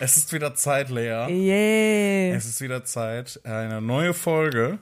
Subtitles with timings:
[0.00, 1.26] es ist wieder Zeit, Lea.
[1.28, 2.36] Yeah.
[2.36, 4.78] Es ist wieder Zeit, eine neue Folge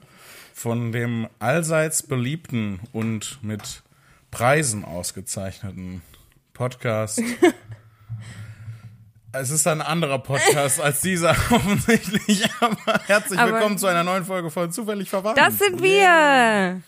[0.52, 3.82] von dem allseits beliebten und mit
[4.30, 6.02] Preisen ausgezeichneten
[6.52, 7.22] Podcast.
[9.32, 14.24] es ist ein anderer Podcast als dieser offensichtlich, aber herzlich Aber- willkommen zu einer neuen
[14.24, 15.38] Folge von Zufällig Verwandt.
[15.38, 16.80] Das sind wir.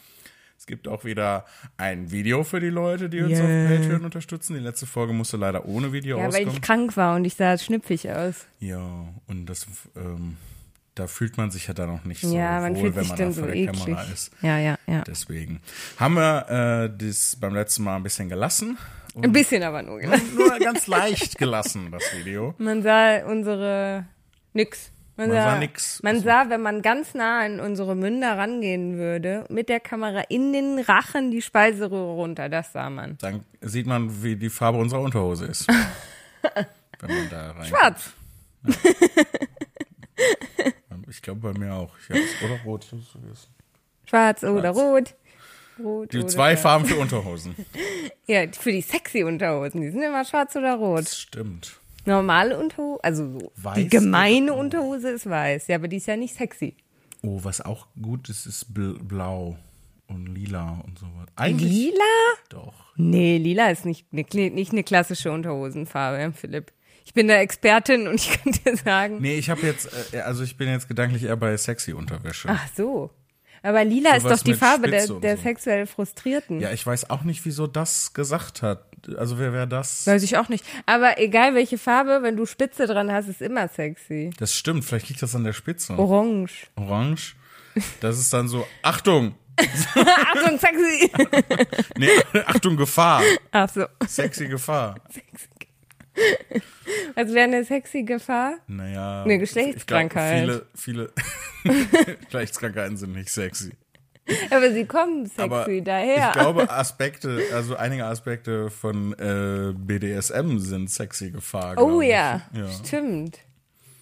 [0.67, 1.45] Es gibt auch wieder
[1.77, 3.45] ein Video für die Leute, die uns Yeah.
[3.45, 4.55] auf Patreon unterstützen.
[4.55, 6.55] Die letzte Folge musste leider ohne Video Ja, weil auskommen.
[6.55, 8.47] ich krank war und ich sah schnüpfig aus.
[8.59, 8.81] Ja,
[9.29, 10.37] und das, ähm,
[10.97, 13.11] da fühlt man sich ja dann auch nicht so ja, man wohl, fühlt wenn sich
[13.11, 13.85] man dann da so vor der eklig.
[13.85, 14.33] Kamera ist.
[14.43, 15.03] Ja, ja, ja.
[15.07, 15.61] Deswegen
[15.99, 18.77] haben wir äh, das beim letzten Mal ein bisschen gelassen.
[19.23, 20.01] Ein bisschen aber nur.
[20.01, 20.35] gelassen.
[20.35, 22.57] Nur ganz leicht gelassen, das Video.
[22.59, 24.07] Man sah unsere
[24.53, 24.91] nix.
[25.17, 26.03] Man sah nix.
[26.03, 30.53] Man sah, wenn man ganz nah an unsere Münder rangehen würde, mit der Kamera in
[30.53, 32.49] den Rachen die Speiseröhre runter.
[32.51, 33.17] Das sah man.
[33.19, 35.67] Dann sieht man, wie die Farbe unserer Unterhose ist.
[37.01, 37.65] wenn man da rein.
[37.65, 38.13] Schwarz.
[41.09, 41.95] Ich glaube bei mir auch.
[42.45, 42.85] Oder rot.
[42.85, 43.49] Vergessen.
[44.05, 45.15] Schwarz oder rot.
[45.79, 46.63] Rot Die oder zwei schwarz.
[46.63, 47.55] Farben für Unterhosen.
[48.29, 49.81] Ja, für die sexy Unterhosen.
[49.83, 51.03] Die sind immer schwarz oder rot.
[51.05, 51.79] Das stimmt.
[52.07, 53.53] Normale Unterhose, also so.
[53.57, 55.67] Weiß die gemeine Unterhose ist weiß.
[55.69, 56.77] Ja, aber die ist ja nicht sexy.
[57.23, 59.57] Oh, was auch gut ist, ist bl- blau
[60.09, 61.27] und lila und so was.
[61.37, 61.95] Eigentlich Lila?
[62.49, 62.75] doch.
[62.97, 66.73] Nee, lila ist nicht eine, nicht eine klassische Unterhosenfarbe, Philipp.
[67.05, 69.19] Ich bin da Expertin und ich kann dir sagen.
[69.21, 72.49] Nee, ich habe jetzt, äh, also ich bin jetzt gedanklich eher bei sexy Unterwäsche.
[72.51, 73.11] Ach so.
[73.63, 75.43] Aber lila ist Sowas doch die Farbe der, Spitze und der so.
[75.43, 76.61] sexuell Frustrierten.
[76.61, 78.87] Ja, ich weiß auch nicht, wieso das gesagt hat.
[79.17, 80.07] Also wer wäre das?
[80.07, 80.65] Weiß ich auch nicht.
[80.87, 84.31] Aber egal welche Farbe, wenn du Spitze dran hast, ist immer sexy.
[84.39, 85.99] Das stimmt, vielleicht liegt das an der Spitze.
[85.99, 86.67] Orange.
[86.77, 87.37] Orange.
[88.01, 89.35] Das ist dann so, Achtung!
[89.59, 91.11] Achtung, sexy.
[91.99, 92.11] Nee,
[92.47, 93.23] Achtung, Gefahr.
[93.53, 93.87] Ach so.
[94.07, 94.97] Sexy Gefahr.
[97.15, 98.57] Was wäre eine sexy Gefahr?
[98.67, 99.23] Naja.
[99.23, 100.45] Eine Geschlechtskrankheit.
[100.45, 101.13] Glaub, viele,
[101.63, 103.73] viele Geschlechtskrankheiten sind nicht sexy.
[104.51, 106.29] Aber sie kommen sexy Aber daher.
[106.29, 111.79] ich glaube, Aspekte, also einige Aspekte von äh, BDSM sind sexy Gefahr.
[111.79, 112.69] oh ja, ja.
[112.71, 113.39] stimmt.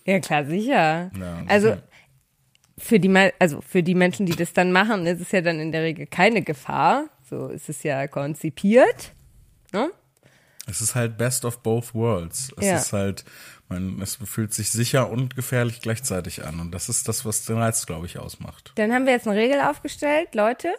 [0.06, 1.10] Ja, klar, sicher.
[1.18, 1.76] Ja, also
[2.76, 5.72] für die also für die Menschen, die das dann machen, ist es ja dann in
[5.72, 7.06] der Regel keine Gefahr.
[7.28, 9.12] So ist es ja konzipiert.
[9.72, 9.90] Ne?
[10.66, 12.52] Es ist halt best of both worlds.
[12.58, 12.76] Es Ja.
[12.76, 13.24] ist halt,
[13.68, 16.58] man, es fühlt sich sicher und gefährlich gleichzeitig an.
[16.60, 18.72] Und das ist das, was den Reiz, glaube ich, ausmacht.
[18.76, 20.72] Dann haben wir jetzt eine Regel aufgestellt, Leute,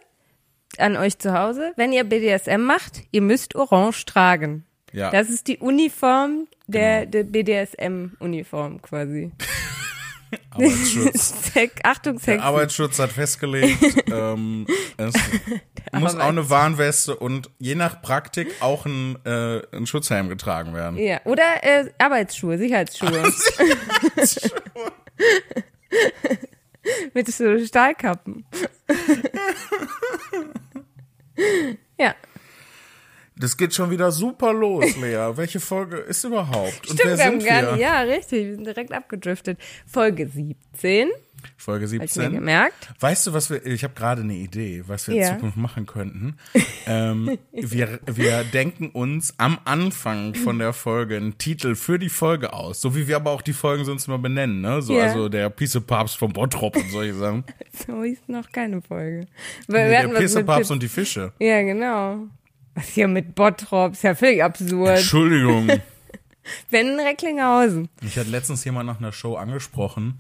[0.78, 1.72] an euch zu Hause.
[1.76, 4.66] Wenn ihr BDSM macht, ihr müsst orange tragen.
[4.92, 5.12] Ja.
[5.12, 7.12] Das ist die Uniform der, Genau.
[7.12, 9.32] der BDSM-Uniform quasi.
[10.52, 11.52] Arbeitsschutz.
[11.54, 12.44] Sex, Achtung, Der Sex.
[12.44, 13.78] Arbeitsschutz hat festgelegt,
[14.12, 14.66] ähm,
[14.98, 15.14] es
[15.92, 20.98] muss auch eine Warnweste und je nach Praktik auch ein, äh, ein Schutzhelm getragen werden.
[20.98, 23.12] Ja, oder äh, Arbeitsschuhe, Sicherheitsschuhe.
[27.14, 28.46] Mit so Stahlkappen.
[31.98, 32.14] ja,
[33.38, 35.32] Das geht schon wieder super los, Lea.
[35.36, 36.90] Welche Folge ist überhaupt?
[36.90, 39.60] Und stimmt, wer wir haben gar nicht, ja, richtig, wir sind direkt abgedriftet.
[39.86, 41.10] Folge 17,
[41.58, 42.34] Folge hab ich mir 17.
[42.34, 42.94] gemerkt.
[43.00, 45.28] Weißt du, was wir, ich habe gerade eine Idee, was wir Ja.
[45.30, 46.38] in Zukunft machen könnten.
[46.88, 52.54] ähm, wir, wir denken uns am Anfang von der Folge einen Titel für die Folge
[52.54, 54.82] aus, so wie wir aber auch die Folgen sonst immer benennen, ne?
[54.82, 55.04] So, Ja.
[55.04, 57.44] also der Pisse-Papst vom Bottrop und solche Sachen.
[57.86, 59.28] So ist noch keine Folge.
[59.68, 61.34] Weil wir der Pisse-Papst und die Fische.
[61.40, 62.20] Ja, genau.
[62.76, 64.98] Was hier mit Bottrop, ist ja völlig absurd.
[64.98, 65.70] Entschuldigung.
[66.70, 67.90] Wenn Recklinghausen.
[68.02, 70.20] Ich hatte letztens jemand nach einer Show angesprochen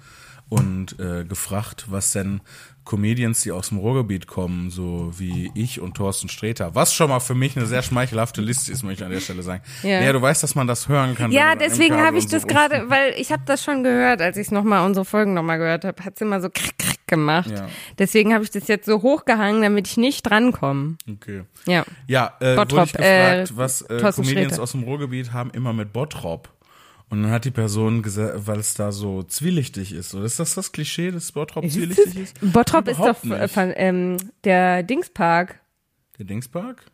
[0.49, 2.41] und äh, gefragt, was denn
[2.85, 7.19] Comedians, die aus dem Ruhrgebiet kommen, so wie ich und Thorsten Sträter, was schon mal
[7.19, 9.63] für mich eine sehr schmeichelhafte Liste ist, möchte ich an der Stelle sagen.
[9.81, 10.01] Ja.
[10.01, 11.31] Ja, du weißt, dass man das hören kann.
[11.31, 14.51] Ja, deswegen habe ich so das gerade, weil ich habe das schon gehört, als ich
[14.51, 17.51] nochmal unsere Folgen nochmal gehört habe, hat's immer so krick, krick gemacht.
[17.51, 17.67] Ja.
[17.97, 20.97] Deswegen habe ich das jetzt so hochgehangen, damit ich nicht drankomme.
[21.09, 21.43] Okay.
[21.67, 21.85] Ja.
[22.07, 24.63] Ja, äh, Bottrop, wurde ich gefragt, äh, was äh, Thorsten Comedians Sträter.
[24.63, 26.49] aus dem Ruhrgebiet haben immer mit Bottrop.
[27.09, 30.09] Und dann hat die Person gesagt, weil es da so zwielichtig ist.
[30.09, 32.39] So, ist das das Klischee, dass Bottrop zwielichtig ist?
[32.41, 33.53] Bottrop ist Überhaupt doch äh, nicht.
[33.53, 35.59] von, ähm, der Dingspark.
[36.17, 36.85] Der Dingspark?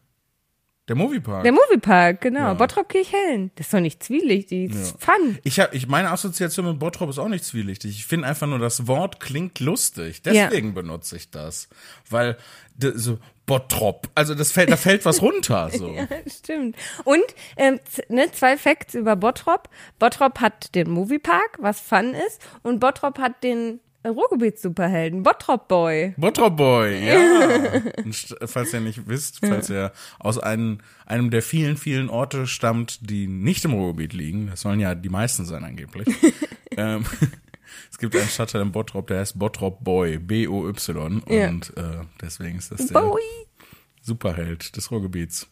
[0.91, 1.43] Der Moviepark?
[1.43, 2.39] Der Moviepark, genau.
[2.39, 2.53] Ja.
[2.53, 3.49] Bottrop Kirchhellen.
[3.55, 5.39] Das ist doch nicht zwielichtig, das ist Fun.
[5.41, 7.91] Ich habe, ich meine Assoziation mit Bottrop ist auch nicht zwielichtig.
[7.91, 10.21] Ich finde einfach nur, das Wort klingt lustig.
[10.21, 11.69] Deswegen benutze ich das,
[12.09, 12.35] weil
[12.77, 15.69] so Bottrop, also das fällt, da fällt was runter.
[15.77, 15.93] So.
[15.93, 16.75] Ja, stimmt.
[17.05, 17.23] Und
[17.55, 17.79] ähm,
[18.09, 19.69] ne, zwei Facts über Bottrop.
[19.97, 26.13] Bottrop hat den Moviepark, was Fun ist, und Bottrop hat den Ruhrgebiets-Superhelden, Bottrop Boy.
[26.17, 27.81] Bottrop Boy, ja.
[28.45, 33.27] Falls ihr nicht wisst, falls ihr aus einem, einem der vielen, vielen Orte stammt, die
[33.27, 36.07] nicht im Ruhrgebiet liegen, das sollen ja die meisten sein angeblich.
[36.77, 37.05] ähm,
[37.91, 41.23] es gibt einen Stadtteil in Bottrop, der heißt Bottrop Boy, B-O-Y.
[41.27, 41.49] Ja.
[41.49, 43.21] Und äh, deswegen ist das der Boy.
[44.01, 45.47] Superheld des Ruhrgebiets.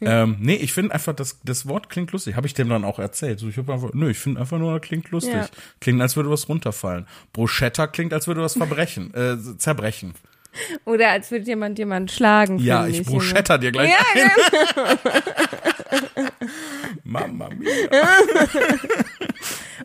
[0.00, 2.36] Ähm, nee, ich finde einfach, das, das Wort klingt lustig.
[2.36, 3.40] Habe ich dem dann auch erzählt.
[3.40, 5.34] So, ich hab einfach, nö, ich finde einfach nur, klingt lustig.
[5.34, 5.48] Ja.
[5.80, 7.08] Klingt, als würde was runterfallen.
[7.32, 10.14] Bruschetta klingt, als würde was verbrechen, äh, zerbrechen.
[10.84, 12.58] Oder als würde jemand jemanden schlagen.
[12.58, 14.30] Ja, finde ich bruschetta dir gleich Ja, ein.
[17.04, 17.70] Mama mia.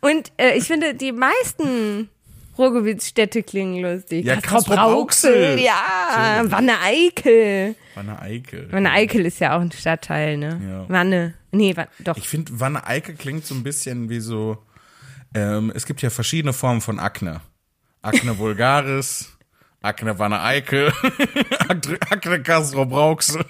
[0.01, 2.09] Und äh, ich finde, die meisten
[2.57, 4.25] Ruhrgebietsstädte klingen lustig.
[4.25, 5.59] Ja, Castrop-Rauxel.
[5.59, 7.75] ja, Wanne-Eickel.
[7.95, 8.71] Wanne Eickel.
[8.71, 10.61] Wanne-Eickel ist ja auch ein Stadtteil, ne?
[10.67, 10.85] Ja.
[10.89, 11.33] Wanne.
[11.51, 12.17] Nee, wa doch.
[12.17, 14.57] Ich finde, Wanne Eickel klingt so ein bisschen wie so,
[15.33, 17.41] ähm, es gibt ja verschiedene Formen von Akne.
[18.01, 19.37] Akne vulgaris,
[19.81, 20.91] Akne Wanne Eickel,
[21.67, 22.39] Akne,
[22.85, 23.45] Brauxel.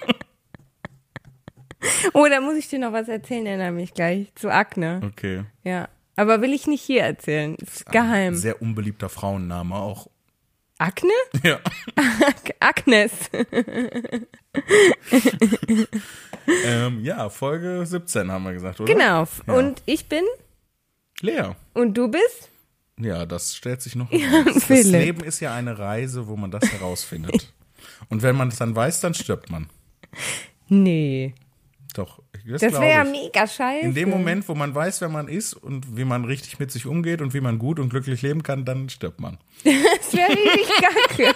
[2.14, 4.32] Oh, da muss ich dir noch was erzählen, erinnere mich gleich.
[4.34, 5.00] Zu Akne.
[5.04, 5.44] Okay.
[5.62, 5.88] Ja.
[6.16, 7.56] Aber will ich nicht hier erzählen.
[7.56, 8.34] Ist geheim.
[8.36, 10.08] Sehr unbeliebter Frauenname auch.
[10.78, 11.10] Akne?
[11.42, 11.60] Ja.
[12.60, 13.12] Agnes.
[16.64, 18.92] ähm, ja, Folge 17 haben wir gesagt, oder?
[18.92, 19.26] Genau.
[19.46, 19.54] Ja.
[19.54, 20.24] Und ich bin
[21.20, 21.52] Lea.
[21.74, 22.50] und du bist?
[22.98, 24.66] Ja, das stellt sich noch heraus.
[24.68, 24.84] Das.
[24.84, 27.52] Leben ist ja eine Reise, wo man das herausfindet.
[28.08, 29.68] Und wenn man es dann weiß, dann stirbt man.
[30.68, 31.34] Nee.
[31.94, 33.86] Doch, das, Das wäre ja mega scheiße.
[33.86, 36.86] In dem Moment, wo man weiß, wer man ist und wie man richtig mit sich
[36.86, 39.38] umgeht und wie man gut und glücklich leben kann, dann stirbt man.
[39.64, 41.34] Das wäre richtig kacke.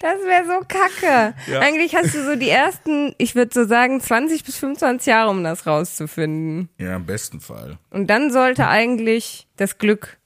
[0.00, 1.34] Das wäre so kacke.
[1.50, 1.60] Ja.
[1.60, 5.42] Eigentlich hast du so die ersten, ich würde so sagen, 20 bis 25 Jahre, um
[5.42, 6.68] das rauszufinden.
[6.78, 7.78] Ja, im besten Fall.
[7.90, 10.18] Und dann sollte eigentlich das Glück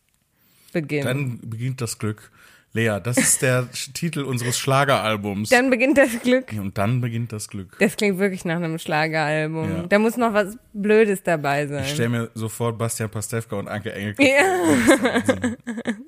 [0.72, 1.04] beginnen.
[1.06, 2.31] Dann beginnt das Glück.
[2.74, 5.50] Lea, das ist der Titel unseres Schlageralbums.
[5.50, 6.52] Dann beginnt das Glück.
[6.52, 7.76] und dann beginnt das Glück.
[7.78, 9.70] Das klingt wirklich nach einem Schlageralbum.
[9.70, 9.82] Ja.
[9.86, 11.84] Da muss noch was Blödes dabei sein.
[11.84, 14.14] Ich stelle mir sofort Bastian Pastewka und Anke Engel.
[14.18, 15.52] Ja.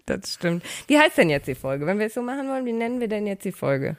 [0.07, 0.63] Das stimmt.
[0.87, 1.87] Wie heißt denn jetzt die Folge?
[1.87, 3.97] Wenn wir es so machen wollen, wie nennen wir denn jetzt die Folge?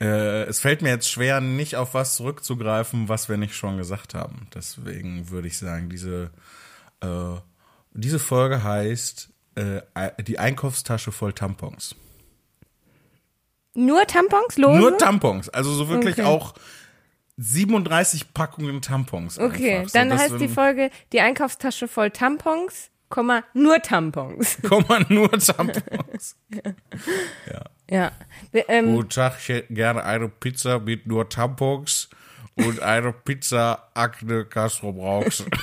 [0.00, 4.14] Äh, es fällt mir jetzt schwer, nicht auf was zurückzugreifen, was wir nicht schon gesagt
[4.14, 4.46] haben.
[4.54, 6.30] Deswegen würde ich sagen, diese,
[7.02, 7.34] äh,
[7.92, 9.30] diese Folge heißt
[9.60, 11.94] äh, die Einkaufstasche voll Tampons.
[13.74, 14.56] Nur Tampons?
[14.56, 14.78] Lose?
[14.78, 16.24] Nur Tampons, also so wirklich Okay.
[16.24, 16.54] auch
[17.36, 19.38] 37 Packungen Tampons.
[19.38, 24.58] Okay, dann so, dass heißt die Folge die Einkaufstasche voll Tampons, Komma, nur Tampons.
[24.68, 26.36] Komma nur Tampons.
[27.92, 28.12] Ja.
[28.52, 32.08] Wir, ähm, Guten Tag, ich hätte gerne eine Pizza mit nur Tampons
[32.54, 35.44] und eine Pizza Akne Castro Brauchs.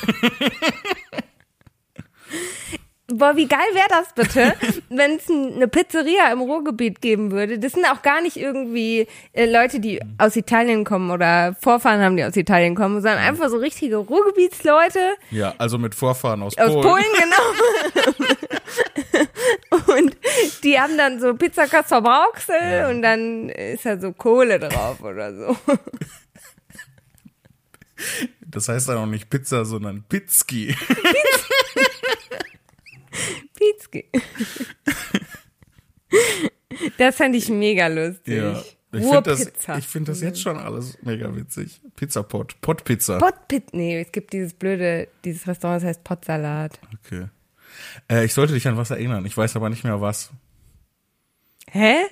[3.08, 4.54] boah, wie geil wäre das bitte,
[4.90, 7.60] wenn es eine Pizzeria im Ruhrgebiet geben würde.
[7.60, 12.18] Das sind auch gar nicht irgendwie äh, Leute, die aus Italien kommen oder Vorfahren haben,
[12.18, 15.16] die aus Italien kommen, sondern einfach so richtige Ruhrgebietsleute.
[15.32, 16.84] Ja, also mit Vorfahren aus, Aus Polen.
[16.84, 17.38] Polen, genau.
[19.98, 20.18] und
[20.64, 25.34] die haben dann so Pizza Castor Brauxel und dann ist da so Kohle drauf oder
[25.34, 25.58] so.
[28.42, 30.76] Das heißt dann auch nicht Pizza, sondern Pitzki.
[33.54, 34.10] Pizki.
[36.98, 38.38] Das fand ich mega lustig.
[38.38, 38.64] Ja.
[38.94, 41.82] Ich finde das, ich find das jetzt schon alles mega witzig.
[41.96, 43.18] Pizzapot, Potpizza.
[43.18, 46.80] Potpit, nee, es gibt dieses blöde, dieses Restaurant, das heißt Potsalat.
[47.06, 47.28] Okay.
[48.10, 49.26] Äh, ich sollte dich an was erinnern.
[49.26, 50.32] Ich weiß aber nicht mehr was.
[51.70, 52.06] Hä?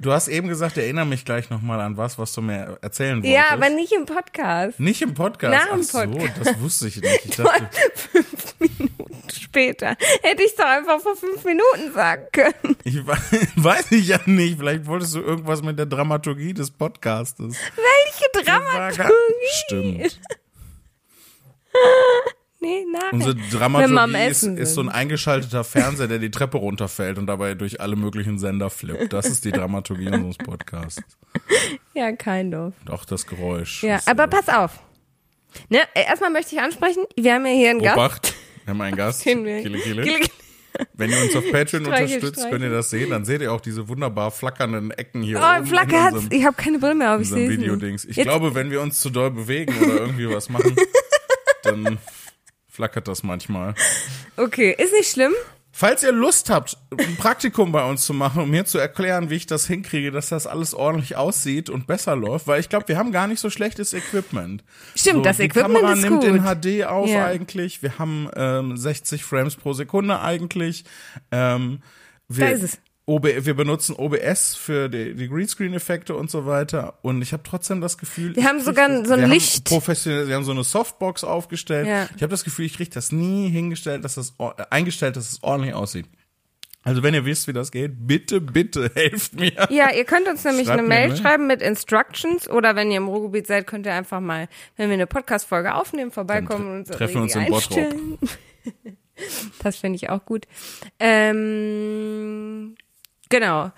[0.00, 3.32] Du hast eben gesagt, erinnere mich gleich nochmal an was, was du mir erzählen wolltest.
[3.34, 4.78] Ja, aber nicht im Podcast.
[4.78, 5.52] Nicht im Podcast.
[5.52, 6.46] Nach dem Ach so, Podcast.
[6.46, 7.24] das wusste ich nicht.
[7.26, 9.96] Ich dachte, fünf Minuten später.
[10.22, 12.76] Hätte ich doch einfach vor fünf Minuten sagen können.
[12.84, 13.16] ich we-
[13.56, 14.58] weiß ich ja nicht.
[14.58, 17.56] Vielleicht wolltest du irgendwas mit der Dramaturgie des Podcastes.
[17.76, 19.12] Welche Dramaturgie?
[19.66, 20.20] Stimmt.
[22.62, 23.12] Nee, nachher.
[23.14, 27.80] Unsere Dramaturgie ist, ist so ein eingeschalteter Fernseher, der die Treppe runterfällt und dabei durch
[27.80, 29.12] alle möglichen Sender flippt.
[29.14, 31.02] Das ist die Dramaturgie unseres Podcasts.
[31.94, 32.74] Ja, kein of.
[32.90, 33.82] Auch das Geräusch.
[33.82, 34.78] Ja, aber äh, pass auf.
[35.70, 37.96] Ne, äh, erstmal möchte ich ansprechen, wir haben ja hier einen Gast.
[37.96, 39.22] Obacht, wir haben einen Gast.
[39.22, 39.78] Kille, Kille.
[39.78, 40.26] Kille, Kille.
[40.94, 42.50] Wenn ihr uns auf Patreon Streichel, unterstützt, streichel.
[42.50, 43.10] könnt ihr das sehen.
[43.10, 45.68] Dann seht ihr auch diese wunderbar flackernden Ecken hier Oh, hat's.
[45.68, 48.04] unserem, Ich habe keine Brille mehr auf, in ich sehe Videodings.
[48.04, 50.76] Ich Jetzt- glaube, wenn wir uns zu doll bewegen oder irgendwie was machen,
[51.64, 51.98] dann
[52.80, 53.74] flackert das manchmal.
[54.38, 55.34] Okay, ist nicht schlimm.
[55.70, 59.34] Falls ihr Lust habt, ein Praktikum bei uns zu machen, um mir zu erklären, wie
[59.36, 62.96] ich das hinkriege, dass das alles ordentlich aussieht und besser läuft, weil ich glaube, wir
[62.96, 64.64] haben gar nicht so schlechtes Equipment.
[64.96, 66.24] Stimmt, so, das die Equipment Kamera ist nimmt gut.
[66.24, 66.42] in
[66.82, 67.26] HD auf Ja.
[67.26, 67.82] eigentlich.
[67.82, 70.84] Wir haben ähm, 60 Frames pro Sekunde eigentlich.
[71.30, 71.82] Ähm,
[72.28, 72.78] wir, Da ist es.
[73.10, 76.94] OB, wir benutzen OBS für die, die Greenscreen-Effekte und so weiter.
[77.02, 79.64] Und ich habe trotzdem das Gefühl, Wir haben sogar das, so ein Licht.
[79.64, 81.88] Professionell, wir haben so eine Softbox aufgestellt.
[81.88, 82.08] Ja.
[82.14, 85.42] Ich habe das Gefühl, ich kriege das nie hingestellt, dass das äh, eingestellt, dass es
[85.42, 86.06] ordentlich aussieht.
[86.84, 89.66] Also wenn ihr wisst, wie das geht, bitte, bitte helft mir.
[89.70, 91.16] Ja, ihr könnt uns nämlich Schreibt eine Mail ne?
[91.16, 94.94] schreiben mit Instructions oder wenn ihr im Ruhrgebiet seid, könnt ihr einfach mal, wenn wir
[94.94, 97.78] eine Podcast-Folge aufnehmen, vorbeikommen Dann und uns treffen uns irgendwie in Bottrop.
[97.78, 98.18] einstellen.
[99.62, 100.46] Das finde ich auch gut.
[100.98, 102.74] Ähm,
[103.30, 103.70] genau.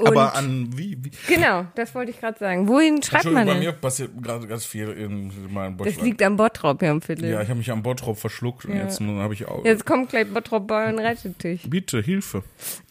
[0.00, 2.68] Und Aber an wie, wie genau, das wollte ich gerade sagen.
[2.68, 3.58] Wohin schreibt man Entschuldigung, bei denn?
[3.64, 6.04] mir passiert gerade ganz viel in meinem Das Bottrop.
[6.04, 7.28] liegt am Bottrop, Herr Philipp.
[7.28, 8.84] Ja, ich habe mich am Bottrop verschluckt und Ja.
[8.84, 9.64] jetzt habe ich auch.
[9.64, 11.68] Jetzt kommt gleich Bottrop Bauer und rettet dich.
[11.68, 12.44] Bitte, Hilfe.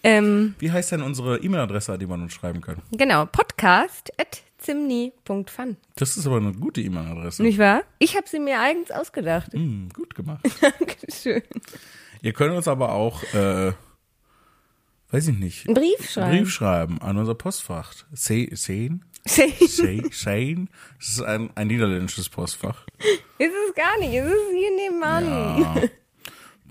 [0.04, 2.76] Ähm, Wie heißt denn unsere E-Mail-Adresse, an die man uns schreiben kann?
[2.92, 5.78] genau, podcast at zimni.fun.
[5.96, 7.42] Das ist aber eine gute E-Mail-Adresse.
[7.42, 7.84] Nicht wahr?
[8.00, 9.54] Ich habe sie mir eigens ausgedacht.
[9.54, 10.46] Hm, gut gemacht.
[10.62, 11.42] Dankeschön.
[12.22, 13.72] Ihr könnt uns aber auch, äh,
[15.12, 16.38] weiß ich nicht, Einen Brief einen schreiben.
[16.38, 17.94] Brief schreiben an unser Postfach.
[18.14, 19.04] Se- Sehen?
[19.28, 20.10] Shane?
[20.12, 20.70] Shane?
[21.00, 22.86] Das ist ein, ein niederländisches Postfach.
[23.40, 25.26] Ist es gar nicht, es ist hier nebenan.
[25.62, 25.76] Ja.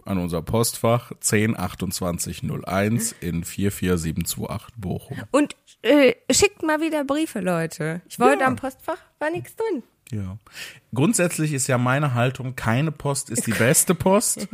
[0.04, 5.18] An unser Postfach 102801 in 44728 Bochum.
[5.32, 8.02] Und äh, schickt mal wieder Briefe, Leute.
[8.08, 8.46] Ich wollte Ja.
[8.46, 9.82] am Postfach, war nichts drin.
[10.12, 10.38] Ja.
[10.94, 14.48] Grundsätzlich ist ja meine Haltung, keine Post ist die beste Post,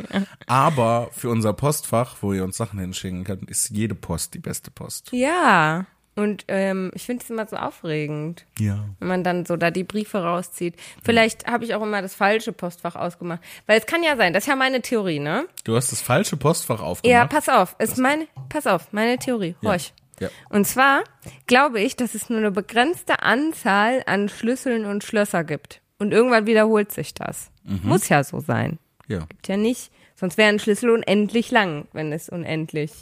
[0.47, 4.71] aber für unser Postfach, wo ihr uns Sachen hinschicken könnt, ist jede Post die beste
[4.71, 5.11] Post.
[5.13, 5.87] Ja.
[6.15, 8.85] Und ähm, ich finde es immer so aufregend, Ja.
[8.99, 10.75] wenn man dann so da die Briefe rauszieht.
[11.03, 13.41] Vielleicht habe ich auch immer das falsche Postfach ausgemacht.
[13.67, 15.47] Weil es kann ja sein, das ist ja meine Theorie, ne?
[15.65, 17.31] Du hast das falsche Postfach Ja, aufgemacht.
[17.31, 19.55] pass auf, ist meine, pass auf, meine Theorie.
[19.65, 19.95] Horch.
[19.97, 20.02] Ja.
[20.51, 21.03] Und zwar
[21.47, 25.81] glaube ich, dass es nur eine begrenzte Anzahl an Schlüsseln und Schlösser gibt.
[25.99, 27.51] Und irgendwann wiederholt sich das.
[27.65, 27.81] Mhm.
[27.85, 28.79] Muss ja so sein.
[29.09, 29.21] Ja.
[29.29, 29.91] Gibt ja nicht.
[30.17, 32.93] Sonst wäre ein Schlüssel unendlich lang, wenn es unendlich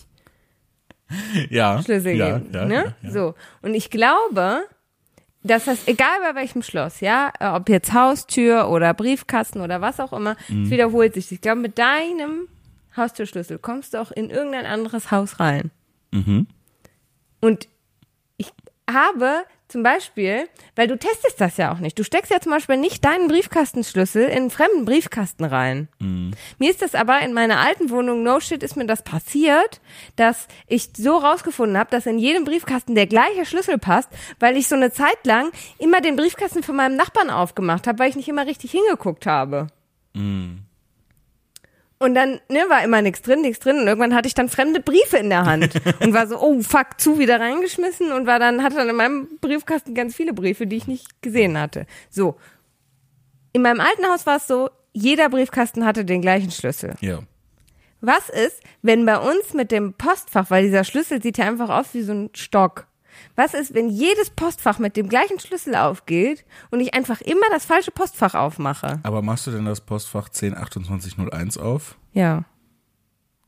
[1.49, 1.83] Ja.
[1.83, 2.55] Schlüssel ja, gibt.
[2.55, 2.75] ja, ne?
[2.75, 3.11] ja, ja.
[3.11, 3.35] So.
[3.63, 4.63] Und ich glaube,
[5.43, 9.99] dass das, egal bei welchem Schloss, ja, äh, ob jetzt Haustür oder Briefkasten oder was
[10.01, 10.65] auch immer, Mhm.
[10.65, 11.33] es wiederholt sich.
[11.33, 12.47] Ich glaube, mit deinem
[12.97, 15.71] Haustürschlüssel kommst du auch in irgendein anderes Haus rein.
[16.13, 16.47] Mhm.
[17.41, 17.69] Und
[18.37, 18.53] ich
[18.91, 21.97] habe zum Beispiel, weil du testest das ja auch nicht.
[21.99, 25.89] Du steckst ja zum Beispiel nicht deinen Briefkastenschlüssel in einen fremden Briefkasten rein.
[26.59, 29.81] Mir ist das aber in meiner alten Wohnung, no shit, ist mir das passiert,
[30.17, 34.09] dass ich so rausgefunden habe, dass in jedem Briefkasten der gleiche Schlüssel passt,
[34.41, 38.11] weil ich so eine Zeit lang immer den Briefkasten von meinem Nachbarn aufgemacht habe, weil
[38.11, 39.69] ich nicht immer richtig hingeguckt habe.
[42.03, 43.79] Und dann ne, war immer nichts drin, nichts drin.
[43.79, 46.99] Und irgendwann hatte ich dann fremde Briefe in der Hand und war so, oh fuck,
[46.99, 50.77] zu wieder reingeschmissen und war dann, hatte dann in meinem Briefkasten ganz viele Briefe, die
[50.77, 51.87] ich nicht gesehen hatte.
[52.09, 52.37] So.
[53.53, 56.95] In meinem alten Haus war es so, jeder Briefkasten hatte den gleichen Schlüssel.
[57.01, 57.19] Ja.
[58.01, 61.93] Was ist, wenn bei uns mit dem Postfach, weil dieser Schlüssel sieht ja einfach aus
[61.93, 62.87] wie so ein Stock.
[63.37, 67.65] Was ist, wenn jedes Postfach mit dem gleichen Schlüssel aufgeht und ich einfach immer das
[67.65, 69.01] falsche Postfach aufmache?
[69.03, 71.97] Aber machst du denn das Postfach 102801 auf?
[72.13, 72.45] Ja.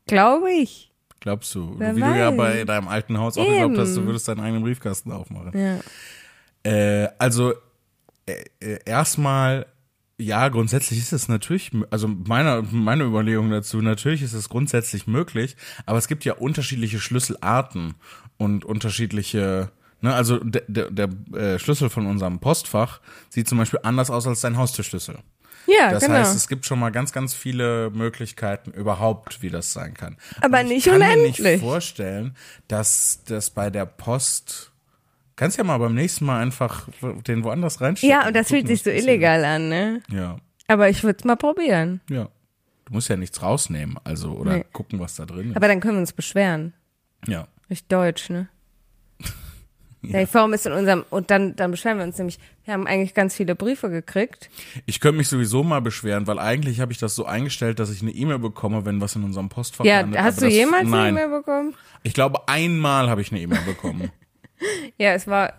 [0.07, 0.91] Glaube ich.
[1.19, 1.75] Glaubst du?
[1.77, 2.37] Wer Wie du ja weiß.
[2.37, 4.07] bei deinem alten Haus auch geglaubt hast, du Eben.
[4.07, 5.51] würdest deinen eigenen Briefkasten aufmachen.
[5.57, 5.79] Ja.
[6.69, 7.53] Äh, also
[8.25, 9.65] äh, äh, erstmal,
[10.17, 15.55] ja, grundsätzlich ist es natürlich, also meine, meine Überlegung dazu, natürlich ist es grundsätzlich möglich,
[15.85, 17.95] aber es gibt ja unterschiedliche Schlüsselarten
[18.43, 19.71] und unterschiedliche,
[20.01, 24.27] ne, also der, der, der äh, Schlüssel von unserem Postfach sieht zum Beispiel anders aus
[24.27, 25.17] als dein Haustürschlüssel.
[25.65, 26.15] Ja, Das genau.
[26.19, 30.17] heißt, es gibt schon mal ganz, ganz viele Möglichkeiten überhaupt, wie das sein kann.
[30.41, 31.39] Aber Und ich nicht kann mir unendlich.
[31.39, 32.35] nicht vorstellen,
[32.67, 34.69] dass das bei der Post
[35.35, 36.87] Kannst ja mal beim nächsten Mal einfach
[37.25, 38.11] den woanders reinstecken.
[38.15, 40.01] ja, und das fühlt sich so illegal an, ne?
[40.11, 42.01] Ja, Aber ich würde es mal probieren.
[42.09, 42.27] ja.
[42.85, 44.65] Du musst ja nichts rausnehmen, also oder Nee.
[44.73, 45.55] gucken, was da drin ist.
[45.55, 46.73] Aber dann können wir uns beschweren.
[47.25, 47.47] ja.
[47.69, 48.47] Richtig deutsch, ne?
[50.05, 50.19] Ja.
[50.19, 53.13] Die Form ist in unserem, und dann, dann beschweren wir uns nämlich, wir haben eigentlich
[53.13, 54.49] ganz viele Briefe gekriegt.
[54.85, 58.01] Ich könnte mich sowieso mal beschweren, weil eigentlich habe ich das so eingestellt, dass ich
[58.01, 60.19] eine E-Mail bekomme, wenn was in unserem Postfach Ja, landet.
[60.21, 60.99] hast aber du das, jemals nein.
[60.99, 61.75] eine E-Mail bekommen?
[62.03, 64.11] Ich glaube, einmal habe ich eine E-Mail bekommen.
[64.97, 65.53] Ja, es war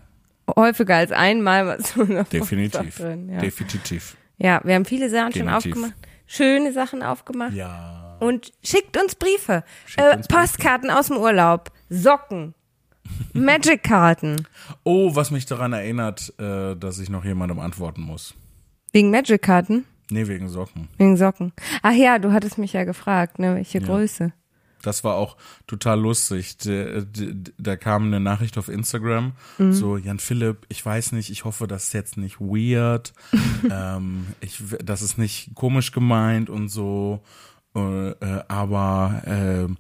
[0.56, 1.94] häufiger als einmal was
[2.28, 2.80] Definitiv.
[2.80, 3.38] Postfach Drin, ja.
[3.38, 4.16] Definitiv.
[4.37, 5.94] ja, wir haben viele Sachen schon aufgemacht.
[6.26, 7.54] Schöne Sachen aufgemacht.
[7.54, 8.03] Ja.
[8.21, 9.64] Und schickt uns Briefe.
[9.87, 10.40] Schickt äh, uns Briefe.
[10.40, 11.71] Postkarten aus dem Urlaub.
[11.88, 12.54] Socken.
[13.33, 14.47] Magic-Karten.
[14.83, 18.35] Oh, was mich daran erinnert, äh, dass ich noch jemandem antworten muss.
[18.92, 19.85] Wegen Magic-Karten?
[20.11, 20.88] Nee, wegen Socken.
[20.99, 21.52] Wegen Socken.
[21.83, 23.54] Ach ja, du hattest mich ja gefragt, ne?
[23.54, 24.33] Welche Größe?
[24.87, 26.59] das war auch total lustig.
[26.59, 27.02] Da,
[27.59, 31.85] da kam eine Nachricht auf Instagram, so Jan Philipp, ich weiß nicht, ich hoffe, das
[31.85, 33.12] ist jetzt nicht weird,
[33.71, 37.23] ähm, ich, das ist nicht komisch gemeint und so,
[37.75, 39.76] äh, äh, aber ähm,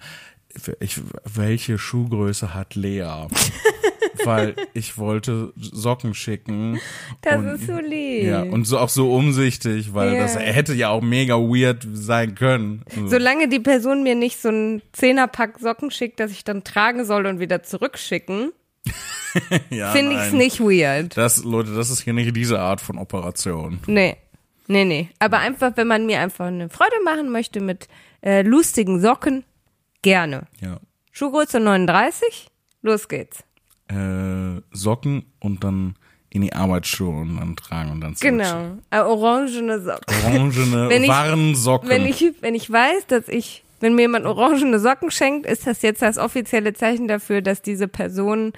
[0.80, 3.26] ich, welche Schuhgröße hat Lea?
[4.24, 6.80] Weil ich wollte Socken schicken.
[7.20, 8.24] Das und, ist so lieb.
[8.24, 10.22] Ja, und so auch so umsichtig, weil Ja.
[10.22, 12.84] das hätte ja auch mega weird sein können.
[12.94, 13.08] So.
[13.08, 17.26] Solange die Person mir nicht so einen Zehnerpack Socken schickt, dass ich dann tragen soll
[17.26, 18.52] und wieder zurückschicken,
[19.70, 21.16] ja, finde ich es nicht weird.
[21.16, 23.80] Das, Leute, das ist hier nicht diese Art von Operation.
[23.86, 24.16] Nee.
[24.66, 25.08] Nee, nee.
[25.18, 27.88] Aber einfach, wenn man mir einfach eine Freude machen möchte mit
[28.22, 29.44] äh, lustigen Socken,
[30.02, 30.46] gerne.
[30.60, 30.78] Ja.
[31.12, 32.48] Schuhgröße 39,
[32.82, 33.44] los geht's.
[33.88, 35.96] Äh, Socken und dann
[36.30, 38.32] in die Arbeitsschuhe und dann tragen und dann zurück.
[38.32, 38.78] Genau.
[38.90, 40.14] Äh, orangene Socken.
[40.24, 41.88] Orangene Wenn ich- Warnsocken.
[41.88, 45.82] Wenn ich, wenn ich weiß, dass ich, wenn mir jemand orangene Socken schenkt, ist das
[45.82, 48.52] jetzt das offizielle Zeichen dafür, dass diese Person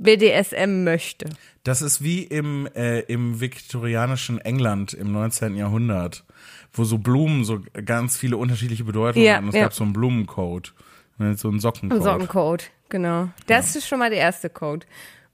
[0.00, 1.28] BDSM möchte.
[1.64, 5.56] Das ist wie im, äh, im viktorianischen England im 19.
[5.56, 6.24] Jahrhundert,
[6.72, 9.48] wo so Blumen so ganz viele unterschiedliche Bedeutungen Ja, hatten.
[9.48, 9.62] Es ja.
[9.62, 10.72] gab so einen Blumencode,
[11.18, 11.98] ne, so einen Sockencode.
[11.98, 13.28] Ein Sockencode, genau.
[13.46, 14.86] Das ist schon mal der erste Code.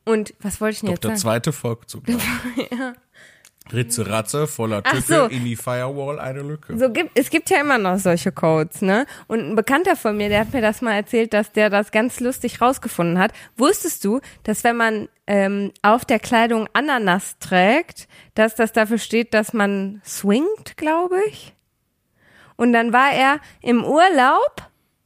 [0.05, 1.21] Und was wollte ich denn Doch jetzt der sagen?
[1.21, 2.23] zweite folgt zugleich.
[3.73, 5.25] Ritze Ratze, voller Tücke, so.
[5.27, 6.77] in die Firewall eine Lücke.
[6.77, 9.07] So gibt, es gibt ja immer noch solche Codes, ne?
[9.27, 12.21] Und ein Bekannter von mir, der hat mir das mal erzählt, dass der das ganz
[12.21, 13.33] lustig rausgefunden hat.
[13.57, 19.33] Wusstest du, dass wenn man ähm, auf der Kleidung Ananas trägt, dass das dafür steht,
[19.33, 21.55] dass man swingt, glaube ich?
[22.57, 24.57] Und dann war er im Urlaub,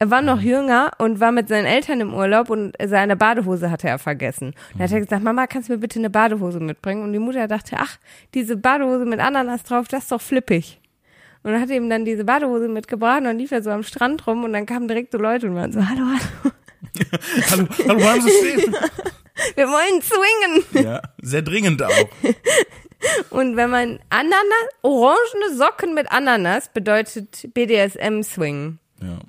[0.01, 3.89] er war noch jünger und war mit seinen Eltern im Urlaub und seine Badehose hatte
[3.89, 4.55] er vergessen.
[4.73, 7.03] Dann hat er gesagt, Mama, kannst du mir bitte eine Badehose mitbringen?
[7.03, 7.97] Und die Mutter dachte, ach,
[8.33, 10.79] diese Badehose mit Ananas drauf, das ist doch flippig.
[11.43, 13.83] Und dann hat er ihm dann diese Badehose mitgebracht und dann lief er so am
[13.83, 16.53] Strand rum und dann kamen direkt so Leute und waren so, hallo, hallo,
[17.51, 18.75] hallo, hallo, haben Sie stehen?
[19.55, 20.85] wir wollen swingen.
[20.85, 22.09] ja, sehr dringend auch.
[23.29, 28.79] Und wenn man Ananas, orangene Socken mit Ananas bedeutet BDSM swingen.
[29.01, 29.19] Ja.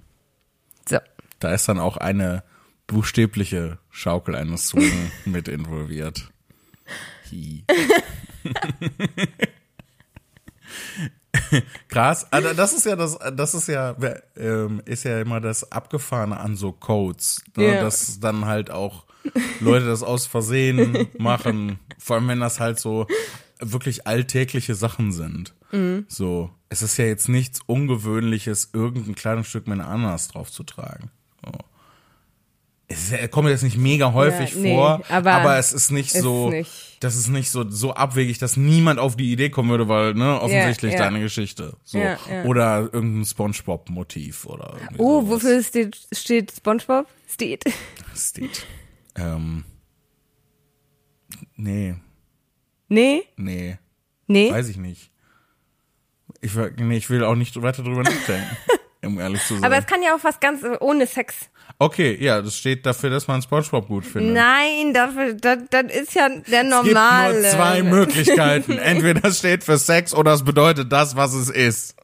[1.40, 2.44] Da ist dann auch eine
[2.86, 6.30] buchstäbliche Schaukel eines Swing mit involviert.
[11.88, 13.96] Krass, also das ist ja das, das ist ja,
[14.36, 17.74] ähm, ist ja immer das Abgefahrene an so Codes, ne?
[17.74, 17.82] Ja.
[17.82, 19.04] dass dann halt auch
[19.60, 23.06] Leute das aus Versehen machen, vor allem wenn das halt so
[23.60, 25.54] wirklich alltägliche Sachen sind.
[25.72, 26.06] Mhm.
[26.08, 31.10] So, es ist ja jetzt nichts Ungewöhnliches, irgendein Kleidungsstück mit einer Ananas drauf zu tragen.
[32.92, 36.50] Es kommt jetzt nicht mega häufig Ja, nee, vor, aber aber, es ist nicht so,
[36.50, 40.14] nicht- das ist nicht so, so abwegig, dass niemand auf die Idee kommen würde, weil,
[40.14, 41.04] ne, offensichtlich Ja, ja.
[41.04, 41.76] deine Geschichte.
[41.84, 41.98] So.
[41.98, 42.18] Ja.
[42.46, 45.30] Oder irgendein Spongebob-Motiv oder irgendwie Oh, sowas.
[45.44, 47.06] wofür steht, steht SpongeBob?
[47.32, 47.62] Steht.
[48.16, 48.66] Steht.
[49.14, 49.64] Ähm,
[51.56, 51.94] nee,
[52.88, 53.78] Nee, nee,
[54.26, 54.50] nee.
[54.50, 55.12] weiß ich nicht.
[56.40, 58.56] Ich, will- nee, ich will auch nicht weiter drüber nachdenken,
[59.04, 59.64] um ehrlich zu sein.
[59.64, 61.34] Aber es kann ja auch was ganz ohne Sex.
[61.78, 64.34] okay, ja, das steht dafür, dass man Spongebob gut findet.
[64.34, 67.40] Nein, dafür, das, das ist ja der Es gibt normale.
[67.40, 68.72] nur zwei Möglichkeiten.
[68.78, 71.96] Entweder es steht für Sex oder es bedeutet das, was es ist.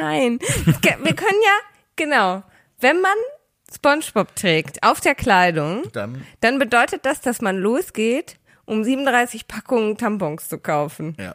[0.00, 0.38] Nein.
[0.40, 1.58] Wir können ja,
[1.96, 2.42] genau,
[2.80, 3.12] wenn man
[3.74, 9.96] SpongeBob trägt auf der Kleidung, Dann, dann bedeutet das, dass man losgeht, um 37 Packungen
[9.96, 11.16] Tampons zu kaufen.
[11.18, 11.34] ja.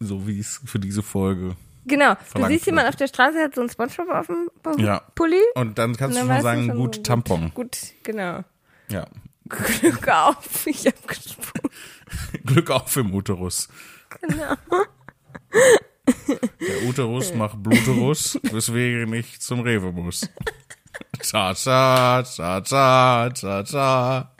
[0.00, 1.56] So wie es für diese Folge.
[1.88, 2.14] Genau.
[2.34, 4.48] Du siehst jemand auf der Straße, hat so einen SpongeBob auf dem
[4.78, 5.00] Ja.
[5.14, 5.40] Pulli.
[5.54, 7.52] Und dann kannst Und du dann schon weißt sagen, schon gut, Tampon.
[7.54, 8.44] Gut, genau.
[8.90, 9.06] Ja.
[9.48, 11.74] Glück auf, ich hab gespuckt.
[12.44, 13.68] Glück auf im Uterus.
[14.20, 14.54] Genau.
[16.60, 20.28] Der Uterus macht Bluterus, weswegen ich zum Rewe muss.
[21.30, 24.32] Ta ta ta ta ta ta.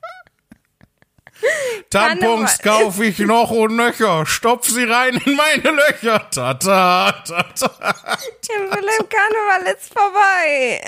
[1.90, 4.26] Tampons kaufe ich noch und nöcher.
[4.26, 6.28] Stopf sie rein in meine Löcher.
[6.30, 7.70] Ta ta ta ta.
[7.82, 10.80] Der Philipp Karneval ist vorbei.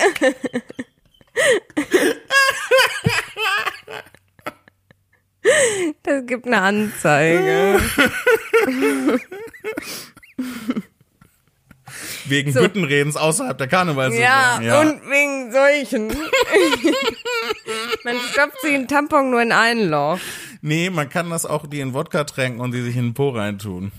[6.03, 7.81] Das gibt eine Anzeige.
[12.27, 14.23] Wegen Büttenredens außerhalb der Karnevalsaison.
[14.23, 16.09] Ja, und wegen solchen.
[18.05, 20.19] Man stopft sich einen Tampon nur in ein Loch.
[20.63, 23.31] Nee, man kann das auch die in Wodka tränken und die sich in den Po
[23.31, 23.93] reintun.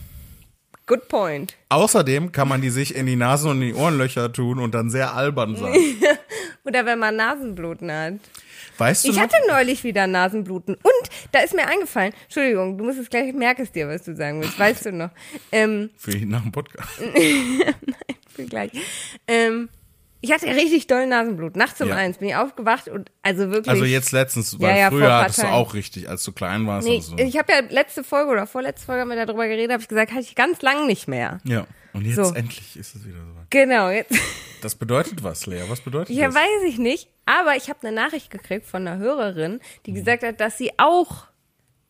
[0.88, 1.56] Good point.
[1.70, 4.90] Außerdem kann man die sich in die Nase und in die Ohrenlöcher tun und dann
[4.90, 5.74] sehr albern sein.
[6.66, 8.14] Oder wenn man Nasenbluten hat.
[8.78, 9.24] Weißt du Ich noch?
[9.24, 10.76] hatte neulich wieder Nasenbluten.
[10.76, 14.04] Und da ist mir eingefallen, Entschuldigung, du musst es gleich, ich merke es dir, was
[14.04, 15.10] du sagen willst, weißt du noch.
[15.52, 16.90] Ähm, Für nach dem Podcast.
[18.36, 18.72] für gleich.
[19.28, 19.70] Ähm,
[20.22, 21.56] Ich hatte richtig doll Nasenblut.
[21.56, 21.96] Nachts um Ja.
[21.96, 23.68] eins bin ich aufgewacht und also wirklich.
[23.70, 25.54] Also jetzt letztens, weil Ja, ja, vor ein früher paar hattest du Tagen.
[25.56, 26.88] auch richtig, als du klein warst.
[26.88, 27.18] Nee, so.
[27.18, 30.12] ich habe ja letzte Folge oder vorletzte Folge haben wir darüber geredet, habe ich gesagt,
[30.12, 31.40] hatte ich ganz lang nicht mehr.
[31.44, 31.66] ja.
[31.94, 32.34] Und jetzt So.
[32.34, 33.42] endlich ist es wieder so.
[33.50, 34.16] Genau, jetzt.
[34.62, 35.64] Das bedeutet was, Lea?
[35.68, 36.36] Was bedeutet Ja, das?
[36.36, 37.10] weiß ich nicht.
[37.26, 41.26] Aber ich habe eine Nachricht gekriegt von einer Hörerin, die gesagt hat, dass sie auch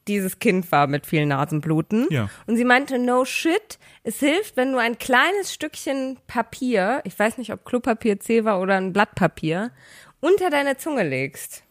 [0.08, 2.08] dieses Kind war mit vielen Nasenbluten.
[2.10, 2.30] Ja.
[2.48, 7.38] Und sie meinte, no shit, es hilft, wenn du ein kleines Stückchen Papier, ich weiß
[7.38, 9.72] nicht, ob Klopapier C war oder ein Blatt Papier,
[10.20, 11.64] unter deine Zunge legst.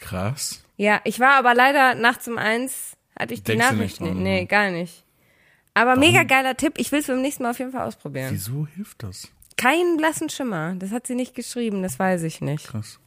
[0.00, 0.64] Krass.
[0.76, 4.10] Ja, ich war aber leider nachts um eins, hatte ich die Denkst du Nachricht nicht
[4.12, 4.46] dran, Nee, ne?
[4.46, 5.04] gar nicht.
[5.74, 8.28] Aber mega geiler Tipp, ich will es beim nächsten Mal auf jeden Fall ausprobieren.
[8.32, 9.28] Wieso hilft das?
[9.56, 12.66] Keinen blassen Schimmer, das hat sie nicht geschrieben, das weiß ich nicht.
[12.66, 12.98] Krass.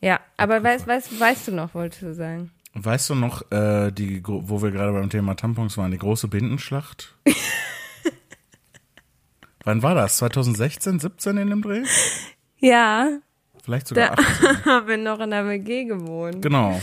[0.00, 2.50] Ja, aber weißt, weißt, weißt du noch, wolltest du sagen?
[2.78, 7.14] Weißt du noch, äh, die, wo wir gerade beim Thema Tampons waren, die große Bindenschlacht?
[9.64, 10.18] Wann war das?
[10.18, 11.82] 2016, 17 in dem Dreh?
[12.58, 13.18] Ja,
[13.64, 14.64] Vielleicht sogar da 18.
[14.64, 16.40] haben wir noch in der WG gewohnt.
[16.42, 16.80] Genau.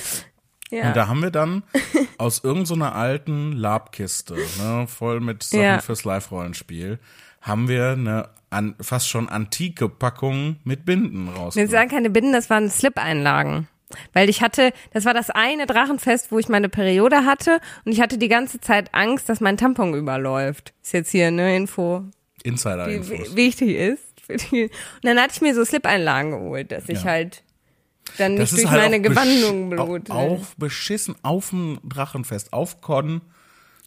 [0.69, 0.88] Ja.
[0.88, 1.63] Und da haben wir dann
[2.17, 5.79] aus irgendeiner alten Labkiste, ne, voll mit Sachen Ja.
[5.79, 6.99] fürs Live-Rollenspiel,
[7.41, 11.73] haben wir eine an, fast schon antike Packung mit Binden Das rausgebracht.
[11.73, 13.67] waren keine Binden, das waren Slip-Einlagen.
[14.13, 18.01] Weil ich hatte, das war das eine Drachenfest, wo ich meine Periode hatte und ich
[18.01, 20.73] hatte die ganze Zeit Angst, dass mein Tampon überläuft.
[20.82, 22.03] Ist jetzt hier eine Info,
[22.43, 23.36] Insider-Infos.
[23.36, 24.03] wichtig ist.
[24.51, 24.69] Und
[25.03, 27.12] dann hatte ich mir so Slip-Einlagen geholt, dass ich Ja.
[27.12, 27.43] halt
[28.17, 30.10] dann Das nicht durch halt meine Gewandung blut.
[30.10, 33.21] Auch, auch beschissen auf dem Drachenfest, auf Con,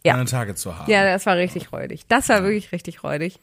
[0.04, 0.14] Ja.
[0.14, 0.90] meine Tage zu haben.
[0.90, 2.06] Ja, das war richtig räudig.
[2.08, 3.38] Das war wirklich richtig räudig.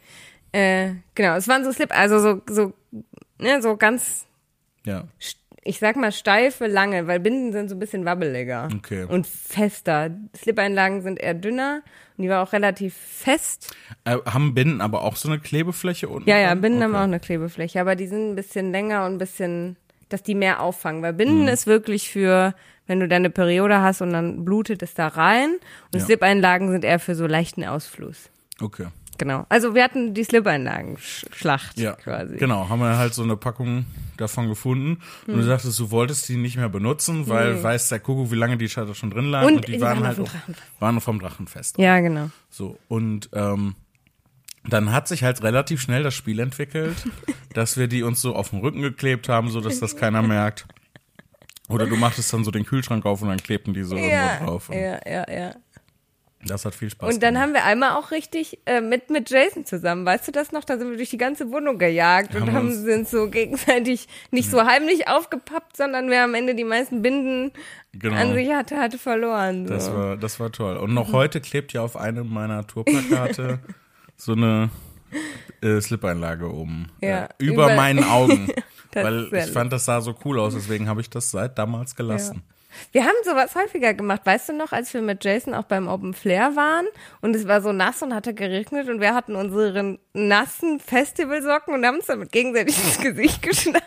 [0.51, 2.73] Äh, genau, es waren so Slip, also so, so,
[3.39, 4.25] ne, so ganz,
[4.85, 5.05] ja.
[5.19, 8.67] st- ich sag mal steife, lange, weil Binden sind so ein bisschen wabbeliger.
[8.75, 9.05] Okay.
[9.05, 10.09] Und fester.
[10.35, 11.81] Slip-Einlagen sind eher dünner
[12.17, 13.73] und die war auch relativ fest.
[14.05, 16.29] Äh, haben Binden aber auch so eine Klebefläche unten?
[16.29, 16.53] Ja, ja?
[16.55, 16.99] Binden haben Okay.
[16.99, 19.77] auch eine Klebefläche, aber die sind ein bisschen länger und ein bisschen,
[20.09, 21.01] dass die mehr auffangen.
[21.01, 21.47] Weil Binden Mhm.
[21.47, 22.53] ist wirklich für,
[22.87, 25.55] wenn du deine Periode hast und dann blutet es da rein.
[25.93, 26.05] Und Ja.
[26.05, 28.29] Slip-Einlagen sind eher für so leichten Ausfluss.
[28.61, 28.87] Okay.
[29.17, 29.45] Genau.
[29.49, 32.37] Also wir hatten die Slip-Einlagen-Schlacht Ja, quasi.
[32.37, 32.69] genau.
[32.69, 33.85] Haben wir halt so eine Packung
[34.17, 35.01] davon gefunden.
[35.27, 35.39] Und Hm.
[35.41, 38.67] du sagtest, du wolltest die nicht mehr benutzen, weil weiß der Kuckuck, wie lange die
[38.67, 39.47] da schon drin lagen.
[39.47, 40.31] Und Und, die die waren waren halt auch,
[40.79, 41.77] waren vom Drachenfest.
[41.77, 42.29] Ja, genau.
[42.49, 42.77] So.
[42.87, 43.75] Und ähm,
[44.67, 46.95] dann hat sich halt relativ schnell das Spiel entwickelt,
[47.53, 50.65] dass wir die uns so auf den Rücken geklebt haben, so dass das keiner merkt.
[51.69, 54.45] Oder du machtest dann so den Kühlschrank auf und dann klebten die so Ja, irgendwo
[54.45, 54.69] drauf.
[54.71, 55.55] Ja, ja, ja.
[56.45, 57.43] Das hat viel Spaß Und dann gemacht.
[57.47, 60.63] haben wir einmal auch richtig äh, mit mit Jason zusammen, weißt du das noch?
[60.63, 63.29] Da sind wir durch die ganze Wohnung gejagt und Haben wir haben uns- sind so
[63.29, 67.51] gegenseitig nicht so heimlich aufgepappt, sondern wer am Ende die meisten Binden
[67.93, 68.15] Genau.
[68.19, 69.67] an sich hatte, hatte verloren.
[69.67, 69.73] So.
[69.73, 70.77] Das war, das war toll.
[70.77, 73.59] Und noch heute klebt ja auf einem meiner Tourplakate
[74.17, 74.69] so eine
[75.61, 76.87] äh, Slip-Einlage oben.
[77.01, 78.47] Ja, äh, über, über- meinen Augen.
[78.93, 82.43] Weil ich fand, das sah so cool aus, deswegen habe ich das seit damals gelassen.
[82.91, 84.21] Wir haben sowas häufiger gemacht.
[84.25, 86.85] Weißt du noch, als wir mit Jason auch beim Open Flair waren
[87.21, 91.85] und es war so nass und hatte geregnet und wir hatten unsere nassen Festivalsocken und
[91.85, 93.79] haben uns damit gegenseitig ins Gesicht geschlagen.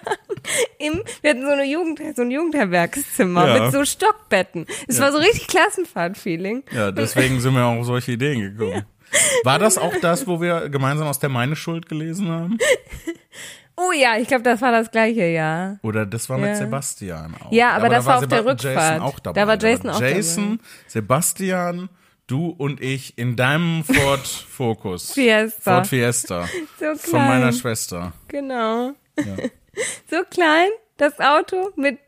[0.79, 3.63] Im, wir hatten so, eine Jugend, so ein Jugendherbergszimmer Ja.
[3.65, 4.67] mit so Stockbetten.
[4.87, 6.65] Es war so richtig Klassenfahrt-Feeling.
[6.73, 8.85] Ja, deswegen sind wir auch auf solche Ideen gekommen.
[9.45, 12.59] War das auch das, wo wir gemeinsam aus der Meine Schuld gelesen haben?
[13.79, 15.79] Oh ja, ich glaube, das war das gleiche, ja.
[15.83, 16.55] Oder das war mit Ja.
[16.57, 17.53] Sebastian auch.
[17.53, 18.75] Ja, aber das da war auf der Seba- Rückfahrt.
[18.75, 19.41] Jason auch dabei.
[19.41, 21.89] Da war Jason auch Jason, Sebastian,
[22.27, 25.13] du und ich in deinem Ford Focus.
[25.15, 25.75] Fiesta.
[25.75, 26.49] Ford Fiesta.
[26.79, 26.97] So klein.
[26.99, 28.13] Von meiner Schwester.
[28.29, 28.93] Genau.
[30.11, 31.99] so klein, das Auto mit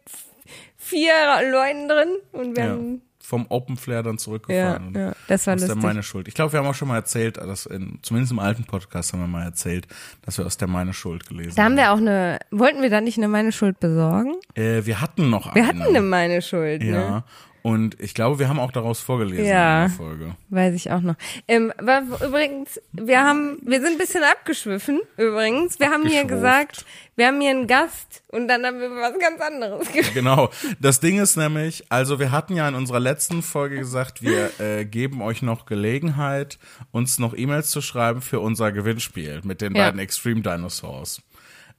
[0.76, 1.12] vier
[1.50, 2.70] Leuten drin und wir Ja.
[2.70, 4.94] haben Vom Open Flair dann Ja, zurückgefahren.
[4.96, 5.82] ja, das war der lustig.
[5.82, 6.28] Meine Schuld.
[6.28, 9.20] Ich glaube, wir haben auch schon mal erzählt, dass in, zumindest im alten Podcast haben
[9.20, 9.86] wir mal erzählt,
[10.22, 13.02] dass wir aus der Meine Schuld gelesen Da haben wir auch eine, wollten wir da
[13.02, 14.34] nicht eine Meine Schuld besorgen?
[14.54, 15.68] Äh, wir hatten noch Wir eine.
[15.68, 17.22] hatten eine Meine Schuld, ne?
[17.62, 19.84] Und ich glaube, wir haben auch daraus vorgelesen Ja.
[19.84, 20.36] in der Folge.
[20.50, 21.16] Weiß ich auch noch.
[21.48, 25.78] Ähm, war, übrigens, wir haben, wir sind ein bisschen abgeschwiffen, übrigens.
[25.80, 26.84] Wir haben hier gesagt,
[27.16, 30.14] wir haben hier einen Gast und dann haben wir was ganz anderes geredet.
[30.14, 30.50] Genau.
[30.80, 34.84] Das Ding ist nämlich, also wir hatten ja in unserer letzten Folge gesagt, wir äh,
[34.84, 36.58] geben euch noch Gelegenheit,
[36.92, 39.86] uns noch E-Mails zu schreiben für unser Gewinnspiel mit den Ja.
[39.86, 41.20] beiden Extreme Dinosaurs.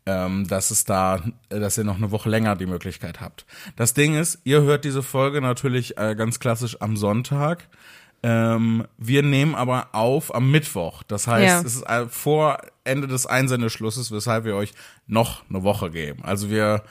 [0.09, 3.45] Ähm, dass es da, dass ihr noch eine Woche länger die Möglichkeit habt.
[3.75, 7.67] Das Ding ist, ihr hört diese Folge natürlich äh, ganz klassisch am Sonntag.
[8.23, 11.03] Ähm, wir nehmen aber auf am Mittwoch.
[11.03, 11.59] Das heißt, Ja.
[11.59, 14.73] es ist äh, vor Ende des Einsendeschlusses, weshalb wir euch
[15.05, 16.23] noch eine Woche geben.
[16.23, 16.81] Also wir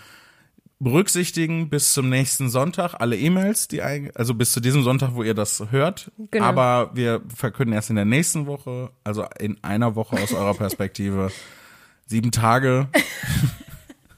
[0.80, 5.22] berücksichtigen bis zum nächsten Sonntag alle E-Mails, die ein, also bis zu diesem Sonntag, wo
[5.24, 6.12] ihr das hört.
[6.30, 6.44] Genau.
[6.44, 11.32] Aber wir verkünden erst in der nächsten Woche, also in einer Woche aus eurer Perspektive,
[12.08, 12.88] sieben Tage.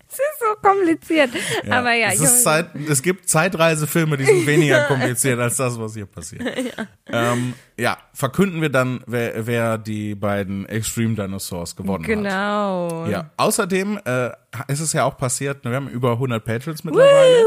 [0.41, 1.31] So kompliziert.
[1.65, 1.81] Ja.
[1.81, 6.07] Aber ja, es, Zeit, es gibt Zeitreisefilme, die sind weniger kompliziert als das, was hier
[6.07, 6.43] passiert.
[6.43, 12.09] Ja, ähm, ja verkünden wir dann, wer, wer die beiden Extreme Dinosaurs gewonnen hat.
[12.09, 13.07] genau.
[13.07, 14.31] Ja, außerdem äh,
[14.69, 17.45] ist es ja auch passiert, wir haben über 100 Patrons mittlerweile.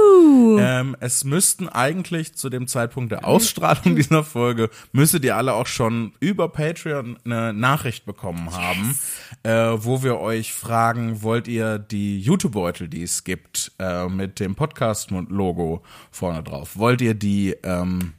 [0.60, 5.68] Ähm, es müssten eigentlich zu dem Zeitpunkt der Ausstrahlung dieser Folge, müsstet ihr alle auch
[5.68, 8.98] schon über Patreon eine Nachricht bekommen haben,
[9.44, 9.52] äh,
[9.84, 15.82] wo wir euch fragen, wollt ihr die YouTube-Beutel, die es gibt, äh, mit dem Podcast-Logo
[16.12, 18.14] vorne drauf, wollt ihr die ähm,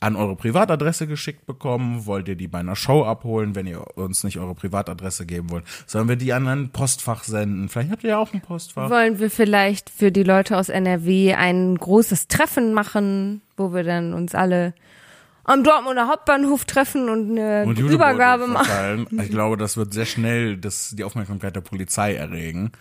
[0.00, 2.06] an eure Privatadresse geschickt bekommen?
[2.06, 5.64] Wollt ihr die bei einer Show abholen, wenn ihr uns nicht eure Privatadresse geben wollt?
[5.86, 7.68] Sollen wir die an ein Postfach senden?
[7.68, 8.88] Vielleicht habt ihr ja auch ein Postfach.
[8.88, 14.14] Wollen wir vielleicht für die Leute aus NRW ein großes Treffen machen, wo wir dann
[14.14, 14.74] uns alle
[15.44, 19.06] am Dortmunder Hauptbahnhof treffen und eine Und Übergabe machen?
[19.20, 22.72] Ich glaube, das wird sehr schnell das, die Aufmerksamkeit der Polizei erregen,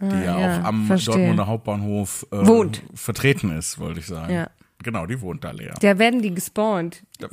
[0.00, 1.14] die ja, Ah, ja, auch am verstehe.
[1.14, 2.82] Dortmunder Hauptbahnhof äh, Wohnt.
[2.94, 4.32] vertreten ist, wollte ich sagen.
[4.34, 4.50] Ja.
[4.82, 5.74] Genau, die wohnt da leer.
[5.80, 7.02] Da werden die gespawnt.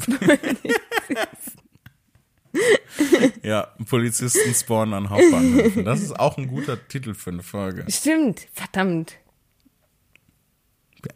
[3.43, 5.85] Ja, Polizisten spawnen an Hauptbahnhöfen.
[5.85, 7.85] Das ist auch ein guter Titel für eine Folge.
[7.89, 9.15] Stimmt, verdammt.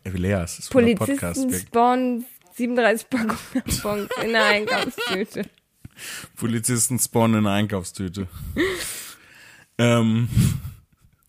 [0.06, 1.00] Lea, es ist Podcast.
[1.00, 5.50] Polizisten Wir- spawnen 37 Packungen in der Einkaufstüte.
[6.38, 8.28] Polizisten spawnen in einer Einkaufstüte.
[9.78, 10.30] ähm,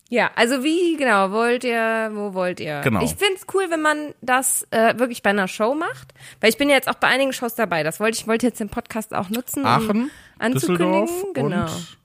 [0.09, 2.81] Ja, also wie genau wollt ihr, wo wollt ihr?
[2.81, 3.01] Genau.
[3.01, 6.69] Ich find's cool, wenn man das äh, wirklich bei einer Show macht, weil ich bin
[6.69, 7.83] ja jetzt auch bei einigen Shows dabei.
[7.83, 11.01] Das wollte ich wollte jetzt den Podcast auch nutzen, Aachen, um anzukündigen.
[11.01, 11.63] Düsseldorf genau.
[11.63, 11.97] und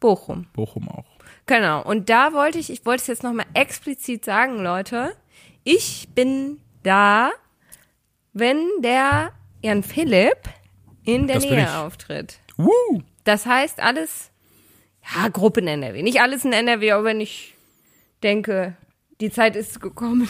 [0.00, 0.46] Bochum.
[0.52, 1.04] Bochum auch.
[1.46, 1.82] Genau.
[1.82, 5.12] Und da wollte ich, ich wollte es jetzt nochmal explizit sagen, Leute,
[5.62, 7.30] ich bin da,
[8.32, 9.32] wenn der
[9.62, 10.48] Jan Philipp
[11.04, 12.38] in der Das Nähe auftritt.
[12.56, 13.02] Woo!
[13.24, 14.29] Das heißt alles,
[15.14, 16.02] ja, Gruppen NRW.
[16.02, 17.54] Nicht alles in NRW, aber wenn ich
[18.22, 18.76] denke,
[19.20, 20.28] die Zeit ist gekommen.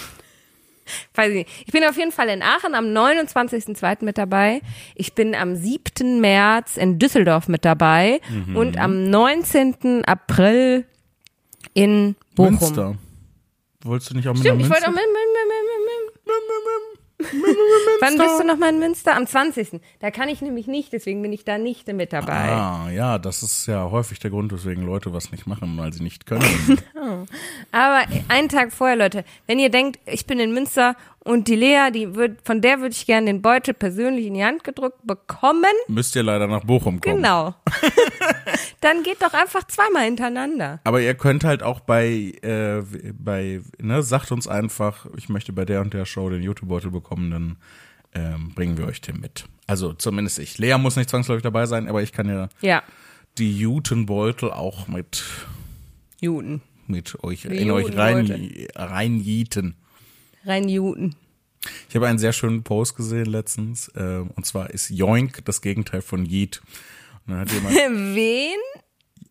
[1.15, 1.51] Weiß ich nicht.
[1.67, 4.05] Ich bin auf jeden Fall in Aachen am 29.02.
[4.05, 4.61] mit dabei.
[4.95, 6.21] Ich bin am 7.
[6.21, 8.21] März in Düsseldorf mit dabei.
[8.29, 8.57] Mhm.
[8.57, 10.05] Und am 19.
[10.05, 10.85] April
[11.75, 12.55] in Bochum.
[12.55, 12.97] Münster.
[13.83, 15.07] Wolltest du nicht auch mit Stimmt, ich wollte auch Münster?
[15.07, 16.41] mit, mit, mit, mit,
[16.89, 16.90] mit.
[18.01, 19.17] Wann bist du noch mal in Münster?
[19.17, 19.81] Am 20.
[20.01, 22.33] Da kann ich nämlich nicht, deswegen bin ich da nicht mit dabei.
[22.33, 26.03] Ah, ja, das ist ja häufig der Grund, weswegen Leute was nicht machen, weil sie
[26.03, 26.79] nicht können.
[27.73, 31.91] Aber einen Tag vorher, Leute, wenn ihr denkt, ich bin in Münster und die Lea,
[31.93, 35.65] die wird, von der würde ich gerne den Beutel persönlich in die Hand gedrückt bekommen,
[35.89, 37.17] Müsst ihr leider nach Bochum kommen.
[37.17, 37.55] genau.
[38.81, 40.81] Dann geht doch einfach zweimal hintereinander.
[40.85, 45.65] Aber ihr könnt halt auch bei, äh, bei, ne, sagt uns einfach, ich möchte bei
[45.65, 47.57] der und der Show den YouTube-Beutel bekommen, dann
[48.15, 49.45] ähm, bringen wir euch den mit.
[49.67, 50.57] Also zumindest ich.
[50.59, 52.83] Lea muss nicht zwangsläufig dabei sein, aber ich kann ja Ja,
[53.39, 55.23] die Jutenbeutel auch mit,
[56.21, 56.63] Juden.
[56.87, 59.77] mit euch, Die in euch rein, reinjieten.
[60.45, 61.17] Rein Juden.
[61.89, 66.01] Ich habe einen sehr schönen Post gesehen letztens, äh, und zwar ist Yoink das Gegenteil
[66.01, 66.63] von Yeet.
[67.27, 67.75] Und dann hat jemand,
[68.15, 68.59] Wen?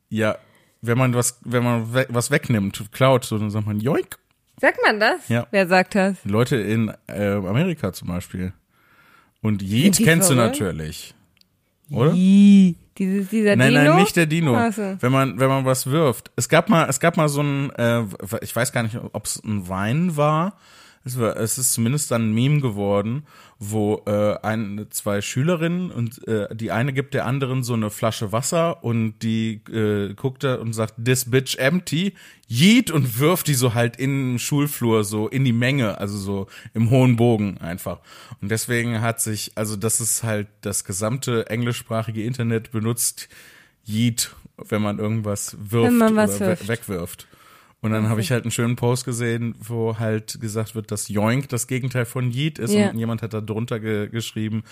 [0.10, 0.38] ja,
[0.82, 4.18] wenn man was, wenn man we was wegnimmt, klaut, so, dann sagt man Yoink.
[4.62, 5.28] Sagt man das?
[5.30, 5.48] Ja.
[5.52, 6.18] Wer sagt das?
[6.26, 8.54] Leute in äh, Amerika zum Beispiel.
[9.42, 10.60] Und Yeet kennst du verrückt?
[10.60, 11.16] natürlich.
[11.92, 12.14] Oder?
[12.14, 13.84] Ih, Dieses, dieser Nein, Dino?
[13.86, 14.56] nein, nicht der Dino.
[14.56, 14.98] Ach so.
[15.00, 16.30] Wenn man, wenn man was wirft.
[16.36, 18.04] Es gab mal, es gab mal so ein, äh,
[18.42, 20.58] ich weiß gar nicht, ob es ein Wein war.
[21.18, 23.24] Es, ist zumindest dann ein Meme geworden,
[23.58, 28.32] wo äh, ein, zwei Schülerinnen und äh, die eine gibt der anderen so eine Flasche
[28.32, 32.14] Wasser und die äh, guckt da und sagt, this bitch empty,
[32.48, 36.48] yeet und wirft die so halt in den Schulflur, so in die Menge, also so
[36.74, 38.00] im hohen Bogen einfach.
[38.42, 43.30] Und deswegen hat sich, also das ist halt das gesamte englischsprachige Internet benutzt
[43.86, 46.68] Yeet, wenn man irgendwas wirft Wenn man oder we wirft.
[46.68, 47.28] wegwirft.
[47.82, 51.48] Und dann habe ich halt einen schönen Post gesehen, wo halt gesagt wird, dass Yoink
[51.50, 52.74] das Gegenteil von Yeet ist.
[52.74, 52.90] Ja.
[52.90, 54.64] Und jemand hat da drunter ge geschrieben,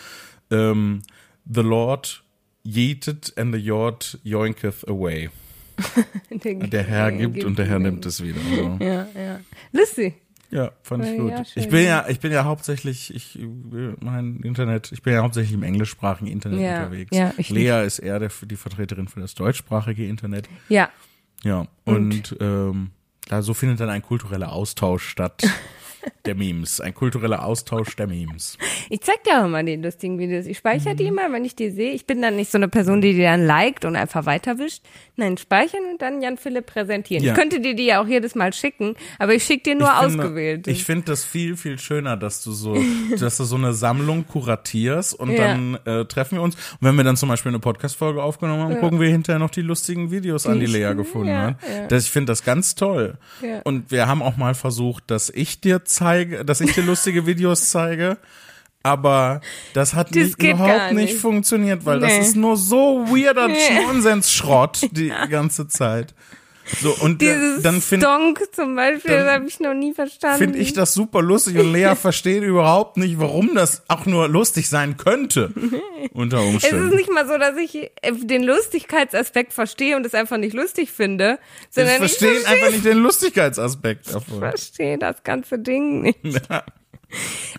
[0.52, 1.02] ähm,
[1.50, 2.24] The Lord
[2.66, 5.30] yeeted and the Yord yoinketh away.
[6.32, 8.40] Der Herr gibt und der Herr nimmt es wieder.
[8.56, 8.78] So.
[8.84, 9.40] Ja, ja.
[9.72, 10.16] Lustig.
[10.50, 11.30] Ja, fand ich gut.
[11.30, 11.64] ja, schön.
[11.64, 13.38] ich bin ja, ich bin ja hauptsächlich, ich,
[14.00, 17.16] mein Internet, ich bin ja hauptsächlich im englischsprachigen Internet Ja, unterwegs.
[17.16, 20.48] ja, ich Lea ist eher der, die Vertreterin für das deutschsprachige Internet.
[20.70, 20.90] Ja.
[21.44, 22.92] Ja, und, ähm,
[23.30, 25.42] da so findet dann ein kultureller Austausch statt.
[26.26, 26.80] der Memes.
[26.82, 28.58] Ein kultureller Austausch der Memes.
[28.90, 30.46] Ich zeig dir auch immer die lustigen Videos.
[30.46, 31.92] Ich speichere die immer, wenn ich die sehe.
[31.92, 34.84] Ich bin dann nicht so eine Person, die die dann liked und einfach weiterwischt.
[35.16, 37.24] Nein, speichern und dann Jan Philipp präsentieren.
[37.24, 37.34] Ja.
[37.34, 40.00] Ich könnte dir die ja auch jedes Mal schicken, aber ich schicke dir nur Ich
[40.06, 40.68] finde- ausgewählt.
[40.68, 42.76] Ich finde das viel, viel schöner, dass du so,
[43.20, 45.48] dass du so eine Sammlung kuratierst und Ja.
[45.48, 46.56] dann äh, treffen wir uns.
[46.56, 49.62] Und wenn wir dann zum Beispiel eine Podcast-Folge aufgenommen haben, gucken wir hinterher noch die
[49.62, 51.56] lustigen Videos an, die Die- Lea gefunden ja, hat.
[51.64, 51.88] ja.
[51.88, 53.18] Das, ich finde das ganz toll.
[53.42, 53.62] Ja.
[53.64, 57.70] Und wir haben auch mal versucht, dass ich dir zeige, dass ich dir lustige Videos
[57.70, 58.18] zeige.
[58.84, 59.42] Aber
[59.74, 61.20] das hat Das nicht, überhaupt nicht nicht.
[61.22, 62.20] funktioniert, weil das Nee.
[62.20, 63.58] ist nur so weirder Nee.
[63.86, 66.14] Nonsensschrott die ganze Zeit.
[66.82, 70.38] So, und äh, Dieses dann finde Stonk zum Beispiel, das habe ich noch nie verstanden.
[70.38, 74.68] finde ich das super lustig und Lea versteht überhaupt nicht, warum das auch nur lustig
[74.70, 75.52] sein könnte.
[76.14, 76.96] Unter Es ist Umständen.
[76.96, 77.90] nicht mal so, dass ich
[78.22, 82.84] den Lustigkeitsaspekt verstehe und es einfach nicht lustig finde, Ich sondern verstehe ich einfach nicht
[82.86, 84.40] den Lustigkeitsaspekt davon.
[84.40, 86.20] verstehe das ganze Ding nicht.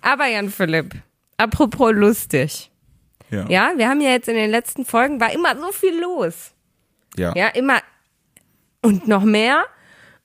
[0.02, 0.94] Aber Jan Philipp,
[1.38, 2.70] apropos lustig.
[3.30, 3.46] Ja.
[3.48, 6.52] Ja, wir haben ja jetzt in den letzten Folgen war immer so viel los.
[7.16, 7.34] ja.
[7.34, 7.78] Ja, immer
[8.82, 9.64] und noch mehr.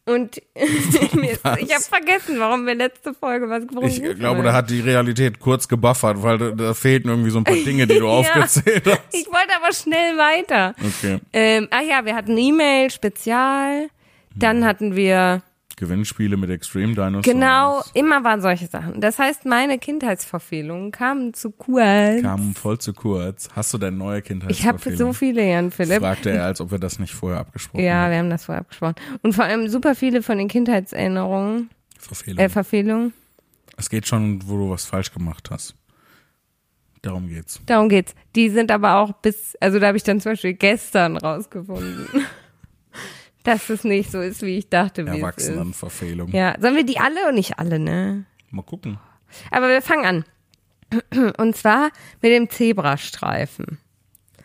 [0.06, 4.46] Und ich habe vergessen, warum wir letzte Folge was worum Ich glaube, denn?
[4.46, 7.88] da hat die Realität kurz gebuffert, weil da, da fehlten irgendwie so ein paar Dinge,
[7.88, 9.00] die du aufgezählt hast.
[9.14, 10.76] Ich wollte aber schnell weiter.
[10.78, 11.20] Okay.
[11.32, 13.88] Ähm, ach ja, wir hatten E-Mail, Spezial.
[14.36, 15.42] Dann hatten wir
[15.84, 17.26] Gewinnspiele mit Extreme Dinosaurs.
[17.26, 19.02] Genau, immer waren solche Sachen.
[19.02, 22.22] Das heißt, meine Kindheitsverfehlungen kamen zu kurz.
[22.22, 23.50] Kamen voll zu kurz.
[23.54, 26.00] Hast du denn neue ich habe so viele, Jan Philipp.
[26.00, 28.12] Fragte er, als ob wir das nicht vorher abgesprochen Ja, haben.
[28.12, 28.96] wir haben das vorher abgesprochen.
[29.22, 31.70] Und vor allem super viele von den Kindheitserinnerungen,
[32.00, 32.40] Verfehlung.
[32.40, 33.14] äh, Verfehlungen.
[33.78, 35.76] es geht schon, wo du was falsch gemacht hast.
[37.02, 37.60] Darum geht's.
[37.66, 38.16] Darum geht's.
[38.36, 42.08] Die sind aber auch bis, also da habe ich dann zum Beispiel gestern rausgefunden,
[43.44, 45.06] dass es nicht so ist, wie ich dachte.
[45.06, 46.30] Erwachsenenverfehlung.
[46.30, 48.26] Ja, sollen wir die alle und nicht alle, ne?
[48.52, 49.00] Mal gucken.
[49.52, 51.34] Aber wir fangen an.
[51.38, 51.90] Und zwar
[52.22, 53.80] mit dem Zebrastreifen.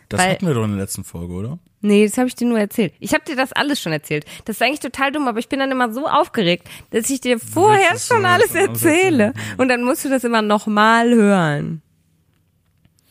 [0.09, 1.59] Das Weil- hatten wir doch in der letzten Folge, oder?
[1.81, 2.93] Nee, das habe ich dir nur erzählt.
[2.99, 4.25] Ich habe dir das alles schon erzählt.
[4.47, 7.39] Das ist eigentlich total dumm, aber ich bin dann immer so aufgeregt, dass ich dir
[7.39, 9.33] vorher schon alles erzähle.
[9.59, 11.83] Und dann musst du das immer nochmal hören.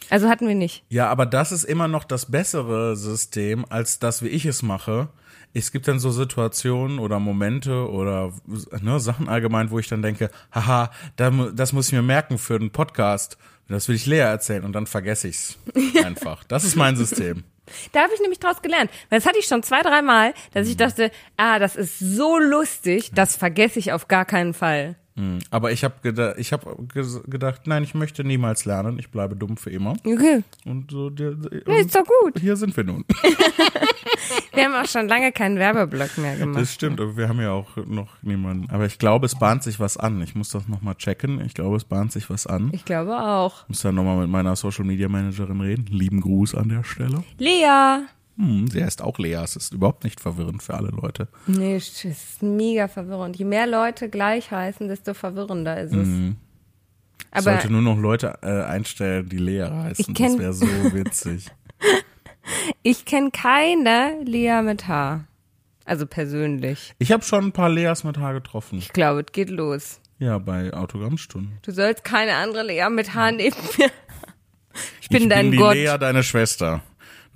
[0.09, 0.83] Also hatten wir nicht.
[0.89, 5.09] Ja, aber das ist immer noch das bessere System, als das, wie ich es mache.
[5.57, 8.31] Es gibt dann so Situationen oder Momente oder
[8.81, 12.71] ne, Sachen allgemein, wo ich dann denke, haha, das muss ich mir merken für den
[12.71, 13.37] Podcast.
[13.67, 15.57] Das will ich Lea erzählen und dann vergesse ich's
[16.03, 16.43] einfach.
[16.43, 17.43] Das ist mein System.
[17.91, 18.91] Da habe ich nämlich draus gelernt.
[19.09, 23.11] Weil das hatte ich schon zwei, dreimal, dass ich dachte, ah, das ist so lustig,
[23.13, 24.95] das vergesse ich auf gar keinen Fall.
[25.17, 26.77] Hm, Aber ich habe gedacht, ich habe
[27.27, 28.99] gedacht, nein, ich möchte niemals lernen.
[28.99, 29.93] Ich bleibe dumm für immer.
[30.05, 30.43] Okay.
[30.65, 31.31] Und so, der,
[31.65, 32.39] Nee, ist doch gut.
[32.39, 33.03] hier sind wir nun.
[34.53, 36.59] Wir haben auch schon lange keinen Werbeblock mehr gemacht.
[36.61, 38.67] Das stimmt, aber wir haben ja auch noch niemanden.
[38.71, 40.19] Aber ich glaube, es bahnt sich was an.
[40.23, 41.39] Ich muss das nochmal checken.
[41.45, 42.71] Ich glaube, es bahnt sich was an.
[42.73, 43.63] Ich glaube auch.
[43.63, 45.85] Ich muss dann nochmal mit meiner Social Media Managerin reden.
[45.91, 47.23] Lieben Gruß an der Stelle.
[47.37, 47.99] Lea.
[48.37, 49.33] Hm, sie heißt auch Lea.
[49.43, 51.27] Es ist überhaupt nicht verwirrend für alle Leute.
[51.47, 53.35] Nee, es ist mega verwirrend.
[53.35, 56.07] Je mehr Leute gleich heißen, desto verwirrender ist es.
[56.07, 56.35] Ich
[57.31, 60.13] Aber sollte nur noch Leute äh, einstellen, die Lea heißen.
[60.15, 61.47] Ich Das wäre so witzig.
[62.83, 65.25] ich kenne keine Lea mit H.
[65.83, 66.93] Also persönlich.
[66.99, 68.77] Ich habe schon ein paar Leas mit Haar getroffen.
[68.77, 69.99] Ich glaube, es geht los.
[70.19, 71.57] Ja, bei Autogrammstunden.
[71.61, 73.89] Du sollst keine andere Lea mit H neben mir.
[75.01, 75.75] Ich bin ich dein bin die Gott.
[75.75, 76.81] Lea, deine Schwester.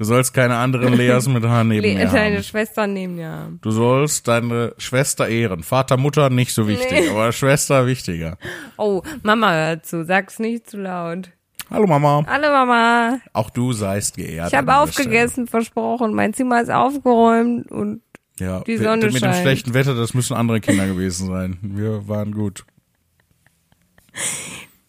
[0.02, 2.44] Du sollst keine anderen Leas mit Haar neben Le mir deine haben.
[2.44, 3.60] Schwester neben mir haben.
[3.62, 5.62] Du sollst deine Schwester ehren.
[5.62, 7.10] Vater, Mutter nicht so wichtig, Nee.
[7.10, 8.40] aber Schwester wichtiger.
[8.78, 10.04] Oh, Mama hört zu.
[10.04, 11.30] Sag's nicht zu laut.
[11.70, 12.26] Hallo Mama.
[12.26, 13.20] Hallo Mama.
[13.34, 14.48] Auch du seist geehrt.
[14.52, 16.16] Ich habe aufgegessen, versprochen.
[16.16, 18.02] Mein Zimmer ist aufgeräumt und.
[18.40, 19.36] Ja, die Sonne mit dem scheint.
[19.36, 21.60] schlechten Wetter, das müssen andere Kinder gewesen sein.
[21.62, 22.66] Wir waren gut.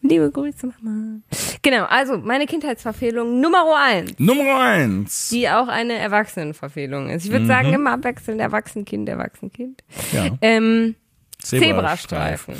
[0.02, 1.20] Liebe Grüße, Mama.
[1.62, 4.18] Genau, also meine Kindheitsverfehlung Nummer eins.
[4.18, 5.28] Nummer eins.
[5.30, 7.24] die auch eine Erwachsenenverfehlung ist.
[7.24, 9.82] Ich würde sagen, immer abwechselnd Erwachsenkind, Erwachsenkind.
[10.12, 10.26] Ja.
[10.40, 10.96] Ähm,
[11.38, 12.56] Zebrastreifen.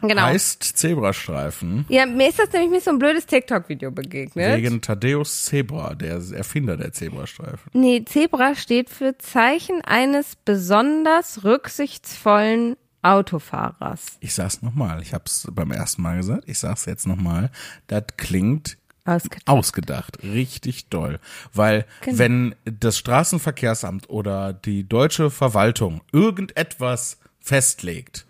[0.00, 0.22] Genau.
[0.22, 4.56] Heißt Zebrastreifen Ja, mir ist das nämlich mit so ein blödes TikTok-Video begegnet.
[4.56, 7.70] wegen Thaddeus Zebra, der Erfinder der Zebrastreifen.
[7.72, 14.18] Nee, Zebra steht für Zeichen eines besonders rücksichtsvollen Autofahrers.
[14.20, 15.02] Ich sag's nochmal.
[15.02, 16.44] Ich hab's beim ersten Mal gesagt.
[16.46, 17.50] Ich sag's jetzt nochmal.
[17.86, 19.48] Das klingt Ausgedacht.
[19.48, 20.18] ausgedacht.
[20.22, 21.18] Richtig doll.
[21.54, 22.18] Weil Genau.
[22.18, 28.26] wenn das Straßenverkehrsamt oder die deutsche Verwaltung irgendetwas festlegt,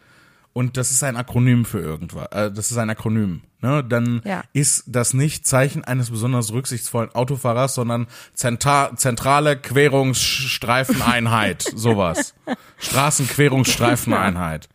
[0.52, 4.42] und das ist ein Akronym für irgendwas, äh, das ist ein Akronym, ne, dann Ja.
[4.52, 12.34] ist das nicht Zeichen eines besonders rücksichtsvollen Autofahrers, sondern Zenta zentrale Querungsstreifeneinheit, sowas.
[12.78, 14.68] Straßenquerungsstreifeneinheit.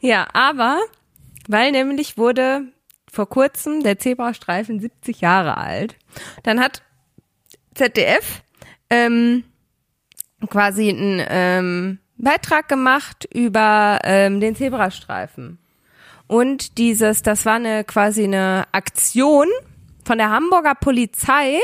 [0.00, 0.78] Ja, aber
[1.48, 2.62] Weil nämlich wurde
[3.10, 5.96] vor kurzem der Zebrastreifen 70 Jahre alt.
[6.42, 6.82] Dann hat
[7.74, 8.42] ZDF
[8.90, 9.44] ähm,
[10.50, 15.58] quasi einen ähm, Beitrag gemacht über ähm, den Zebrastreifen.
[16.26, 19.46] Und dieses, das war eine quasi eine Aktion
[20.04, 21.60] von der Hamburger Polizei,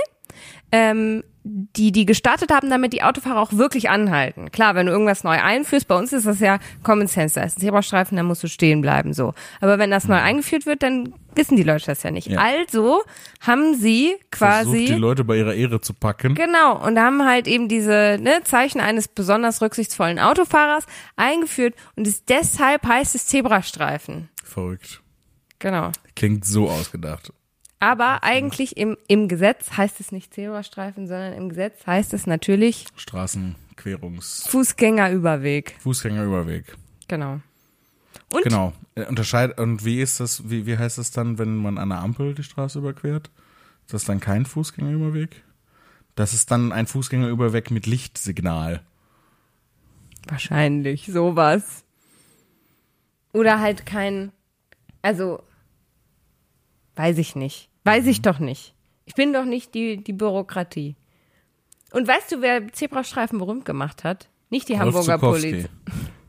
[0.71, 4.53] ähm, die die gestartet haben, damit die Autofahrer auch wirklich anhalten.
[4.53, 7.59] Klar, wenn du irgendwas neu einführst, bei uns ist das ja Common Sense, da ist
[7.59, 9.35] ein Zebrastreifen, da musst du stehen bleiben, so.
[9.61, 12.29] Aber wenn das neu eingeführt wird, dann wissen die Leute das ja nicht.
[12.29, 12.41] Ja.
[12.41, 13.03] Also
[13.41, 16.35] haben sie quasi Versucht die Leute bei ihrer Ehre zu packen.
[16.35, 22.25] Genau, und haben halt eben diese ne, Zeichen eines besonders rücksichtsvollen Autofahrers eingeführt und es
[22.25, 24.29] deshalb heißt es Zebrastreifen.
[24.43, 25.03] Verrückt.
[25.59, 25.93] Genau.
[26.17, 27.33] Klingt so ausgedacht.
[27.79, 32.87] Aber eigentlich im, im Gesetz heißt es nicht Zebrastreifen, sondern im Gesetz heißt es natürlich
[32.95, 34.47] Straßenquerungs...
[34.49, 35.75] Fußgängerüberweg.
[35.81, 36.77] Fußgängerüberweg.
[37.09, 37.41] Genau.
[38.33, 38.73] Und Genau.
[38.95, 41.99] Äh, Unterscheid und wie ist das, wie, wie heißt das dann, wenn man an der
[41.99, 43.31] Ampel die Straße überquert?
[43.87, 45.43] Ist das dann kein Fußgängerüberweg?
[46.15, 48.83] Das ist dann ein Fußgängerüberweg mit Lichtsignal.
[50.29, 51.85] wahrscheinlich sowas.
[53.33, 54.31] Oder halt kein,
[55.01, 55.43] also
[56.97, 57.69] weiß ich nicht.
[57.85, 58.75] Weiß ich doch nicht.
[59.07, 60.97] Ich bin doch nicht die, die Bürokratie.
[61.93, 64.29] Und weißt du, wer Zebrastreifen berühmt gemacht hat?
[64.51, 65.67] Nicht die Rolf Hamburger Zukowski.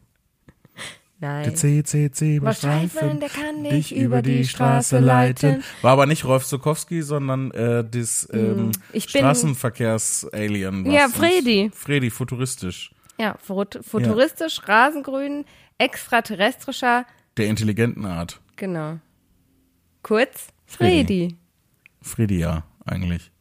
[1.24, 1.44] Polizei.
[1.44, 1.56] Der Nein.
[1.56, 5.64] CCC Streifen, der kann dich über die Straße leiten.
[5.82, 10.90] War aber nicht Rolf Zukowski, sondern äh, das ähm, Hm, ich bin- Straßenverkehrs-Alien.
[10.92, 11.72] Ja, Fredi.
[11.74, 12.92] Fredi, futuristisch.
[13.20, 15.46] Ja, fut- futuristisch, rasengrün,
[15.78, 17.06] extraterrestrischer,
[17.38, 18.40] Der intelligenten Art.
[18.56, 19.00] genau.
[20.02, 21.36] Kurz, Fredi.
[22.02, 22.40] Fredi.
[22.40, 23.32] Ja, eigentlich.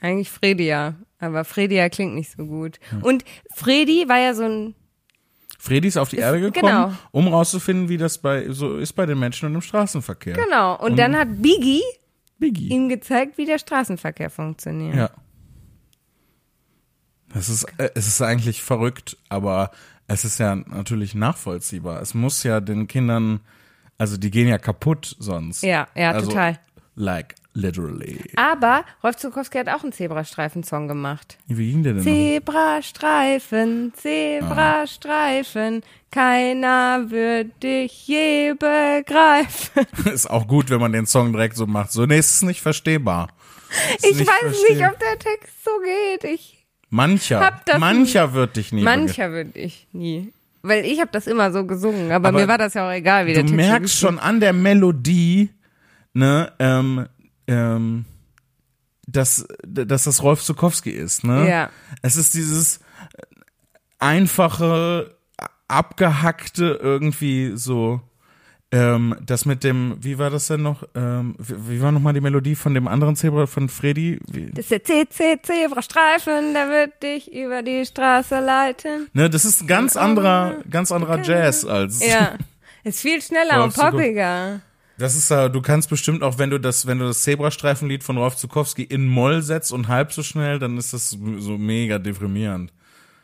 [0.00, 2.78] Eigentlich Fredia, aber Fredia klingt nicht so gut.
[3.02, 3.24] Und
[3.54, 4.74] Fredi war ja so ein,
[5.64, 6.92] Fredi ist auf die Erde gekommen, genau.
[7.10, 10.34] um rauszufinden, wie das bei so ist bei den Menschen und im Straßenverkehr.
[10.34, 11.80] genau, und dann hat Biggie
[12.38, 12.68] Biggie.
[12.68, 14.94] ihm gezeigt, wie der Straßenverkehr funktioniert.
[14.94, 15.10] Ja.
[17.32, 19.70] Das ist, äh, es ist eigentlich verrückt, aber
[20.06, 22.02] es ist ja natürlich nachvollziehbar.
[22.02, 23.40] Es muss ja den Kindern,
[23.96, 25.62] also die gehen ja kaputt sonst.
[25.62, 26.58] Ja, ja, Also, total.
[26.94, 28.20] Like, literally.
[28.36, 31.38] Aber Rolf Zukowski hat auch einen Zebrastreifen-Song gemacht.
[31.46, 32.02] Wie ging der denn?
[32.02, 39.86] Zebrastreifen, Zebrastreifen, keiner wird dich je begreifen.
[40.12, 41.92] Ist auch gut, wenn man den Song direkt so macht.
[41.92, 43.28] So, nee, es ist nicht verstehbar.
[43.96, 44.76] Ist Ich weiß verstehen.
[44.78, 46.24] nicht, ob der Text so geht.
[46.32, 50.32] Ich, Mancher, mancher wird dich nie mancher würde ich nie.
[50.62, 53.26] Weil ich habe das immer so gesungen, aber, Aber mir war das ja auch egal,
[53.26, 55.50] wie Du der Text merkst schon an der Melodie,
[56.14, 57.06] ne, ähm,
[57.46, 58.04] ähm,
[59.06, 61.48] dass, dass das Rolf Zukowski ist, ne?
[61.48, 61.70] Ja.
[62.02, 62.80] Es ist dieses
[63.98, 65.14] einfache,
[65.68, 68.00] abgehackte irgendwie so,
[68.70, 72.20] ähm, das mit dem, wie war das denn noch, ähm, wie, wie war nochmal die
[72.20, 74.18] Melodie von dem anderen Zebra, von Freddy?
[74.30, 79.08] Wie, Das ist der CC Zebrastreifen, der wird dich über die Straße leiten.
[79.12, 82.34] ne, das ist ein ganz anderer, ganz anderer Jazz als, Ja.
[82.82, 84.60] Ist viel schneller und poppiger.
[84.96, 88.16] Das ist ja, du kannst bestimmt auch, wenn du das, wenn du das Zebrastreifenlied von
[88.16, 92.72] Rolf Zukowski in Moll setzt und halb so schnell, dann ist das so mega deprimierend.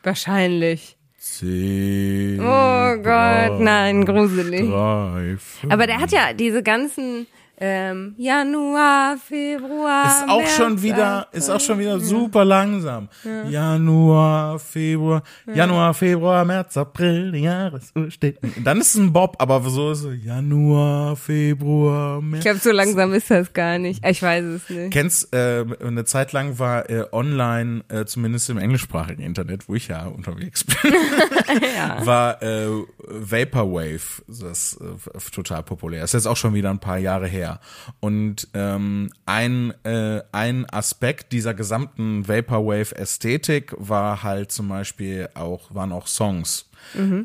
[0.03, 0.97] Wahrscheinlich.
[1.17, 4.65] Zebra Oh Gott, nein, gruselig.
[4.65, 5.71] Streifen.
[5.71, 7.27] Aber der hat ja diese ganzen
[7.63, 10.05] ähm, Januar, Februar.
[10.07, 13.07] ist auch März, schon wieder, ist auch schon wieder super langsam.
[13.49, 18.39] Januar, Februar, Januar, Februar, März, April, die Jahresuhr steht.
[18.63, 22.39] Dann ist es ein Bob, aber so ist es Januar, Februar, März.
[22.39, 24.03] Ich glaube, so langsam ist das gar nicht.
[24.03, 24.91] Ich weiß es nicht.
[24.91, 29.87] Kennst, äh, eine Zeit lang war äh, online, äh, zumindest im englischsprachigen Internet, wo ich
[29.87, 30.93] ja unterwegs bin,
[32.05, 36.03] war äh, Vaporwave, das äh, total populär.
[36.03, 37.50] Ist jetzt auch schon wieder ein paar Jahre her.
[37.99, 45.91] Und ähm, ein, äh, ein Aspekt dieser gesamten Vaporwave-Ästhetik war halt zum Beispiel auch, waren
[45.91, 46.69] auch Songs.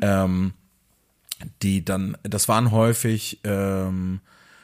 [0.01, 0.53] Ähm,
[1.61, 4.21] die dann, das waren häufig ähm,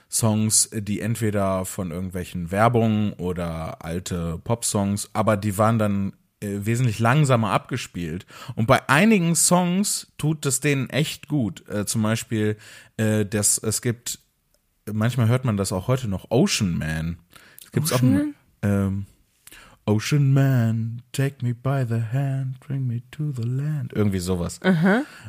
[0.09, 6.99] Songs, die entweder von irgendwelchen Werbungen oder alte Popsongs, aber die waren dann äh, wesentlich
[6.99, 8.26] langsamer abgespielt.
[8.55, 11.68] Und bei einigen Songs tut es denen echt gut.
[11.68, 12.57] Äh, zum Beispiel,
[12.97, 14.20] äh, das, es gibt,
[14.92, 17.18] manchmal hört man das auch heute noch, Ocean Man.
[17.64, 19.06] Es gibt's auch ein, ähm,
[19.86, 23.92] Ocean Man, take me by the hand, bring me to the land.
[23.94, 24.62] Irgendwie sowas.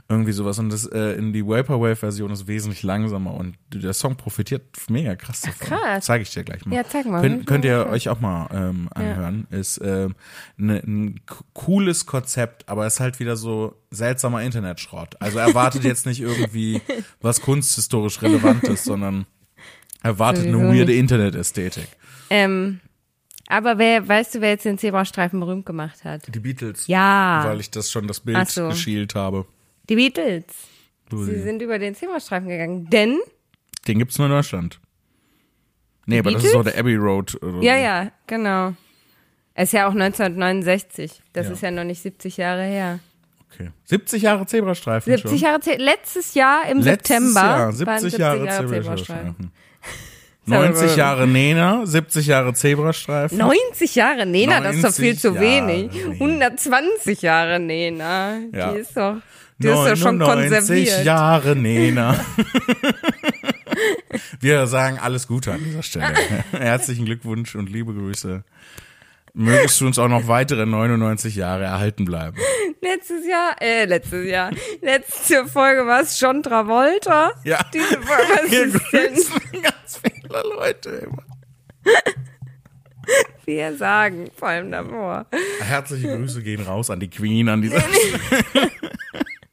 [0.09, 0.61] Irgendwie sowas.
[0.61, 5.41] Und das äh, in die Vaporwave-Version ist wesentlich langsamer und der Song profitiert mega krass
[5.41, 5.79] davon.
[5.79, 6.05] krass.
[6.05, 6.77] Zeige ich dir gleich mal.
[6.77, 7.21] Ja, zeig mal.
[7.21, 9.49] Könnt, könnt ihr euch auch mal ähm, anhören.
[9.51, 10.15] Ist ähm,
[10.57, 11.21] ne, ein
[11.53, 15.21] cooles Konzept, aber ist halt wieder so seltsamer Internetschrott.
[15.21, 16.81] Also erwartet jetzt nicht irgendwie
[17.21, 19.27] was kunsthistorisch Relevantes, sondern
[20.05, 20.99] erwartet eine weirde nicht.
[21.01, 21.89] Internetästhetik.
[22.31, 22.81] Ähm,
[23.49, 26.23] aber wer, weißt du, wer jetzt den Zebrastreifen berühmt gemacht hat?
[26.35, 26.87] Die Beatles.
[26.87, 27.43] Ja.
[27.45, 28.69] Weil ich das schon das Bild Ach so.
[28.69, 29.47] geschielt habe.
[29.89, 30.45] Die Beatles.
[31.13, 31.25] Ui.
[31.27, 32.89] Sie sind über den Zebrastreifen gegangen.
[32.91, 33.19] Denn,
[33.87, 34.81] Den gibt's nur in Deutschland.
[36.07, 36.65] Nee, aber das ist Beatles?
[36.67, 37.35] doch der Abbey Road.
[37.43, 37.83] Oder ja, so.
[37.83, 38.75] ja, genau.
[39.55, 41.23] Es ist ja auch 1969.
[41.33, 41.53] Das Ja.
[41.53, 42.99] ist ja noch nicht 70 Jahre her.
[43.53, 43.71] Okay.
[43.85, 45.39] 70 Jahre Zebrastreifen 70 schon.
[45.41, 47.41] Jahre, Ze letztes Jahr im Letztes September.
[47.41, 49.35] Jahr, waren 70 Jahre, Zebrastreifen.
[49.39, 49.49] Sorry,
[50.47, 53.39] 90 aber- Jahre Nena, 70 Jahre Zebrastreifen.
[53.39, 55.93] 90 Jahre Nena, das ist doch viel 90 zu Jahre wenig.
[55.93, 56.13] Nena.
[56.13, 58.39] 120 Jahre Nena.
[58.53, 58.73] Ja.
[58.73, 59.17] Die ist doch,
[59.59, 61.05] die ist doch schon 99 konserviert.
[61.05, 62.25] Jahre Nena.
[64.41, 66.15] Wir sagen alles Gute an dieser Stelle.
[66.53, 68.45] Herzlichen Glückwunsch und liebe Grüße.
[69.37, 72.37] Mögest du uns auch noch weitere 99 Jahre erhalten bleiben.
[72.81, 77.33] Letztes Jahr, äh, letztes Jahr, letzte Folge war es John Travolta.
[77.43, 77.59] Ja.
[77.75, 78.51] Diese Folge, was
[78.93, 79.63] Wir ist denn?
[79.63, 81.25] ganz viele Leute immer.
[83.45, 85.27] Wir sagen, vor allem davor.
[85.61, 87.81] Herzliche Grüße gehen raus an die Queen an dieser
[88.53, 88.71] Stelle.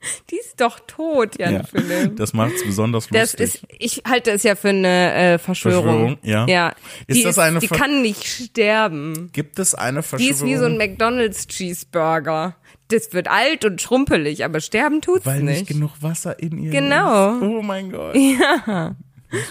[0.31, 2.15] Die ist doch tot, Jan Ja, Philipp.
[2.17, 3.63] das macht es besonders Das lustig.
[3.63, 6.17] ist, ich halte es ja für eine äh, Verschwörung.
[6.17, 6.47] Verschwörung, ja.
[6.47, 6.73] Ja.
[7.07, 9.29] Ist die das eine die Ver- kann nicht sterben.
[9.33, 10.33] Gibt es eine Die Verschwörung?
[10.35, 12.55] ist wie so ein McDonald's Cheeseburger.
[12.87, 15.67] Das wird alt und schrumpelig, aber sterben tut's weil nicht nicht.
[15.67, 17.35] genug Wasser in ihr Genau.
[17.37, 17.41] ist.
[17.43, 18.15] Oh mein Gott.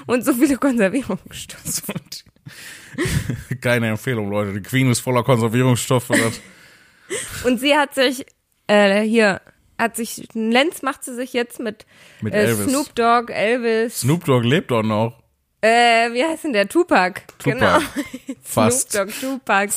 [0.07, 1.85] Und so viele Konservierungsstoffe.
[3.61, 4.53] Keine Empfehlung, Leute.
[4.53, 6.11] Die Queen ist voller Konservierungsstoffe.
[7.45, 8.27] Und sie hat sich
[8.67, 9.41] äh, hier
[9.81, 11.87] hat sich Lenz macht sie sich jetzt mit,
[12.21, 12.55] Mit äh.
[12.55, 15.23] Snoop Dogg, Elvis, Snoop Dogg lebt doch noch.
[15.63, 17.23] äh, wie heißt denn der Tupac?
[17.45, 17.79] Genau.
[18.27, 18.37] Tupac.
[18.43, 18.93] Fast.
[18.93, 19.71] Snoop Dogg, Tupac.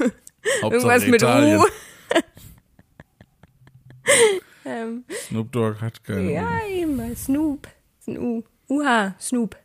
[0.62, 1.60] Irgendwas mit Italien.
[1.60, 1.64] U.
[4.64, 6.32] ähm, Snoop Dogg hat keine.
[6.32, 7.68] ja, immer Snoop.
[8.02, 8.46] Snoop.
[8.68, 9.56] Uha, Snoop.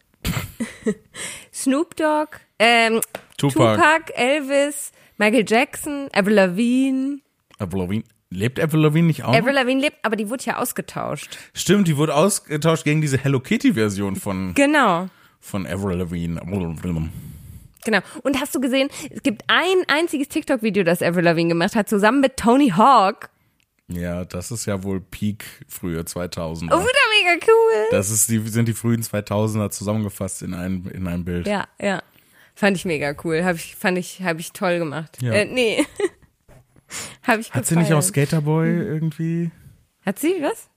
[1.54, 3.00] Snoop Dogg, ähm,
[3.38, 3.76] Tupac.
[3.78, 7.20] Tupac, Elvis, Michael Jackson, Avril Lavigne.
[7.60, 8.04] Avril Lavigne.
[8.36, 9.34] Lebt Avril Lavigne nicht auch?
[9.34, 11.38] Avril Lavigne lebt, aber die wurde ja ausgetauscht.
[11.54, 15.08] Stimmt, die wurde ausgetauscht gegen diese Hello Kitty Version von, Genau.
[15.40, 16.42] von Avril Lavigne.
[17.86, 18.00] Genau.
[18.24, 22.20] Und hast du gesehen, es gibt ein einziges TikTok-Video, das Avril Lavigne gemacht hat, zusammen
[22.20, 23.30] mit Tony Hawk.
[23.88, 26.74] Ja, das ist ja wohl Peak frühe 2000er.
[26.74, 27.86] Oh, wieder mega cool.
[27.92, 31.48] Das ist die, sind die frühen 2000er zusammengefasst in ein, in ein Bild.
[31.48, 32.02] Ja, ja.
[32.56, 33.44] Fand ich mega cool.
[33.44, 35.22] Hab ich, fand ich, hab ich toll gemacht.
[35.22, 35.34] Ja.
[35.34, 35.86] Äh, nee.
[37.28, 39.52] hab ich Hat sie nicht auch Skaterboy irgendwie?
[40.06, 40.70] Hat sie was?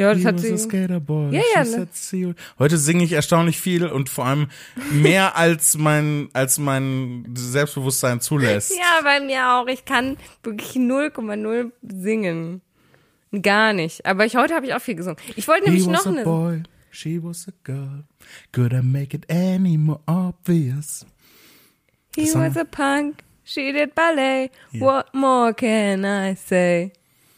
[0.00, 0.56] Ja, das He hat sie.
[0.56, 1.34] Skaterboy.
[1.34, 2.34] Ja, ja, ne?
[2.58, 4.48] Heute singe ich erstaunlich viel und vor allem
[4.90, 8.72] mehr als mein, als mein Selbstbewusstsein zulässt.
[8.72, 9.66] Ja, bei mir auch.
[9.66, 12.62] Ich kann wirklich 0,0 singen.
[13.42, 14.06] Gar nicht.
[14.06, 15.18] Aber ich, heute habe ich auch viel gesungen.
[15.36, 16.24] Ich wollte nämlich noch eine.
[16.24, 18.04] boy, she was a girl.
[18.52, 21.04] Could I make it any more obvious?
[22.16, 23.16] He was a punk.
[23.50, 24.52] She did ballet.
[24.78, 26.92] What more can I say?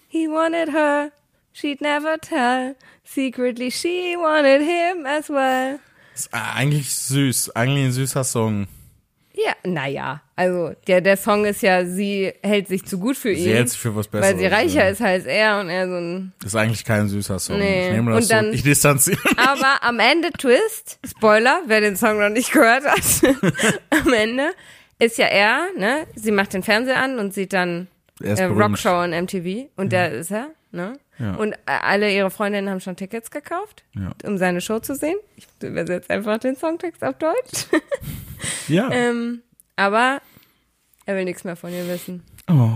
[0.08, 1.10] He wanted her.
[1.54, 2.74] She'd never tell.
[3.02, 5.78] Secretly she wanted him as well.
[6.14, 8.66] Ist eigentlich süß, eigentlich ein süßer Song.
[9.34, 10.20] Ja, naja.
[10.36, 13.44] Also, der, der Song ist ja, sie hält sich zu gut für ihn.
[13.44, 14.32] Sie hält sich für was Besseres.
[14.34, 14.90] weil sie reicher ja.
[14.90, 16.32] ist als er und er so ein.
[16.44, 17.58] Ist eigentlich kein süßer Song.
[17.58, 17.86] Nee.
[17.86, 18.52] Ich nehme das Und dann- so.
[18.52, 19.18] Ich distanziere.
[19.38, 23.00] Aber am Ende Twist, Spoiler, wer den Song noch nicht gehört hat,
[24.04, 24.52] am Ende
[25.05, 26.07] ist ja er, ne?
[26.14, 27.88] Sie macht den Fernseher an und sieht dann
[28.22, 28.44] äh.
[28.44, 30.98] Rockshow on MTV und der ist er, ne?
[31.18, 31.34] Ja.
[31.34, 34.12] Und äh, alle ihre Freundinnen haben schon Tickets gekauft, Ja.
[34.24, 35.16] um seine Show zu sehen.
[35.36, 37.66] Ich übersetze einfach den Songtext auf Deutsch.
[38.68, 38.90] Ja.
[38.90, 39.42] ähm,
[39.76, 40.20] aber
[41.07, 42.22] er will nichts mehr von ihr wissen.
[42.48, 42.70] oh.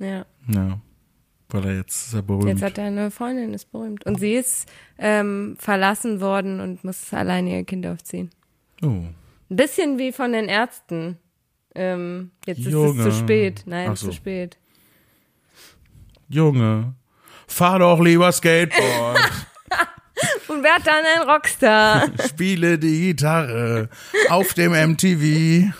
[0.00, 0.24] Ja.
[0.48, 0.78] Ja.
[1.50, 2.48] Weil er jetzt ist er berühmt.
[2.48, 4.06] Jetzt hat er eine Freundin, ist berühmt.
[4.06, 4.66] Und sie ist
[4.98, 8.30] ähm, verlassen worden und muss alleine ihr Kind aufziehen.
[8.82, 9.04] oh.
[9.52, 11.18] Ein bisschen wie von den Ärzten.
[11.74, 13.06] Ähm, jetzt ist Junge.
[13.06, 13.62] es zu spät.
[13.66, 14.06] Nein, so.
[14.06, 14.56] zu spät.
[16.30, 16.94] Junge,
[17.46, 19.18] fahr doch lieber Skateboard.
[20.48, 22.06] Und wer hat dann ein Rockstar?
[22.28, 23.90] Spiele die Gitarre
[24.30, 25.70] auf dem MTV.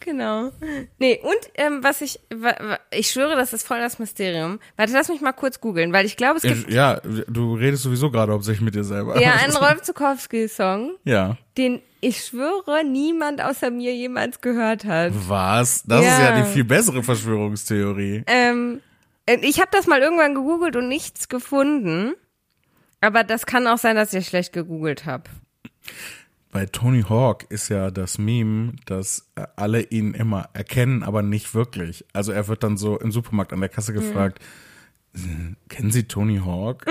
[0.00, 0.52] genau.
[0.98, 2.20] Nee, und ähm, was ich,
[2.90, 4.58] ich schwöre, das ist voll das Mysterium.
[4.76, 8.10] Warte, lass mich mal kurz googeln, weil ich glaube, es gibt Ja, du redest sowieso
[8.10, 9.20] gerade hauptsächlich mit dir selber.
[9.20, 11.36] ja einen Rolf Zukowski-Song, Ja.
[11.56, 15.12] den ich schwöre, niemand außer mir jemals gehört hat.
[15.28, 15.82] Was?
[15.84, 16.36] Das ist Ja.
[16.36, 18.22] ja die viel bessere Verschwörungstheorie.
[18.26, 18.80] Ähm,
[19.26, 22.14] äh, ich habe das mal irgendwann gegoogelt und nichts gefunden.
[23.00, 25.24] Aber das kann auch sein, dass ich schlecht gegoogelt habe.
[26.52, 31.54] Bei Tony Hawk ist ja das Meme, dass äh, alle ihn immer erkennen, aber nicht
[31.54, 32.04] wirklich.
[32.12, 34.42] Also er wird dann so im Supermarkt an der Kasse gefragt, "Äh,
[35.68, 36.86] kennen Sie Tony Hawk?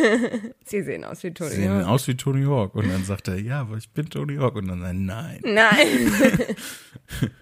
[0.64, 1.50] Sie sehen aus wie Tony.
[1.50, 1.86] Sie sehen Hawk.
[1.86, 2.74] aus wie Tony Hawk.
[2.74, 4.56] Und dann sagt er, ja, aber ich bin Tony Hawk.
[4.56, 5.40] Und dann sagt er, nein.
[5.44, 6.56] Nein.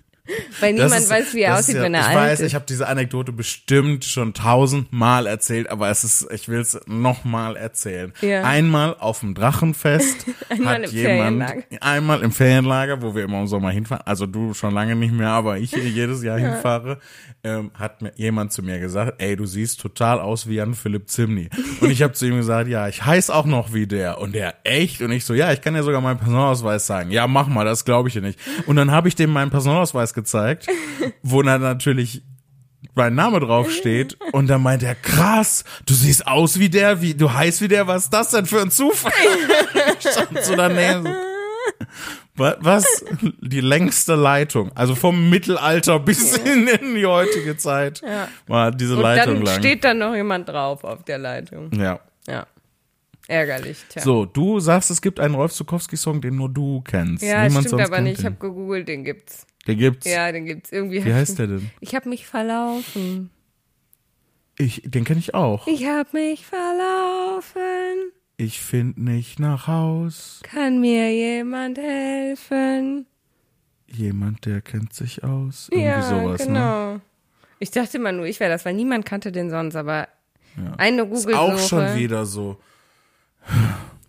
[0.61, 2.47] Weil Das niemand ist- weiß, wie er aussieht, ja, wenn er ich alt weiß, ist.
[2.49, 7.57] ich habe diese Anekdote bestimmt schon tausendmal erzählt, aber es ist, ich will es nochmal
[7.57, 8.13] erzählen.
[8.21, 8.43] Ja.
[8.43, 11.63] Einmal auf dem Drachenfest Einmal hat im jemand, Ferienlager.
[11.81, 15.31] einmal im Ferienlager, wo wir immer im Sommer hinfahren, also du schon lange nicht mehr,
[15.31, 16.99] aber ich jedes Jahr hinfahre,
[17.45, 21.09] ähm, hat mir jemand zu mir gesagt, ey, du siehst total aus wie Jan Philipp
[21.09, 21.49] Zimny.
[21.81, 24.19] Und ich habe zu ihm gesagt, ja, ich heiß auch noch wie der.
[24.21, 25.01] Und der, echt?
[25.03, 27.11] Und ich so, ja, ich kann dir sogar meinen Personalausweis sagen.
[27.11, 28.39] Ja, mach mal, das glaube ich dir nicht.
[28.67, 30.67] Und dann habe ich dem meinen Personalausweis gezeigt,
[31.23, 32.23] wo dann natürlich
[32.95, 37.15] mein Name drauf steht und dann meint er, krass, du siehst aus wie der, wie,
[37.15, 39.13] du heißt wie der, was ist das denn für ein Zufall?
[40.01, 41.07] Stand so daneben.
[42.37, 43.05] Was?
[43.41, 48.01] Die längste Leitung, also vom Mittelalter bis in, in die heutige Zeit
[48.47, 49.59] war diese Und Leitung dann lang.
[49.59, 51.71] steht dann noch jemand drauf auf der Leitung.
[51.73, 52.01] ja.
[52.29, 52.47] Ja.
[53.31, 54.01] Ärgerlich, tja.
[54.03, 57.23] So, du sagst, es gibt einen Rolf Zukowski-Song, den nur du kennst.
[57.23, 58.21] ja, Niemand stimmt aber nicht.
[58.21, 59.47] Ich habe gegoogelt, den gibt's.
[59.69, 60.07] Den gibt's.
[60.07, 61.05] Ja, den gibt's irgendwie.
[61.05, 61.71] Wie heißt der denn?
[61.81, 63.31] Ich habe mich verlaufen.
[64.59, 65.67] Ich, den kenne ich auch.
[65.69, 68.11] Ich habe mich verlaufen.
[68.39, 70.41] Ich find nicht nach Haus.
[70.43, 73.07] Kann mir jemand helfen?
[73.87, 75.69] Jemand, der kennt sich aus.
[75.71, 76.47] Irgendwie ja, sowas, ne?
[76.47, 77.01] genau.
[77.59, 80.09] Ich dachte immer nur, ich wäre das, weil niemand kannte den sonst, aber
[80.57, 80.75] Ja.
[80.79, 81.39] eine Ist Google-Suche.
[81.39, 82.59] auch schon wieder so.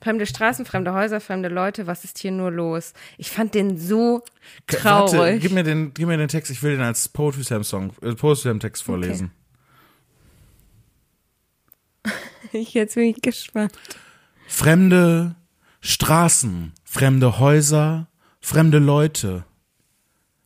[0.02, 2.94] Fremde Straßen, fremde Häuser, fremde Leute, was ist hier nur los?
[3.18, 4.24] Ich fand den so
[4.68, 5.20] traurig.
[5.20, 6.52] Warte, gib mir den, gib mir den Text.
[6.52, 9.32] Ich will den als Poetry Slam Song, äh, Poetry Slam Text vorlesen.
[12.52, 13.74] Ich jetzt bin ich gespannt.
[14.48, 15.36] Fremde
[15.82, 18.08] Straßen, fremde Häuser,
[18.40, 19.46] fremde Leute.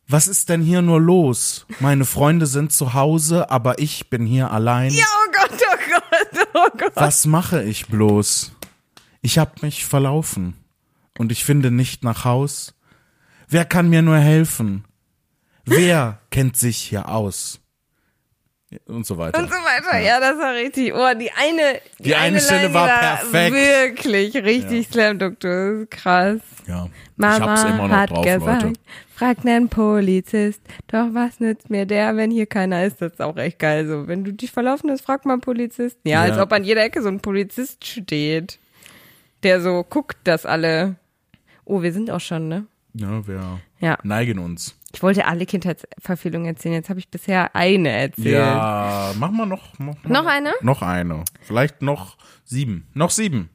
[0.07, 1.65] Was ist denn hier nur los?
[1.79, 4.91] Meine Freunde sind zu Hause, aber ich bin hier allein.
[4.91, 6.91] Oh Gott, oh Gott, oh Gott.
[6.95, 8.52] Was mache ich bloß?
[9.23, 10.53] Ich hab mich verlaufen
[11.17, 12.75] und ich finde nicht nach Haus.
[13.47, 14.83] Wer kann mir nur helfen?
[15.65, 17.59] Wer kennt sich hier aus?
[18.87, 19.37] Und so weiter.
[19.39, 19.99] Und so weiter.
[19.99, 20.93] Ja, das war richtig.
[20.93, 23.53] Oh, die eine, die, Die eine Stelle Line war perfekt.
[23.55, 25.85] Wirklich, richtig Slam Doktor.
[25.91, 26.39] Krass.
[26.67, 26.85] Ja.
[26.85, 28.73] ich Mama hab's immer noch hat drauf, gesagt, Leute.
[29.15, 30.59] frag nen Polizist.
[30.87, 32.99] Doch was nützt mir der, wenn hier keiner ist?
[32.99, 33.87] Das ist auch echt geil.
[33.87, 36.09] So, wenn du dich verlaufen hast, frag mal einen Polizisten.
[36.09, 36.31] Ja, Ja.
[36.33, 38.57] als ob an jeder Ecke so ein Polizist steht,
[39.43, 40.95] der so guckt, dass alle.
[41.65, 42.65] Oh, wir sind auch schon, ne?
[42.93, 43.97] Ja, wir Ja.
[44.03, 44.75] neigen uns.
[44.93, 46.75] Ich wollte alle Kindheitsverfehlungen erzählen.
[46.75, 48.35] Jetzt habe ich bisher eine erzählt.
[48.35, 49.79] Ja, mach mal noch.
[49.79, 50.53] Mach mal Noch eine?
[50.61, 51.23] Noch eine.
[51.41, 52.87] Vielleicht noch sieben.
[52.93, 53.49] Noch sieben.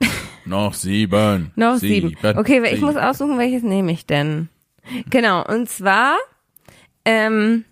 [0.44, 1.52] noch sieben.
[1.56, 2.14] Noch sieben.
[2.22, 3.04] Okay, ich muss sieben.
[3.04, 4.50] aussuchen, welches nehme ich denn.
[5.08, 6.18] Genau, und zwar,
[7.06, 7.64] ähm,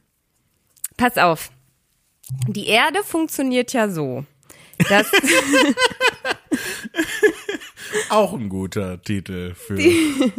[0.97, 1.51] pass auf.
[2.49, 4.25] Die Erde funktioniert ja so.
[4.89, 5.11] Dass,
[8.11, 9.75] Auch ein guter Titel für.
[9.75, 10.33] Die,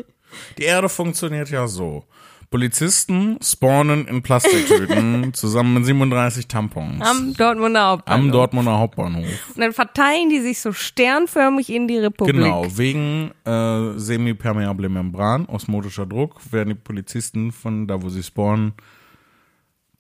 [0.58, 2.04] Erde funktioniert ja so.
[2.52, 7.02] Polizisten spawnen in Plastiktüten zusammen mit 37 Tampons.
[7.02, 8.24] am Dortmunder Hauptbahnhof.
[8.24, 9.50] Am Dortmunder Hauptbahnhof.
[9.56, 12.36] Und dann verteilen die sich so sternförmig in die Republik.
[12.36, 18.74] Genau, wegen äh, semipermeable Membran, osmotischer Druck, werden die Polizisten von da, wo sie spawnen,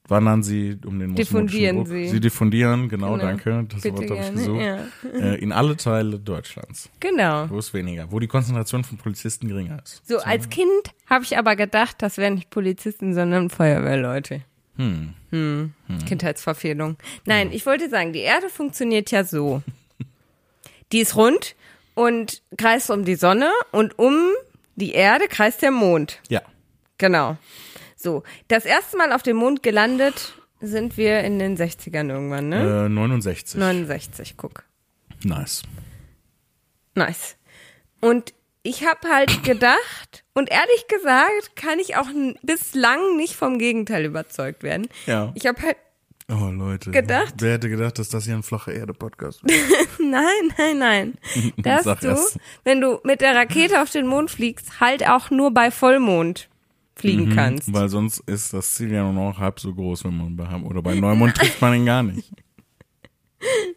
[0.07, 2.07] wandern sie um den Diffundieren sie.
[2.09, 3.23] Sie diffundieren, genau, Genau.
[3.25, 4.79] danke, das Bitte Wort habe ich gesucht, ja.
[5.19, 7.49] äh, in alle Teile Deutschlands, Genau.
[7.49, 10.01] wo es weniger, wo die Konzentration von Polizisten geringer ist.
[10.07, 10.69] So, als Kind
[11.07, 14.41] habe ich aber gedacht, das wären nicht Polizisten, sondern Feuerwehrleute.
[14.77, 15.13] Hm.
[16.05, 16.97] Kindheitsverfehlung.
[17.25, 19.61] Nein, ich wollte sagen, die Erde funktioniert ja so.
[20.91, 21.55] Die ist rund
[21.93, 24.15] und kreist um die Sonne und um
[24.75, 26.19] die Erde kreist der Mond.
[26.29, 26.41] Ja,
[26.97, 27.37] Genau.
[28.05, 32.85] So, das erste Mal auf dem Mond gelandet sind wir in den 60ern irgendwann, ne?
[32.85, 33.59] äh, 69.
[33.59, 34.63] 69, guck.
[35.23, 35.63] Nice.
[36.93, 37.35] Nice.
[38.01, 42.05] Und ich habe halt gedacht, und ehrlich gesagt, kann ich auch
[42.43, 44.87] bislang nicht vom Gegenteil überzeugt werden.
[45.07, 45.31] Ja.
[45.33, 45.77] Ich habe halt,
[46.29, 47.33] Oh Leute, Gedacht?
[47.39, 49.41] wer hätte gedacht, dass das hier ein flache Erde Podcast
[49.99, 51.13] nein, nein, nein,
[51.57, 52.37] dass du, erst.
[52.63, 56.49] wenn du mit der Rakete auf den Mond fliegst, halt auch nur bei Vollmond
[56.95, 57.71] fliegen kannst.
[57.73, 60.81] Weil sonst ist das Ziel ja nur noch halb so groß, wenn man bei oder
[60.81, 62.31] bei Neumond trifft man ihn gar nicht.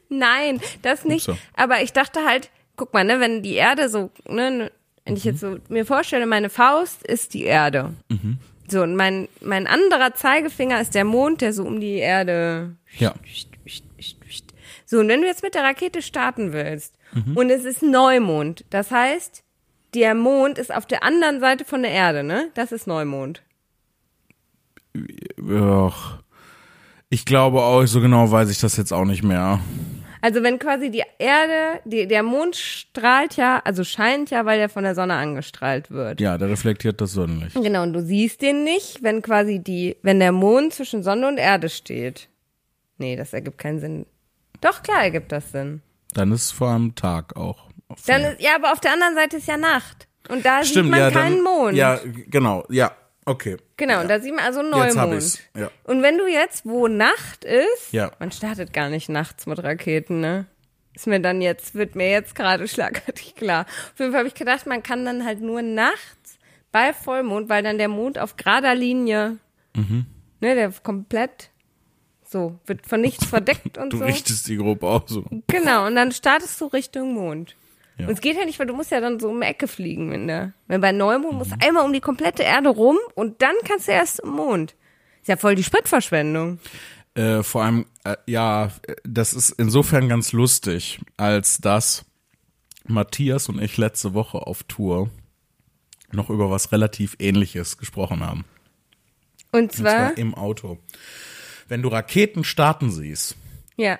[0.09, 1.25] Nein, das nicht.
[1.25, 1.37] so.
[1.55, 4.71] Aber ich dachte halt, guck mal, ne, wenn die Erde so ne,
[5.05, 7.93] Wenn ich jetzt so mir vorstelle, meine Faust ist die Erde.
[8.69, 12.77] So, und mein, mein anderer Zeigefinger ist der Mond, der so um die Erde.
[12.99, 13.15] Ja.
[14.87, 16.95] So, und wenn du jetzt mit der Rakete starten willst
[17.35, 19.43] und es ist Neumond, das heißt,
[19.95, 22.51] der Mond ist auf der anderen Seite von der Erde, ne?
[22.55, 23.43] Das ist Neumond.
[25.51, 26.19] Ach.
[27.11, 29.61] Ich glaube auch, so genau weiß ich das jetzt auch nicht mehr.
[30.21, 34.69] Also wenn quasi die Erde, die, der Mond strahlt ja, also scheint ja, weil er
[34.69, 36.21] von der Sonne angestrahlt wird.
[36.21, 37.55] Ja, der reflektiert das Sonnenlicht.
[37.55, 41.39] Genau, und du siehst den nicht, wenn quasi die, wenn der Mond zwischen Sonne und
[41.39, 42.29] Erde steht.
[42.99, 44.07] Nee, das ergibt keinen Sinn.
[44.61, 45.83] Doch, klar ergibt das Sinn.
[46.15, 47.68] Dann ist es vor allem Tag auch.
[48.07, 50.09] Dann ist, ja, aber auf der anderen Seite ist ja Nacht.
[50.29, 51.75] Und da Stimmt, sieht man ja, keinen dann, Mond.
[51.77, 52.93] Ja, genau, ja,
[53.25, 53.57] okay.
[53.79, 55.23] Genau, und da sieht man also Jetzt hab Neumond.
[55.23, 55.71] ich's, ja.
[55.85, 58.11] Und wenn du jetzt, wo Nacht ist, Ja.
[58.19, 60.47] man startet gar nicht nachts mit Raketen, ne?
[60.95, 63.65] Ist mir dann jetzt, wird mir jetzt gerade schlagartig klar.
[63.95, 66.39] Auf jeden Fall habe ich gedacht, man kann dann halt nur nachts
[66.73, 69.39] bei Vollmond, weil dann der Mond auf gerader Linie,
[69.77, 70.07] Mhm.
[70.41, 71.51] ne, der komplett
[72.25, 74.05] so, wird von nichts verdeckt und Du so.
[74.05, 75.25] richtest die grob auch so.
[75.47, 77.55] Genau, und dann startest du Richtung Mond.
[77.99, 78.07] Ja.
[78.07, 80.11] Und es geht ja nicht, weil du musst ja dann so um die Ecke fliegen,
[80.11, 81.59] wenn der, wenn bei Neumond musst Mhm.
[81.59, 84.75] du einmal um die komplette Erde rum und dann kannst du erst zum Mond.
[85.21, 86.61] Ist ja voll die Spritverschwendung.
[87.15, 92.05] Äh, vor allem, äh, ja, äh, das ist insofern ganz lustig, als dass
[92.87, 95.11] Matthias und ich letzte Woche auf Tour
[96.13, 98.45] noch über was relativ ähnliches gesprochen haben.
[99.51, 100.79] Und Und zwar, zwar im Auto.
[101.67, 103.37] Wenn du Raketen starten siehst,
[103.77, 103.99] ja,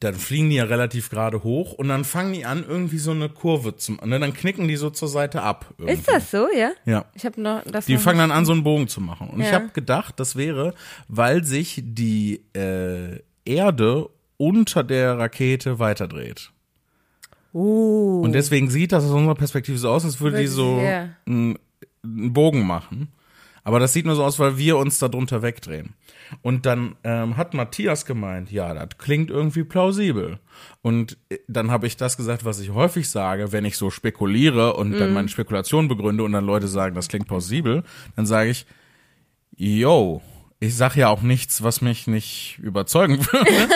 [0.00, 3.28] dann fliegen die ja relativ gerade hoch und dann fangen die an, irgendwie so eine
[3.28, 4.10] Kurve zu machen.
[4.10, 5.66] Dann knicken die so zur Seite ab.
[5.78, 5.94] Irgendwie.
[5.94, 6.72] ist das so, ja?
[6.84, 7.04] Ja.
[7.14, 9.28] Ich habe noch das Die noch fangen dann an, so einen Bogen zu machen.
[9.30, 9.52] Und ich Ja.
[9.54, 10.74] habe gedacht, das wäre,
[11.08, 16.50] weil sich die äh, Erde unter der Rakete weiterdreht.
[17.52, 20.78] Uh, Und deswegen sieht das aus unserer Perspektive so aus, als würde die Würde so
[20.80, 21.08] sie, ja.
[21.26, 21.58] einen,
[22.02, 23.08] einen Bogen machen.
[23.62, 25.94] Aber das sieht nur so aus, weil wir uns da drunter wegdrehen.
[26.42, 30.38] Und dann ähm, hat Matthias gemeint, ja, das klingt irgendwie plausibel.
[30.82, 34.74] Und äh, dann habe ich das gesagt, was ich häufig sage, wenn ich so spekuliere
[34.74, 35.14] und dann Mhm.
[35.14, 37.82] meine Spekulation begründe und dann Leute sagen, das klingt plausibel,
[38.16, 38.66] dann sage ich,
[39.56, 40.22] yo,
[40.60, 43.68] ich sag ja auch nichts, was mich nicht überzeugen würde.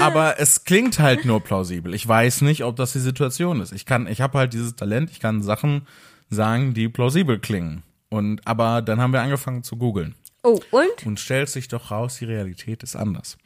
[0.00, 1.92] aber es klingt halt nur plausibel.
[1.94, 3.72] Ich weiß nicht, ob das die Situation ist.
[3.72, 5.86] Ich kann, ich habe halt dieses Talent, ich kann Sachen
[6.30, 7.82] sagen, die plausibel klingen.
[8.08, 10.14] Und aber dann haben wir angefangen zu googeln.
[10.42, 11.06] Oh, und?
[11.06, 13.36] Und stellt sich doch raus, die Realität ist anders.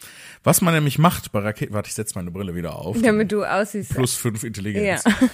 [0.44, 2.96] Was man nämlich macht bei Raketen, warte, ich setze meine Brille wieder auf.
[3.00, 3.94] Damit du aussiehst.
[3.94, 5.04] Plus fünf Intelligenz.
[5.04, 5.12] Ja.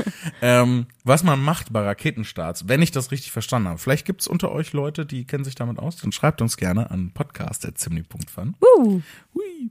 [0.44, 3.78] Ähm, was man macht bei Raketenstarts, wenn ich das richtig verstanden habe.
[3.78, 6.90] Vielleicht gibt es unter euch Leute, die kennen sich damit aus, dann schreibt uns gerne
[6.90, 8.56] an podcast.zimni.fun.
[8.60, 9.00] Uh,
[9.34, 9.70] Hui.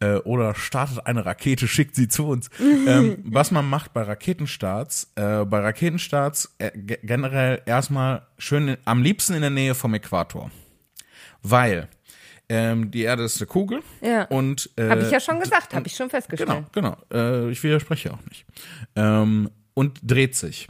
[0.00, 2.50] Äh, oder startet eine Rakete, schickt sie zu uns.
[2.60, 8.76] ähm, was man macht bei Raketenstarts, äh, bei Raketenstarts äh, ge- generell erstmal schön in,
[8.84, 10.50] am liebsten in der Nähe vom Äquator.
[11.42, 11.88] Weil
[12.48, 14.24] ähm, die Erde ist eine Kugel Ja.
[14.24, 16.64] und äh, habe ich ja schon gesagt, habe ich schon festgestellt.
[16.72, 17.46] Genau, genau.
[17.46, 18.46] Äh, ich widerspreche auch nicht.
[18.96, 20.68] Ähm, und dreht sich.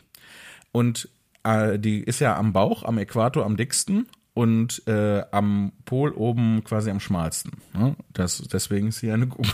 [0.73, 1.09] Und
[1.45, 6.63] äh, die ist ja am Bauch, am Äquator am dicksten und äh, am Pol oben
[6.65, 7.53] quasi am schmalsten.
[7.73, 7.97] Ne?
[8.13, 9.51] Das, deswegen ist sie eine Kugel.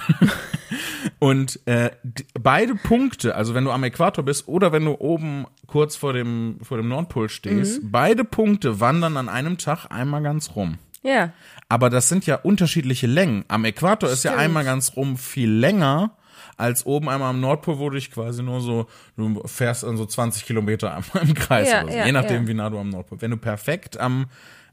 [1.18, 5.46] und äh, die, beide Punkte, also wenn du am Äquator bist oder wenn du oben
[5.66, 10.56] kurz vor dem, vor dem Nordpol stehst, beide Punkte wandern an einem Tag einmal ganz
[10.56, 10.78] rum.
[11.05, 11.32] Ja.
[11.68, 13.44] Aber das sind ja unterschiedliche Längen.
[13.48, 14.42] Am Äquator ist ja Stimmt.
[14.44, 16.11] einmal ganz rum viel länger
[16.57, 18.86] als oben einmal am Nordpol, wo du dich quasi nur so,
[19.16, 21.98] du fährst dann so 20 Kilometer einmal im Kreis Ja, oder so.
[21.98, 22.48] ja, Je nachdem, ja.
[22.48, 23.20] wie nah du am Nordpol.
[23.20, 24.26] Wenn du perfekt am,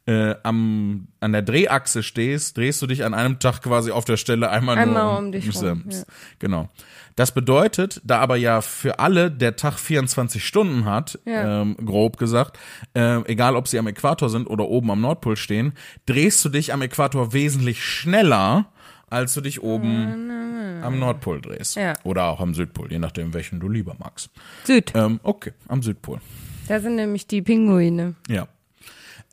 [0.08, 4.18] äh, am, an der Drehachse stehst, drehst du dich an einem Tag quasi auf der
[4.18, 6.04] Stelle einmal, Einmal nur um dich rum, ja.
[6.40, 6.70] Genau.
[7.16, 11.62] Das bedeutet, da aber ja für alle der Tag 24 Stunden hat, Ja.
[11.62, 12.58] ähm, grob gesagt,
[12.96, 15.74] äh, egal ob sie am Äquator sind oder oben am Nordpol stehen,
[16.06, 18.68] drehst du dich am Äquator wesentlich schneller,
[19.10, 20.32] als du dich oben
[20.82, 21.76] am Nordpol drehst.
[21.76, 21.94] Ja.
[22.04, 24.32] Oder auch am Südpol, je nachdem, welchen du lieber magst.
[24.64, 24.94] Süd.
[24.96, 26.20] Ähm, okay, am Südpol.
[26.70, 28.16] Da sind nämlich die Pinguine.
[28.30, 28.48] Ja.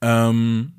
[0.01, 0.73] Ähm,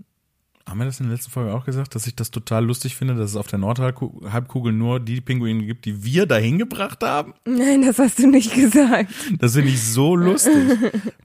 [0.69, 3.15] haben wir das in der letzten Folge auch gesagt, dass ich das total lustig finde,
[3.15, 7.33] dass es auf der Nordhalbkugel nur die Pinguine gibt, die wir dahin gebracht haben?
[7.45, 9.11] Nein, das hast du nicht gesagt.
[9.39, 10.53] Das finde ich so lustig.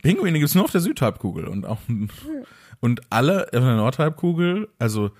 [0.02, 1.78] Pinguine gibt es nur auf der Südhalbkugel und auch
[2.80, 5.10] und alle auf der Nordhalbkugel, also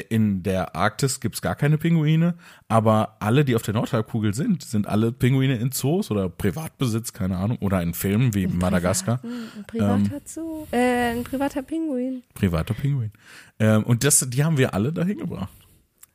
[0.00, 2.34] in der Arktis gibt es gar keine Pinguine,
[2.68, 7.36] aber alle, die auf der Nordhalbkugel sind, sind alle Pinguine in Zoos oder Privatbesitz, keine
[7.36, 9.20] Ahnung, oder in Filmen wie Madagaskar.
[9.22, 10.66] Ein privater Zoo.
[10.70, 12.22] Äh, ein privater Pinguin.
[12.34, 13.12] Privater Pinguin.
[13.58, 15.52] Ähm, und das, die haben wir alle dahin gebracht.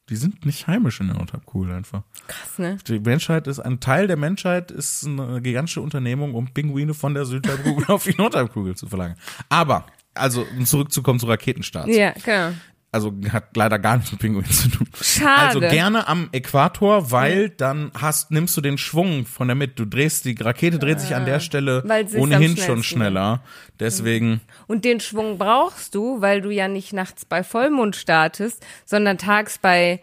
[0.09, 2.01] Die sind nicht heimisch in der Nordhalbkugel einfach.
[2.27, 2.77] Krass, ne?
[2.87, 7.25] Die Menschheit ist, ein Teil der Menschheit ist eine gigantische Unternehmung, um Pinguine von der
[7.25, 9.15] Südhalbkugel auf die Nordhalbkugel zu verlangen.
[9.49, 11.95] Aber, also, um zurückzukommen zu Raketenstarts.
[11.95, 12.53] Ja, genau.
[12.91, 14.87] Also hat leider gar nichts mit Pinguinen zu tun.
[14.99, 15.41] Schade.
[15.41, 19.75] Also gerne am Äquator, weil dann hast, nimmst du den Schwung von der Mitte.
[19.75, 23.43] Du drehst, die Rakete dreht sich an der Stelle sie ist ohnehin schon schneller.
[23.79, 29.19] Deswegen, Und den Schwung brauchst du, weil du ja nicht nachts bei Vollmond startest, sondern
[29.19, 30.01] tags bei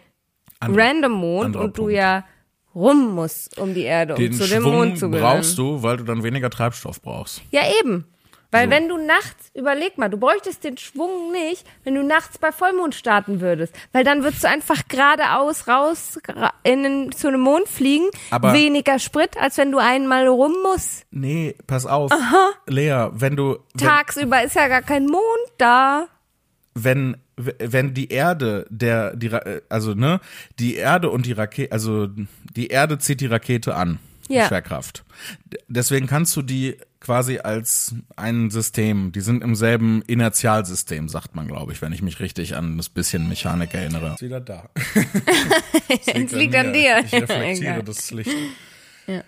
[0.60, 1.92] Andere- Random Mond und du Punkt.
[1.92, 2.24] ja
[2.74, 5.38] rum musst um die Erde, um den zu dem Schwung Mond zu gelangen.
[5.38, 7.42] brauchst du, weil du dann weniger Treibstoff brauchst.
[7.50, 8.04] Ja, eben.
[8.56, 12.52] Weil wenn du nachts, überleg mal, du bräuchtest den Schwung nicht, wenn du nachts bei
[12.52, 13.74] Vollmond starten würdest.
[13.92, 16.18] Weil dann würdest du einfach geradeaus raus
[16.62, 18.06] in den, zu einem Mond fliegen.
[18.30, 21.04] Aber- weniger Sprit, als wenn du einmal rum musst.
[21.10, 22.10] Nee, pass auf.
[22.66, 25.22] Lea, wenn du, wenn, Tagsüber ist ja gar kein Mond
[25.58, 26.06] da.
[26.74, 30.20] wenn wenn die Erde der die äh, also ne
[30.58, 32.08] die Erde und die Rakete also
[32.54, 33.98] die Erde zieht die Rakete an
[34.28, 34.48] Ja.
[34.48, 35.04] Schwerkraft
[35.68, 41.46] deswegen kannst du die quasi als ein System die sind im selben Inertialsystem sagt man
[41.46, 44.68] glaube ich wenn ich mich richtig an das bisschen Mechanik erinnere ist wieder da
[45.88, 47.02] Es liegt an dir.
[47.04, 48.30] ich reflektiere das Licht
[49.06, 49.22] Ja.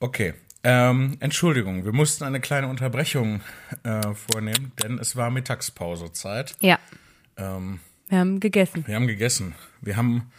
[0.00, 3.40] okay ähm, Entschuldigung, wir mussten eine kleine Unterbrechung
[3.82, 6.54] äh, vornehmen, denn es war Mittagspausezeit.
[6.60, 6.78] Ja,
[7.38, 7.80] Ähm,
[8.10, 8.86] wir haben gegessen.
[8.86, 9.54] wir haben gegessen.
[9.80, 10.30] Wir haben,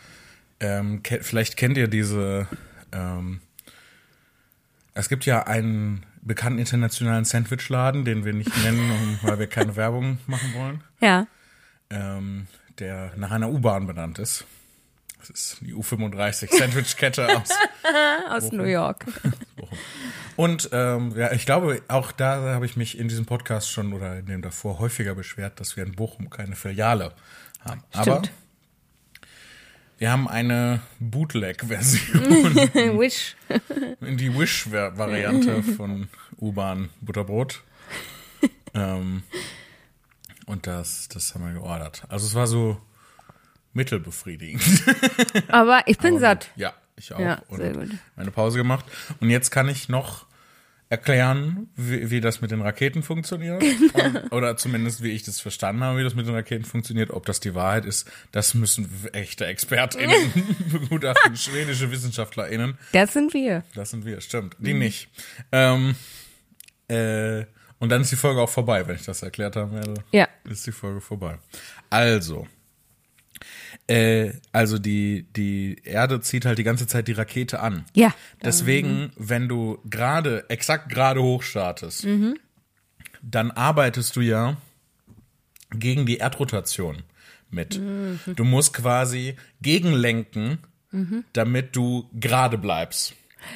[0.59, 2.47] ähm, ke vielleicht kennt ihr diese,
[2.91, 3.39] ähm,
[4.93, 10.19] es gibt ja einen bekannten internationalen Sandwichladen, den wir nicht nennen, weil wir keine Werbung
[10.27, 11.27] machen wollen, Ja.
[11.89, 12.47] ähm,
[12.79, 14.45] der nach einer U-Bahn benannt ist.
[15.19, 17.49] Das ist die U35 Sandwichkette aus
[18.29, 19.05] Aus New York.
[20.35, 24.17] Und ähm, ja, ich glaube, auch da habe ich mich in diesem Podcast schon oder
[24.17, 27.13] in dem davor häufiger beschwert, dass wir in Bochum keine Filiale
[27.59, 27.83] haben.
[27.93, 28.31] Aber Stimmt.
[30.01, 32.55] Wir haben eine Bootleg-Version,
[32.99, 33.35] Wish.
[34.01, 37.61] in die Wish-Variante von U-Bahn Butterbrot.
[38.73, 39.21] ähm,
[40.47, 42.01] und das, das haben wir geordert.
[42.09, 42.81] Also es war so
[43.73, 44.63] mittelbefriedigend.
[45.49, 46.49] Aber ich bin satt.
[46.55, 47.19] Ja, ich auch.
[47.19, 47.89] Ja, und sehr gut.
[48.15, 48.85] eine Pause gemacht.
[49.19, 50.25] Und jetzt kann ich noch
[50.91, 53.63] erklären, wie, wie das mit den Raketen funktioniert.
[53.93, 57.11] Und, oder zumindest, wie ich das verstanden habe, wie das mit den Raketen funktioniert.
[57.11, 60.33] Ob das die Wahrheit ist, das müssen echte ExpertInnen
[60.71, 62.77] begutachten, schwedische WissenschaftlerInnen.
[62.91, 63.63] Das sind wir.
[63.73, 64.57] Das sind wir, stimmt.
[64.59, 64.79] Die Mhm.
[64.79, 65.07] nicht.
[65.53, 65.95] Ähm,
[66.89, 67.45] äh,
[67.79, 69.93] und dann ist die Folge auch vorbei, wenn ich das erklärt haben werde.
[70.11, 70.27] Ja.
[70.43, 71.37] Ist die Folge vorbei.
[71.89, 72.47] Also.
[73.87, 77.85] Äh, also die, die Erde zieht halt die ganze Zeit die Rakete an.
[77.93, 78.13] Ja.
[78.43, 82.37] Deswegen, wenn du gerade, exakt gerade hochstartest, Mhm.
[83.21, 84.57] dann arbeitest du ja
[85.71, 87.03] gegen die Erdrotation
[87.49, 87.79] mit.
[87.79, 88.19] Mhm.
[88.35, 90.59] Du musst quasi gegenlenken,
[91.33, 93.13] damit du gerade bleibst.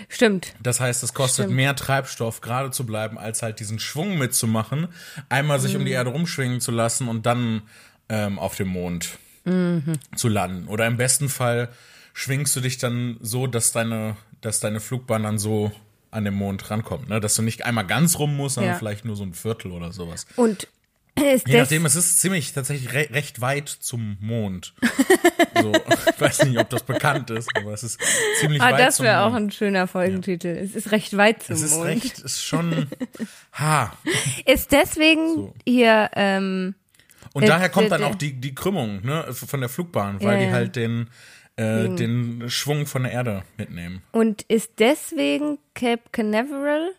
[0.09, 0.55] Stimmt.
[0.63, 1.57] Das heißt, es kostet Stimmt.
[1.57, 4.87] mehr Treibstoff, gerade zu bleiben, als halt diesen Schwung mitzumachen,
[5.29, 5.79] einmal sich Mhm.
[5.81, 7.61] um die Erde rumschwingen zu lassen und dann
[8.07, 9.93] ähm, auf dem Mond Mhm.
[10.15, 10.67] zu landen.
[10.67, 11.69] Oder im besten Fall
[12.13, 15.71] schwingst du dich dann so, dass deine, dass deine Flugbahn dann so
[16.11, 17.19] an den Mond rankommt, ne?
[17.19, 18.79] Dass du nicht einmal ganz rum musst, sondern Ja.
[18.79, 20.25] vielleicht nur so ein Viertel oder sowas.
[20.37, 20.67] Und
[21.15, 24.73] ist Je das, nachdem, es ist ziemlich tatsächlich re recht weit zum Mond.
[25.61, 27.99] so, ich weiß nicht, ob das bekannt ist, aber es ist
[28.39, 29.47] ziemlich ah, weit das zum wäre auch Mond.
[29.47, 30.47] ein schöner Folgentitel.
[30.47, 31.85] Es ist recht weit zum Es ist Mond.
[31.87, 32.87] recht, ist schon,
[33.53, 33.91] ha.
[34.45, 35.53] Ist deswegen So.
[35.65, 36.75] hier, ähm,
[37.35, 40.45] Und Äh, daher kommt dann auch die, die Krümmung, ne, von der Flugbahn, weil Ja,
[40.47, 41.09] die halt den,
[41.57, 44.01] äh, den Schwung von der Erde mitnehmen.
[44.13, 46.91] und ist deswegen Cape Canaveral,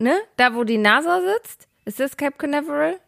[0.00, 0.16] ne?
[0.36, 1.68] Da, wo die NASA sitzt?
[1.84, 2.98] Ist das Cape Canaveral?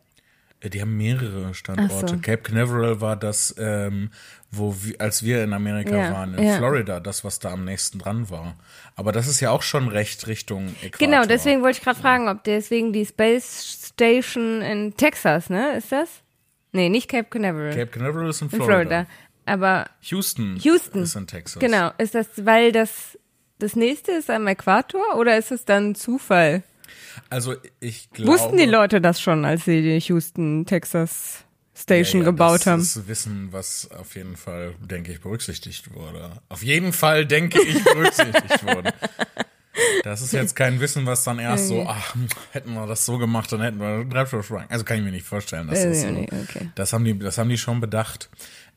[0.60, 2.14] Äh, Die haben mehrere Standorte.
[2.14, 2.16] So.
[2.22, 4.10] Cape Canaveral war das, ähm,
[4.52, 6.58] wo wir, als wir in Amerika Ja, waren, in ja.
[6.58, 8.54] Florida, das, was da am nächsten dran war.
[8.94, 10.98] Aber das ist ja auch schon recht Richtung Äquator.
[11.08, 15.76] Genau, deswegen wollte ich gerade fragen, ob deswegen die Space Station in Texas, ne?
[15.76, 16.08] Ist das?
[16.76, 17.74] Nee, nicht Cape Canaveral.
[17.74, 18.74] Cape Canaveral ist in in Florida.
[18.74, 19.06] Florida.
[19.46, 21.02] Aber Houston, Houston.
[21.02, 21.60] ist in Texas.
[21.60, 23.18] genau, ist das, weil das
[23.58, 26.62] das nächste ist am Äquator oder ist es dann Zufall?
[27.30, 28.32] Also ich glaube.
[28.32, 32.66] Wussten die Leute das schon, als sie die Houston, Texas Station Ja, ja, gebaut das
[32.66, 32.80] haben?
[32.80, 36.32] ist Wissen, was auf jeden Fall, denke ich, berücksichtigt wurde.
[36.48, 38.92] Auf jeden Fall, denke ich, berücksichtigt wurde.
[40.04, 42.14] Das ist jetzt kein Wissen, was dann erst so, ach,
[42.52, 44.66] hätten wir das so gemacht, dann hätten wir Treibstoff sparen.
[44.68, 45.68] Also kann ich mir nicht vorstellen.
[45.68, 46.70] Das, ist ich so, okay.
[46.74, 48.28] das, haben die, das haben die schon bedacht.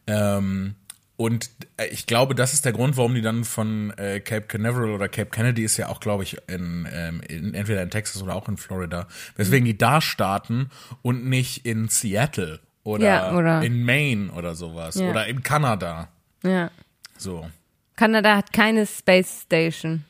[0.08, 0.76] Ähm,
[1.18, 4.92] und äh, ich glaube, das ist der Grund, warum die dann von äh, Cape Canaveral
[4.92, 8.36] oder Cape Kennedy ist ja auch, glaube ich, in, ähm, in, entweder in Texas oder
[8.36, 10.70] auch in Florida, weswegen die da starten
[11.02, 15.10] und nicht in Seattle oder, Ja, oder- in Maine oder sowas Ja.
[15.10, 16.08] oder in Kanada.
[16.44, 16.72] Ja.
[17.18, 17.50] So.
[17.98, 20.06] Kanada hat keine Space Station.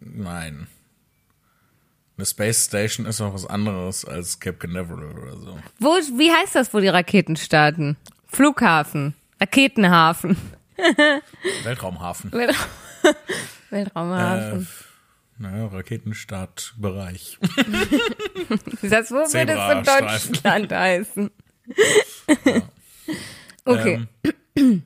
[0.00, 0.68] Nein.
[2.16, 5.58] Eine Space Station ist noch was anderes als Cape Canaveral oder so.
[5.78, 5.88] Wo,
[6.18, 7.96] wie heißt das, wo die Raketen starten?
[8.26, 9.14] Flughafen.
[9.40, 10.36] Raketenhafen.
[11.64, 12.32] Weltraumhafen.
[13.70, 14.60] Weltraumhafen.
[14.60, 17.38] Äh, naja, Raketenstartbereich.
[18.82, 20.32] das, wo würde es in.
[20.32, 21.30] Deutschland heißen?
[23.64, 24.06] Okay.
[24.54, 24.82] Ähm,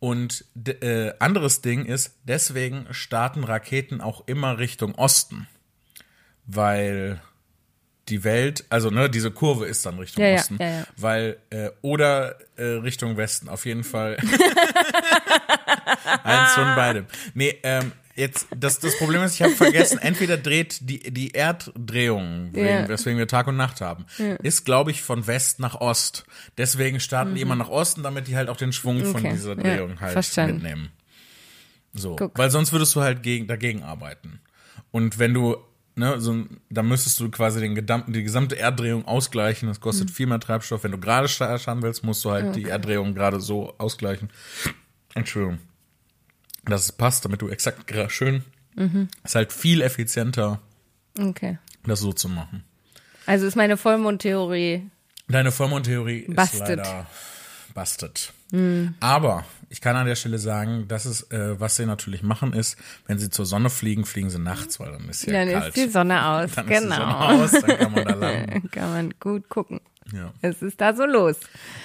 [0.00, 5.46] und äh, anderes Ding ist, deswegen starten Raketen auch immer Richtung Osten.
[6.46, 7.20] Weil
[8.08, 10.56] die Welt, also ne, diese Kurve ist dann Richtung ja, Osten.
[10.60, 10.84] ja, ja.
[10.96, 14.16] Weil, äh, oder äh, Richtung Westen, auf jeden Fall.
[16.22, 17.06] Eins von beidem.
[17.34, 22.50] Nee, ähm, jetzt, das, das Problem ist, ich habe vergessen, entweder dreht die, die Erddrehung,
[22.52, 22.88] wegen, Ja.
[22.88, 24.04] weswegen wir Tag und Nacht haben,
[24.42, 26.24] ist, glaube ich, von West nach Ost.
[26.58, 29.26] Deswegen starten die immer nach Osten, damit die halt auch den Schwung von Mhm.
[29.26, 30.54] Okay, dieser ja, Drehung halt verstanden.
[30.56, 30.88] mitnehmen.
[31.94, 32.36] So, Guck.
[32.38, 34.40] weil sonst würdest du halt gegen, dagegen arbeiten.
[34.90, 35.56] Und wenn du,
[35.96, 39.68] ne, so, dann müsstest du quasi den gesamten, die gesamte Erddrehung ausgleichen.
[39.68, 39.82] Das Mhm.
[39.82, 40.84] kostet viel mehr Treibstoff.
[40.84, 44.28] Wenn du gerade starten willst, musst du halt die Erddrehung gerade so ausgleichen.
[45.14, 45.58] Entschuldigung.
[46.68, 48.44] Dass es passt, damit du exakt schön.
[48.76, 49.08] Mhm.
[49.24, 50.60] Ist halt viel effizienter,
[51.18, 51.58] Okay.
[51.84, 52.62] das so zu machen.
[53.26, 54.88] Also ist meine Vollmondtheorie.
[55.28, 57.06] Deine Vollmondtheorie ist leider
[57.74, 58.32] busted.
[59.00, 62.76] Aber ich kann an der Stelle sagen, dass es, äh, was sie natürlich machen, ist,
[63.06, 65.66] wenn sie zur Sonne fliegen, fliegen sie nachts, weil dann ist ja Dann kalt.
[65.76, 66.50] ist die Sonne aus.
[66.54, 66.96] dann ist die genau.
[66.96, 68.70] Sonne aus, dann kann man da landen.
[68.70, 69.80] Kann man gut gucken.
[70.12, 70.32] Ja.
[70.40, 71.36] Es ist da so los.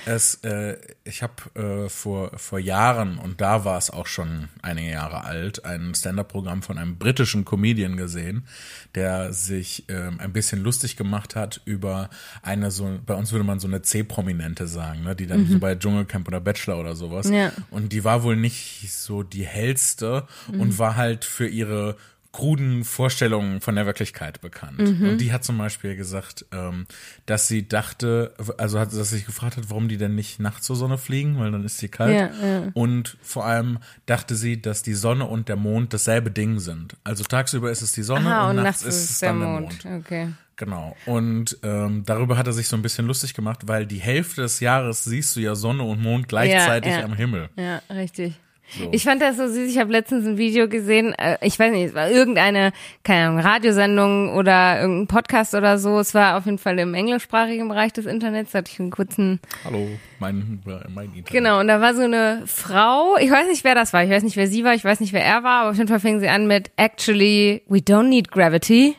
[0.06, 4.92] Es, äh, ich habe äh, vor, vor Jahren, und da war es auch schon einige
[4.92, 8.48] Jahre alt, ein Stand-up-Programm von einem britischen Comedian gesehen,
[8.96, 12.10] der sich ähm, ein bisschen lustig gemacht hat über
[12.42, 15.76] eine so, bei uns würde man so eine C-Prominente sagen, ne, die dann so bei
[15.76, 17.30] Dschungelcamp oder Bachelor oder sowas.
[17.30, 17.52] Ja.
[17.72, 21.98] Und die war wohl nicht so die hellste und war halt für ihre
[22.34, 24.80] kruden Vorstellungen von der Wirklichkeit bekannt.
[24.80, 26.88] Und die hat zum Beispiel gesagt, ähm,
[27.28, 30.66] dass sie dachte, also hat, dass sie sich gefragt hat, warum die denn nicht nachts
[30.66, 32.16] zur Sonne fliegen, weil dann ist sie kalt.
[32.16, 32.64] Ja, ja.
[32.74, 33.78] Und vor allem
[34.08, 36.98] dachte sie, dass die Sonne und der Mond dasselbe Ding sind.
[37.04, 39.86] Also tagsüber ist es die Sonne Aha, und, und nachts ist es dann der Mond.
[39.86, 40.30] Okay.
[40.56, 40.96] Genau.
[41.06, 44.60] Und ähm, darüber hat er sich so ein bisschen lustig gemacht, weil die Hälfte des
[44.60, 47.04] Jahres siehst du ja Sonne und Mond gleichzeitig ja.
[47.04, 47.50] am Himmel.
[47.58, 48.40] Ja, richtig.
[48.78, 48.90] So.
[48.92, 49.70] Ich fand das so süß.
[49.70, 51.14] Ich habe letztens ein Video gesehen.
[51.14, 52.72] Äh, ich weiß nicht, es war irgendeine,
[53.04, 56.00] keine Ahnung, Radiosendung oder irgendein Podcast oder so.
[56.00, 58.52] Es war auf jeden Fall im englischsprachigen Bereich des Internets.
[58.52, 59.88] Da hatte ich einen kurzen Hallo,
[60.20, 60.62] mein,
[60.94, 61.28] mein Internet.
[61.32, 64.24] Genau, und da war so eine Frau, ich weiß nicht, wer das war, ich weiß
[64.24, 66.20] nicht, wer sie war, ich weiß nicht, wer er war, aber auf jeden Fall fing
[66.20, 68.96] sie an mit Actually, we don't need gravity.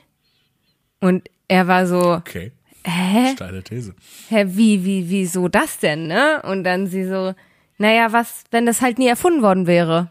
[1.01, 2.53] Und er war so, Okay.
[2.85, 3.33] hä?
[3.35, 3.95] Steile These.
[4.29, 6.41] Hä, wie, wie, wieso das denn, ne?
[6.45, 7.35] Und dann sie so,
[7.79, 10.11] naja, was, wenn das halt nie erfunden worden wäre?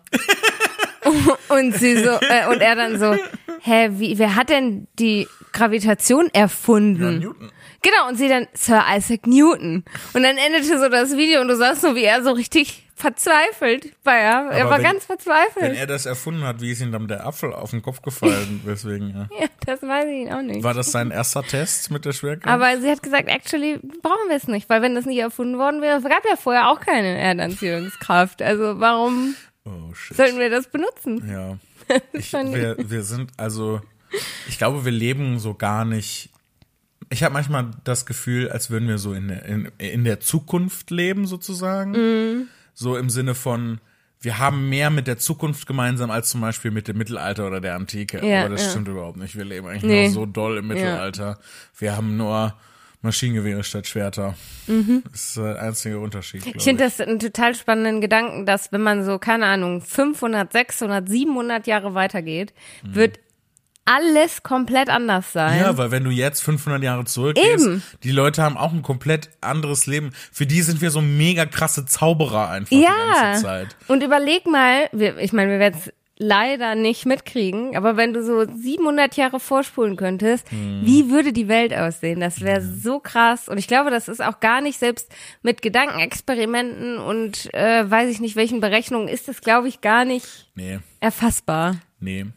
[1.50, 3.16] und sie so, äh, und er dann so,
[3.62, 7.20] hä, wie, wer hat denn die Gravitation erfunden?
[7.20, 7.52] Newton.
[7.82, 9.84] Genau, und sie dann Sir Isaac Newton.
[10.14, 13.94] Und dann endete so das Video und du sahst so, wie er so richtig verzweifelt
[14.04, 14.14] war.
[14.16, 14.22] Er,
[14.52, 15.64] er Aber war wenn- ganz verzweifelt.
[15.64, 18.62] Wenn er das erfunden hat, wie ist ihm dann der Apfel auf den Kopf gefallen?
[18.66, 19.28] Weswegen, ja.
[19.42, 20.64] ja, das weiß ich auch nicht.
[20.64, 22.48] War das sein erster Test mit der Schwerkraft?
[22.48, 25.82] Aber sie hat gesagt, actually brauchen wir es nicht, weil wenn das nicht erfunden worden
[25.82, 28.42] wäre, es gab ja vorher auch keine Erdanziehungskraft.
[28.42, 29.36] Also warum
[29.66, 31.30] oh sollten wir das benutzen?
[31.30, 31.58] Ja.
[32.22, 33.82] Fand ich- wir, wir sind, also,
[34.48, 36.30] ich glaube, wir leben so gar nicht.
[37.10, 40.90] Ich habe manchmal das Gefühl, als würden wir so in, der- in, in der Zukunft
[40.92, 41.92] leben, sozusagen.
[41.92, 42.48] Mhm.
[42.74, 43.80] So im Sinne von,
[44.22, 47.76] wir haben mehr mit der Zukunft gemeinsam als zum Beispiel mit dem Mittelalter oder der
[47.76, 48.26] Antike.
[48.26, 48.70] Ja, Aber das ja.
[48.72, 49.36] stimmt überhaupt nicht.
[49.38, 50.08] Wir leben eigentlich Nee.
[50.08, 51.40] noch so doll im Mittelalter.
[51.78, 52.54] Wir haben nur
[53.02, 54.36] Maschinengewehre statt Schwerter.
[55.12, 56.46] Das ist der einzige Unterschied.
[56.46, 56.54] Mhm.
[56.56, 61.10] Ich finde das einen total spannenden Gedanken, dass wenn man so, keine Ahnung, 500, 600,
[61.10, 63.20] 700 Jahre weitergeht, wird
[63.86, 65.60] alles komplett anders sein.
[65.60, 67.84] Ja, weil wenn du jetzt 500 Jahre zurückgehst, Eben.
[68.04, 70.12] die Leute haben auch ein komplett anderes Leben.
[70.32, 72.92] Für die sind wir so mega krasse Zauberer einfach die Ja.
[73.22, 73.76] ganze Zeit.
[73.88, 78.24] Und überleg mal, wir, ich meine, wir werden es leider nicht mitkriegen, aber wenn du
[78.24, 80.82] so 700 Jahre vorspulen könntest, Hm.
[80.84, 82.20] wie würde die Welt aussehen?
[82.22, 83.50] Das wäre so krass.
[83.50, 85.12] Und ich glaube, das ist auch gar nicht selbst
[85.42, 90.48] mit Gedankenexperimenten und äh, weiß ich nicht welchen Berechnungen ist das, glaube ich, gar nicht
[90.56, 91.76] Nee, erfassbar.
[92.00, 92.28] nee.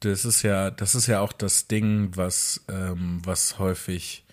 [0.00, 4.24] Das ist ja, das ist ja auch das Ding, was, ähm, was häufig.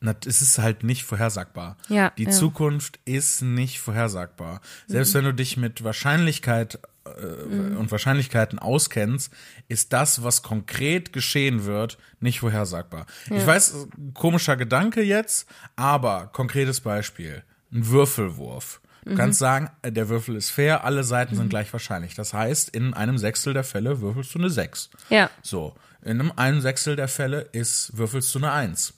[0.00, 1.76] Na, es ist halt nicht vorhersagbar.
[1.88, 2.30] Ja, Die ja.
[2.30, 4.60] Zukunft ist nicht vorhersagbar.
[4.86, 9.30] Selbst wenn du dich mit Wahrscheinlichkeit äh, äh, und Wahrscheinlichkeiten auskennst,
[9.68, 13.06] ist das, was konkret geschehen wird, nicht vorhersagbar.
[13.30, 17.42] Ich weiß, komischer Gedanke jetzt, aber konkretes Beispiel.
[17.72, 18.80] Ein Würfelwurf.
[19.04, 22.14] Du kannst sagen, äh, der Würfel ist fair, alle Seiten sind gleich wahrscheinlich.
[22.14, 24.90] Das heißt, in einem Sechstel der Fälle würfelst du eine Sechs.
[25.08, 25.30] Ja.
[25.42, 28.94] So, in einem, einem Sechstel der Fälle ist, würfelst du eine Eins.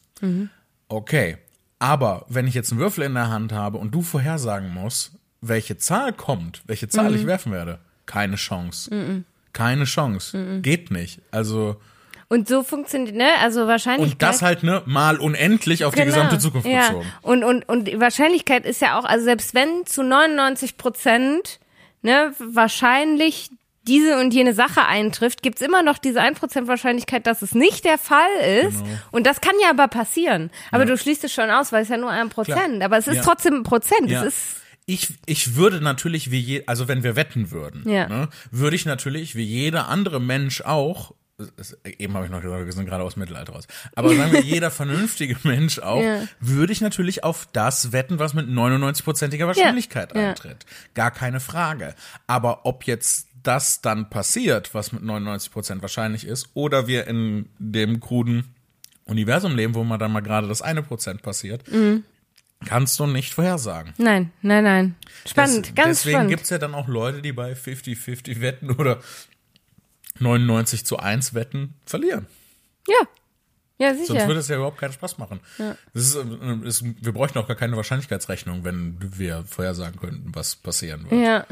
[0.88, 1.38] Okay,
[1.78, 5.76] aber wenn ich jetzt einen Würfel in der Hand habe und du vorhersagen musst, welche
[5.76, 9.24] Zahl kommt, welche Zahl ich werfen werde, keine Chance.
[9.52, 10.60] Keine Chance.
[10.62, 11.20] Geht nicht.
[11.32, 11.80] Also,
[12.32, 13.28] Und so funktioniert, ne?
[13.42, 14.12] Also wahrscheinlich.
[14.12, 16.78] und das halt, ne, mal unendlich auf die gesamte Zukunft Genau.
[16.80, 16.88] ja.
[16.88, 17.06] bezogen.
[17.20, 21.60] Und, und, und die Wahrscheinlichkeit ist ja auch, also selbst wenn zu 99 Prozent,
[22.00, 23.50] ne, wahrscheinlich
[23.86, 27.98] diese und jene Sache eintrifft, gibt's immer noch diese 1% Wahrscheinlichkeit, dass es nicht der
[27.98, 28.30] Fall
[28.64, 28.78] ist.
[28.78, 28.96] Genau.
[29.10, 30.50] Und das kann ja aber passieren.
[30.70, 32.82] Aber du schließt es schon aus, weil es ja nur ein Prozent.
[32.82, 33.22] Aber es ist Ja.
[33.22, 34.08] trotzdem ein Prozent.
[34.08, 34.22] Ja.
[34.24, 34.56] Es ist,
[34.86, 38.08] Ich, ich würde natürlich wie je, also wenn wir wetten würden, Ja.
[38.08, 41.12] ne, würde ich natürlich wie jeder andere Mensch auch,
[41.98, 44.40] eben habe ich noch gesagt, wir sind gerade aus dem Mittelalter raus, aber sagen wir,
[44.44, 46.22] jeder vernünftige Mensch auch, Ja.
[46.40, 50.28] würde ich natürlich auf das wetten, was mit 99-prozentiger Wahrscheinlichkeit Ja.
[50.30, 50.66] eintritt.
[50.94, 51.94] Gar keine Frage.
[52.26, 57.98] Aber ob jetzt das dann passiert, was mit 99% wahrscheinlich ist, oder wir in dem
[57.98, 58.54] kruden
[59.04, 62.04] Universum leben, wo man dann mal gerade das eine Prozent passiert, Mhm.
[62.64, 63.94] kannst du nicht vorhersagen.
[63.98, 64.94] nein, nein, nein.
[65.26, 66.30] Spannend, Des- ganz Deswegen spannend.
[66.30, 69.00] gibt's ja dann auch Leute, die bei 50-50 wetten oder
[70.18, 72.26] 99 zu 1 wetten, verlieren.
[72.88, 73.06] ja.
[73.78, 74.28] Ja, Sonst sicher.
[74.28, 75.40] würde es ja überhaupt keinen Spaß machen.
[75.92, 80.54] Das ist, äh, ist, wir bräuchten auch gar keine Wahrscheinlichkeitsrechnung, wenn wir vorhersagen könnten, was
[80.54, 81.20] passieren wird.
[81.20, 81.46] Ja,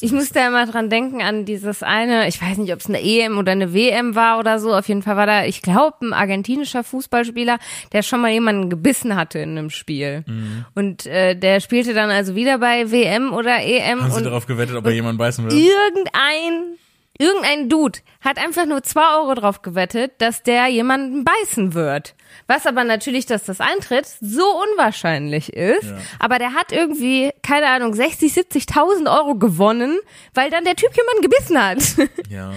[0.00, 3.02] ich musste ja immer dran denken an dieses eine, ich weiß nicht, ob es eine
[3.02, 6.14] EM oder eine WM war oder so, auf jeden Fall war da, ich glaube, ein
[6.14, 7.58] argentinischer Fußballspieler,
[7.92, 10.24] der schon mal jemanden gebissen hatte in einem Spiel.
[10.26, 10.64] Mhm.
[10.74, 14.76] Und äh, der spielte dann also wieder bei WM oder EM Haben Sie darauf gewettet,
[14.76, 15.52] ob er jemanden beißen will?
[15.52, 16.78] irgendein
[17.18, 22.14] Irgendein Dude hat einfach nur zwei Euro drauf gewettet, dass der jemanden beißen wird.
[22.48, 25.84] Was aber natürlich, dass das eintritt, so unwahrscheinlich ist.
[25.84, 25.98] Ja.
[26.18, 29.98] Aber der hat irgendwie, keine Ahnung, 60, 70.000 Euro gewonnen,
[30.34, 32.08] weil dann der Typ jemanden gebissen hat.
[32.28, 32.52] Ja.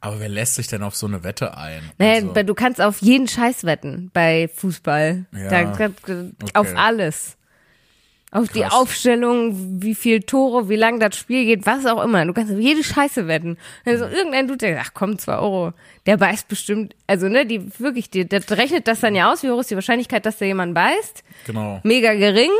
[0.00, 1.80] Aber wer lässt sich denn auf so eine Wette ein?
[1.96, 5.24] naja, Also, du kannst auf jeden Scheiß wetten bei Fußball.
[5.32, 5.72] Ja, Da,
[6.52, 6.74] auf okay.
[6.76, 7.38] alles.
[8.34, 8.72] Auf die Krass.
[8.74, 12.26] Aufstellung, wie viel Tore, wie lang das Spiel geht, was auch immer.
[12.26, 13.56] Du kannst auf jede Scheiße wetten.
[13.86, 15.72] Also irgendein Dude, der sagt, ach komm, zwei Euro.
[16.06, 19.50] Der beißt bestimmt, also ne, die wirklich, die, der rechnet das dann ja aus, wie
[19.50, 21.22] hoch ist die Wahrscheinlichkeit, dass der jemand beißt.
[21.46, 21.80] genau.
[21.84, 22.50] Mega gering.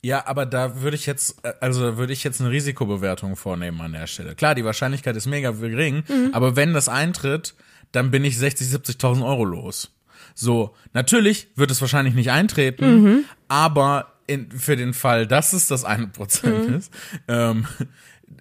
[0.00, 4.06] Ja, aber da würde ich jetzt, also würde ich jetzt eine Risikobewertung vornehmen an der
[4.06, 4.36] Stelle.
[4.36, 6.30] Klar, die Wahrscheinlichkeit ist mega gering, Mhm.
[6.32, 7.54] aber wenn das eintritt,
[7.90, 9.90] dann bin ich 60, 70.000 Euro los.
[10.36, 13.24] So, natürlich wird es wahrscheinlich nicht eintreten, Mhm.
[13.48, 16.74] aber in, für den Fall, dass es das eine Prozent Mhm.
[16.74, 16.92] ist,
[17.26, 17.66] ähm,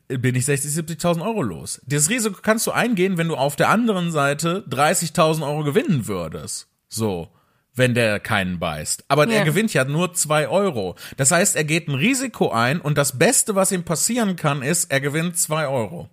[0.08, 1.82] bin ich 60, 70.000 Euro los.
[1.86, 6.68] Das Risiko kannst du eingehen, wenn du auf der anderen Seite 30.000 Euro gewinnen würdest.
[6.90, 7.30] So.
[7.74, 9.06] Wenn der keinen beißt.
[9.08, 9.40] Aber Ja.
[9.40, 10.96] er gewinnt ja nur zwei Euro.
[11.16, 14.86] Das heißt, er geht ein Risiko ein und das Beste, was ihm passieren kann, ist,
[14.92, 16.10] er gewinnt zwei Euro.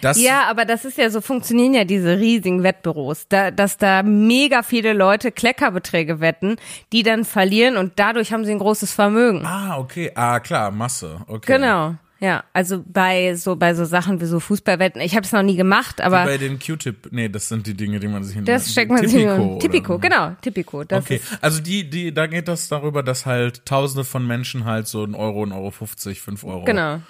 [0.00, 4.02] Das, Ja, aber das ist ja so, funktionieren ja diese riesigen Wettbüros, da, dass da
[4.02, 6.56] mega viele Leute Kleckerbeträge wetten,
[6.92, 9.44] die dann verlieren und dadurch haben sie ein großes Vermögen.
[9.44, 10.10] Ah, okay.
[10.14, 11.18] Ah, klar, Masse.
[11.26, 11.52] Okay.
[11.54, 11.94] Genau.
[12.22, 15.56] Ja, also bei so bei so Sachen wie so Fußballwetten, ich habe es noch nie
[15.56, 18.70] gemacht, aber Bei den Q-Tip, nee, das sind die Dinge, die man sich in das
[18.72, 20.84] steckt man sich Tipico in Tipico, oder- genau, Tipico.
[20.84, 24.86] Das Okay, also die, die, da geht das darüber, dass halt Tausende von Menschen halt
[24.86, 27.00] so ein Euro, ein Euro 50, fünf Euro Genau.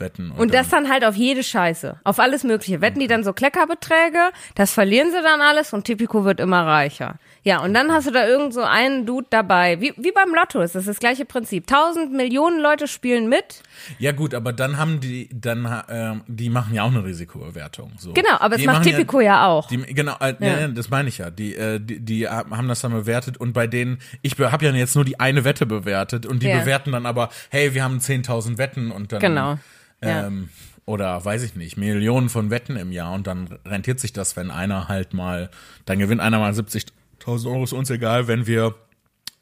[0.00, 0.30] Wetten.
[0.32, 2.80] und das dann halt auf jede Scheiße, auf alles Mögliche.
[2.80, 7.16] Wetten die dann so Kleckerbeträge, das verlieren sie dann alles und Tipico wird immer reicher.
[7.42, 10.60] Ja, und dann hast du da irgend so einen Dude dabei, wie, wie beim Lotto
[10.60, 11.66] ist das das gleiche Prinzip.
[11.66, 13.62] Tausend Millionen Leute spielen mit,
[13.98, 17.92] Ja gut, aber dann haben die, dann, ähm, die machen ja auch eine Risikobewertung.
[17.98, 18.12] So.
[18.12, 19.68] genau, aber es die macht machen Tipico ja, auch.
[19.68, 20.68] Die, genau, äh, ja.
[20.68, 21.30] das meine ich ja.
[21.30, 24.94] Die, äh, die, die haben das dann bewertet und bei denen, ich habe ja jetzt
[24.94, 26.60] nur die eine Wette bewertet und die Ja.
[26.60, 29.58] bewerten dann aber, hey, wir haben 10.000 Wetten und dann, Genau.
[30.02, 30.26] Ja.
[30.26, 30.48] ähm,
[30.86, 34.50] oder weiß ich nicht, Millionen von Wetten im Jahr und dann rentiert sich das, wenn
[34.50, 35.50] einer halt mal,
[35.84, 38.74] dann gewinnt einer mal 70.000 Euro, ist uns egal, wenn wir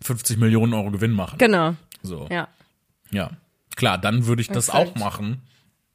[0.02, 1.38] 50 Millionen Euro Gewinn machen.
[1.38, 1.74] Genau.
[2.02, 2.48] So, Ja.
[3.11, 3.30] ja.
[3.76, 4.89] Klar, dann würde ich das Exakt.
[4.90, 5.43] auch machen.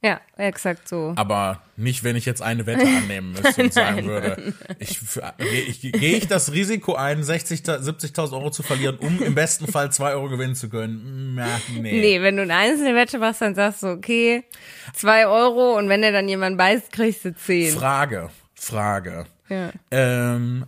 [0.03, 1.13] Ja, exakt so.
[1.15, 4.99] Aber nicht, wenn ich jetzt eine Wette annehmen müsste und sagen würde, ich,
[5.39, 9.91] ich, gehe ich das Risiko ein, 60, 70.000 Euro zu verlieren, um im besten Fall
[9.93, 11.35] 2 Euro gewinnen zu können?
[11.35, 11.99] Na, nee.
[12.01, 14.43] Nee, wenn du eine einzelne Wette machst, dann sagst du, okay,
[14.93, 17.73] zwei Euro und wenn dir dann jemand beißt, kriegst du zehn.
[17.73, 19.25] Frage, Frage.
[19.47, 19.71] Ja.
[19.89, 20.65] Ähm,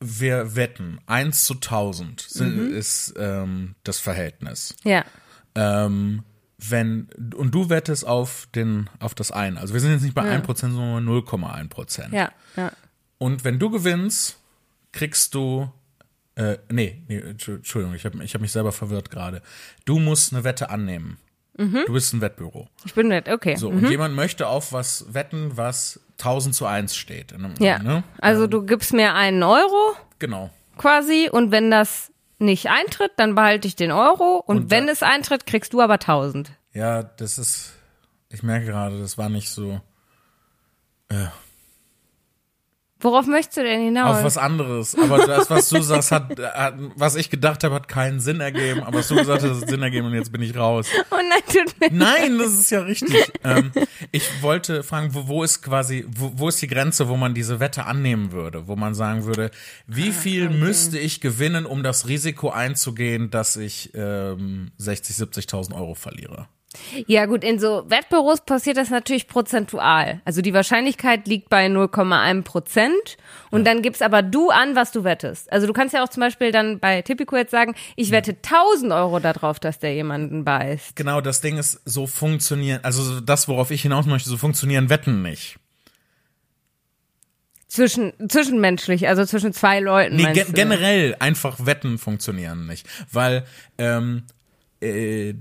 [0.00, 2.76] wir wetten, 1 zu 1000 sind, Mhm.
[2.76, 4.76] ist ähm, das Verhältnis.
[4.84, 5.04] Ja.
[5.54, 6.22] Ähm,
[6.58, 9.58] wenn, und du wettest auf den, auf das ein.
[9.58, 10.32] Also wir sind jetzt nicht bei Ja.
[10.38, 12.12] 1%, sondern 0,1 Prozent.
[12.12, 12.72] Ja, ja.
[13.18, 14.38] Und wenn du gewinnst,
[14.92, 15.70] kriegst du,
[16.36, 19.42] äh, nee, nee, Entschu- Entschuldigung, ich habe ich hab mich selber verwirrt gerade.
[19.84, 21.18] Du musst eine Wette annehmen.
[21.58, 21.84] Mhm.
[21.86, 22.68] Du bist ein Wettbüro.
[22.84, 23.56] Ich bin nett, okay.
[23.56, 27.32] So, und jemand möchte auf was wetten, was 1000 zu 1 steht.
[27.32, 27.78] Einem, ja.
[27.82, 28.02] Ne?
[28.18, 30.50] Also du gibst mir einen Euro Genau.
[30.76, 35.02] quasi und wenn das nicht eintritt, dann behalte ich den Euro und, Und wenn es
[35.02, 36.52] eintritt, kriegst du aber 1000.
[36.72, 37.72] Ja, das ist,
[38.30, 39.80] ich merke gerade, das war nicht so,
[41.08, 41.26] äh,
[43.00, 44.18] Worauf möchtest du denn hinaus?
[44.18, 44.96] auf was anderes.
[44.98, 48.82] Aber das, was du sagst, hat, hat was ich gedacht habe, hat keinen Sinn ergeben.
[48.82, 50.86] Aber was du gesagt hast, hat Sinn ergeben und jetzt bin ich raus.
[51.10, 53.30] oh nein, tut mir Nein, das ist ja richtig.
[53.44, 53.70] ähm,
[54.12, 57.60] ich wollte fragen, wo, wo ist quasi, wo, wo ist die Grenze, wo man diese
[57.60, 59.50] Wette annehmen würde, wo man sagen würde,
[59.86, 65.94] wie viel müsste ich gewinnen, um das Risiko einzugehen, dass ich ähm, 60, 70.000 Euro
[65.94, 66.48] verliere?
[67.06, 70.20] Ja gut, in so Wettbüros passiert das natürlich prozentual.
[70.24, 73.16] Also die Wahrscheinlichkeit liegt bei 0,1 Prozent
[73.50, 75.50] und dann gibst aber du an, was du wettest.
[75.52, 78.92] Also du kannst ja auch zum Beispiel dann bei Tipico jetzt sagen, ich wette 1000
[78.92, 80.96] Euro darauf, dass der jemanden beißt.
[80.96, 85.22] Genau, das Ding ist, so funktionieren, also das, worauf ich hinaus möchte, so funktionieren Wetten
[85.22, 85.58] nicht.
[87.68, 90.16] Zwischen, zwischenmenschlich, also zwischen zwei Leuten.
[90.16, 93.44] Nee, ge generell einfach Wetten funktionieren nicht, weil
[93.76, 94.22] ähm,
[94.80, 95.34] äh,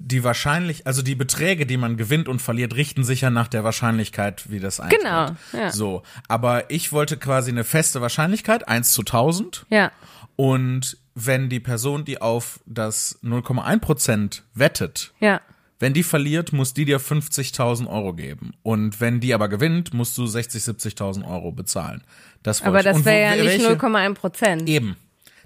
[0.00, 3.64] die wahrscheinlich, also die Beträge, die man gewinnt und verliert, richten sich ja nach der
[3.64, 5.00] Wahrscheinlichkeit, wie das eintritt.
[5.00, 5.70] Genau, ja.
[5.72, 9.66] So, aber ich wollte quasi eine feste Wahrscheinlichkeit, 1 zu 1000.
[9.70, 9.90] Ja.
[10.36, 15.40] Und wenn die Person, die auf das 0,1 Prozent wettet, Ja.
[15.80, 18.52] wenn die verliert, muss die dir 50.000 Euro geben.
[18.62, 22.04] Und wenn die aber gewinnt, musst du 60, 70.000 Euro bezahlen.
[22.44, 22.84] Das Aber ich.
[22.84, 24.68] das wäre ja nicht welche- 0,1 Prozent.
[24.68, 24.96] Eben.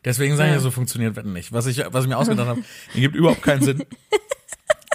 [0.04, 0.56] Deswegen sage ich Ja.
[0.58, 1.52] ja, so funktioniert Wetten nicht.
[1.52, 2.62] Was ich, was ich mir ausgedacht habe,
[2.92, 3.84] ergibt überhaupt keinen Sinn.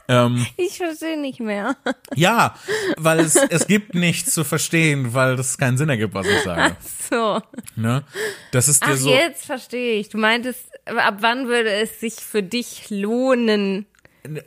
[0.07, 1.75] ähm, Ich verstehe nicht mehr.
[2.15, 2.55] ja,
[2.97, 6.75] weil es, es gibt nichts zu verstehen, weil das keinen Sinn ergibt, was ich sage.
[7.09, 7.41] So.
[7.75, 8.03] Ne?
[8.51, 9.09] Das ist dir Ach, so.
[9.09, 10.09] jetzt verstehe ich.
[10.09, 13.85] Du meintest, ab wann würde es sich für dich lohnen,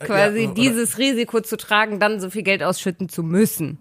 [0.00, 3.78] quasi ja, dieses Risiko zu tragen, dann so viel Geld ausschütten zu müssen?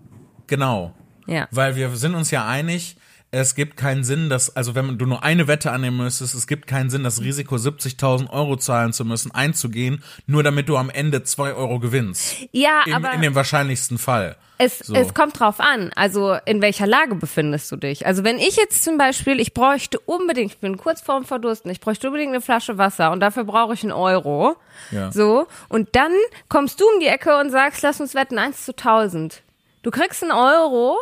[0.48, 0.94] Genau.
[1.28, 1.48] Ja.
[1.52, 2.96] Weil wir sind uns ja einig,
[3.32, 6.66] es gibt keinen Sinn, dass, also wenn du nur eine Wette annehmen müsstest, es gibt
[6.66, 11.24] keinen Sinn, das Risiko 70.000 Euro zahlen zu müssen, einzugehen, nur damit du am Ende
[11.24, 12.38] zwei Euro gewinnst.
[12.52, 14.36] Ja, In, aber in dem wahrscheinlichsten Fall.
[14.58, 14.96] es, so.
[14.96, 15.92] es kommt drauf an.
[15.96, 18.08] Also in welcher Lage befindest du dich?
[18.08, 21.82] Also wenn ich jetzt zum Beispiel, ich bräuchte unbedingt, ich bin kurz vorm Verdursten, ich
[21.82, 24.56] bräuchte unbedingt eine Flasche Wasser und dafür brauche ich einen Euro.
[24.90, 25.12] Ja.
[25.12, 25.48] So.
[25.68, 26.12] Und dann
[26.48, 29.44] kommst du um die Ecke und sagst, lass uns wetten, 1 zu 1000.
[29.84, 30.98] Du kriegst einen Euro,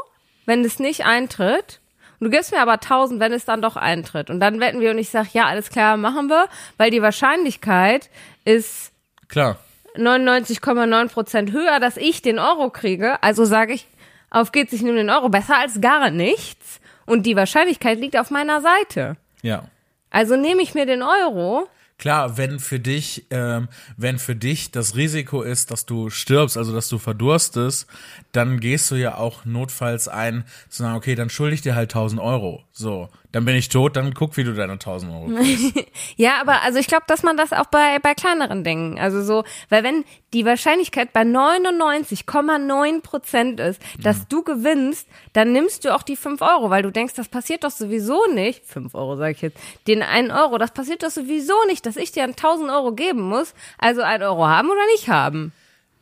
[0.46, 1.80] wenn es nicht eintritt.
[2.20, 4.30] Und du gibst mir aber 1000, wenn es dann doch eintritt.
[4.30, 8.10] Und dann wetten wir und ich sag, ja, alles klar, machen wir, weil die Wahrscheinlichkeit
[8.44, 8.92] ist
[9.28, 9.58] Klar.
[9.96, 13.22] 99,9 Prozent höher, dass ich den Euro kriege.
[13.24, 13.88] Also sage ich,
[14.30, 15.30] auf geht's, ich nehme den Euro.
[15.30, 16.80] Besser als gar nichts.
[17.06, 19.16] Und die Wahrscheinlichkeit liegt auf meiner Seite.
[19.42, 19.64] Ja.
[20.10, 21.68] Also nehme ich mir den Euro.
[21.98, 26.72] Klar, wenn für dich, ähm, wenn für dich das Risiko ist, dass du stirbst, also
[26.72, 27.88] dass du verdurstest,
[28.32, 31.90] dann gehst du ja auch notfalls ein, zu sagen, okay, dann schulde ich dir halt
[31.90, 32.64] 1000 Euro.
[32.72, 35.76] So, dann bin ich tot, dann guck, wie du deine 1000 Euro kriegst.
[36.16, 39.44] Ja, aber also ich glaube, dass man das auch bei, bei kleineren Dingen, also so,
[39.70, 46.02] weil wenn die Wahrscheinlichkeit bei 99,9 Prozent ist, dass du gewinnst, dann nimmst du auch
[46.02, 49.42] die 5 Euro, weil du denkst, das passiert doch sowieso nicht, 5 Euro sage ich
[49.44, 53.22] jetzt, den 1 Euro, das passiert doch sowieso nicht, dass ich dir 1000 Euro geben
[53.22, 55.52] muss, also 1 Euro haben oder nicht haben.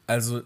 [0.08, 0.42] Also,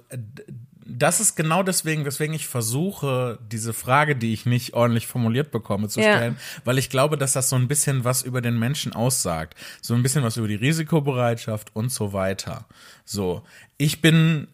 [0.89, 5.87] das ist genau deswegen, weswegen ich versuche, diese Frage, die ich nicht ordentlich formuliert bekomme,
[5.87, 6.15] zu Ja.
[6.15, 9.55] stellen, weil ich glaube, dass das so ein bisschen was über den Menschen aussagt.
[9.81, 12.65] So ein bisschen was über die Risikobereitschaft und so weiter.
[13.05, 13.43] So.
[13.77, 14.47] Ich bin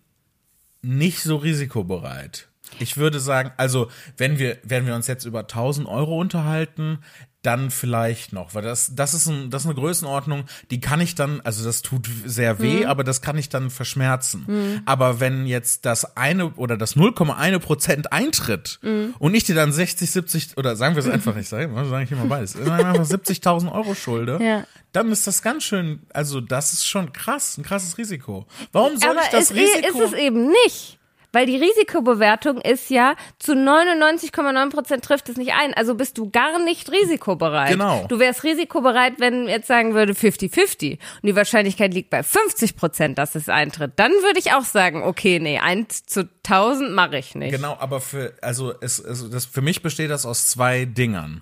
[0.81, 2.47] nicht so risikobereit.
[2.79, 6.99] Ich würde sagen, also, wenn wir, wenn wir uns jetzt über 1000 Euro unterhalten,
[7.45, 11.15] dann vielleicht noch, weil das, das ist, ein, das ist eine Größenordnung, die kann ich
[11.15, 14.81] dann, also das tut sehr weh, aber das kann ich dann verschmerzen.
[14.85, 18.79] Aber wenn jetzt das eine oder das 0,1 Prozent eintritt
[19.19, 22.11] und ich dir dann 60, 70 oder sagen wir es einfach nicht, sagen wir ich
[22.11, 24.65] immer beides, einfach 70.000 Euro schulde, Ja.
[24.91, 28.45] dann ist das ganz schön, also das ist schon krass, ein krasses Risiko.
[28.71, 30.01] Warum soll Aber ich das Risiko?
[30.03, 30.99] ist es eben nicht.
[31.35, 35.73] Weil die Risikobewertung ist ja zu 99,9 Prozent trifft es nicht ein.
[35.73, 37.71] Also bist du gar nicht risikobereit.
[37.71, 38.05] Genau.
[38.07, 43.17] Du wärst risikobereit, wenn jetzt sagen würde 50-50 und die Wahrscheinlichkeit liegt bei 50 Prozent,
[43.17, 43.91] dass es eintritt.
[43.97, 47.51] Dann würde ich auch sagen, okay, nee, 1 zu 1000 mache ich nicht.
[47.51, 51.41] Genau, aber für, also es, es das, für mich besteht das aus zwei Dingern.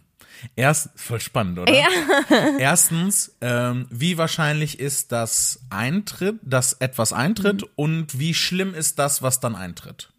[0.56, 1.74] Erst, voll spannend, oder?
[1.74, 1.88] Ja.
[2.60, 7.68] Erstens, ähm, wie wahrscheinlich ist das Eintritt, dass etwas eintritt Mhm.
[7.76, 10.12] und wie schlimm ist das, was dann eintritt?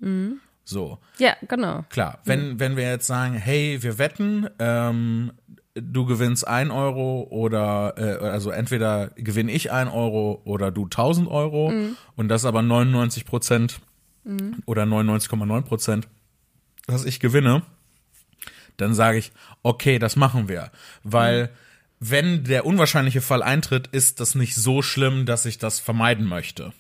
[0.65, 0.99] So.
[1.19, 1.85] Ja, genau.
[1.91, 5.33] Klar, wenn, wenn wir jetzt sagen, hey, wir wetten, ähm,
[5.75, 11.29] du gewinnst ein Euro oder, äh, also entweder gewinne ich ein Euro oder du 1000
[11.29, 11.73] Euro
[12.17, 13.81] und das aber 99 Prozent
[14.65, 16.09] oder 99,9 Prozent,
[16.87, 17.63] dass ich gewinne,
[18.77, 19.33] dann sage ich,
[19.63, 20.71] okay, das machen wir,
[21.03, 21.51] weil
[22.01, 26.73] wenn der unwahrscheinliche Fall eintritt, ist das nicht so schlimm, dass ich das vermeiden möchte.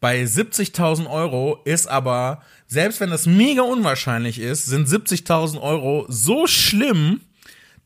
[0.00, 6.46] Bei 70.000 Euro ist aber, selbst wenn das mega unwahrscheinlich ist, sind 70.000 Euro so
[6.46, 7.22] schlimm,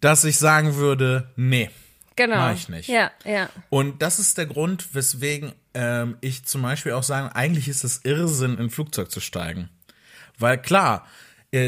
[0.01, 1.71] dass ich sagen würde, nee.
[2.17, 2.37] Genau.
[2.37, 2.89] Mach ich nicht.
[2.89, 3.49] Ja, ja.
[3.71, 8.01] Und das ist der Grund, weswegen ähm, ich zum Beispiel auch sage, eigentlich ist es
[8.03, 9.69] Irrsinn, in ein Flugzeug zu steigen.
[10.39, 11.07] Weil klar,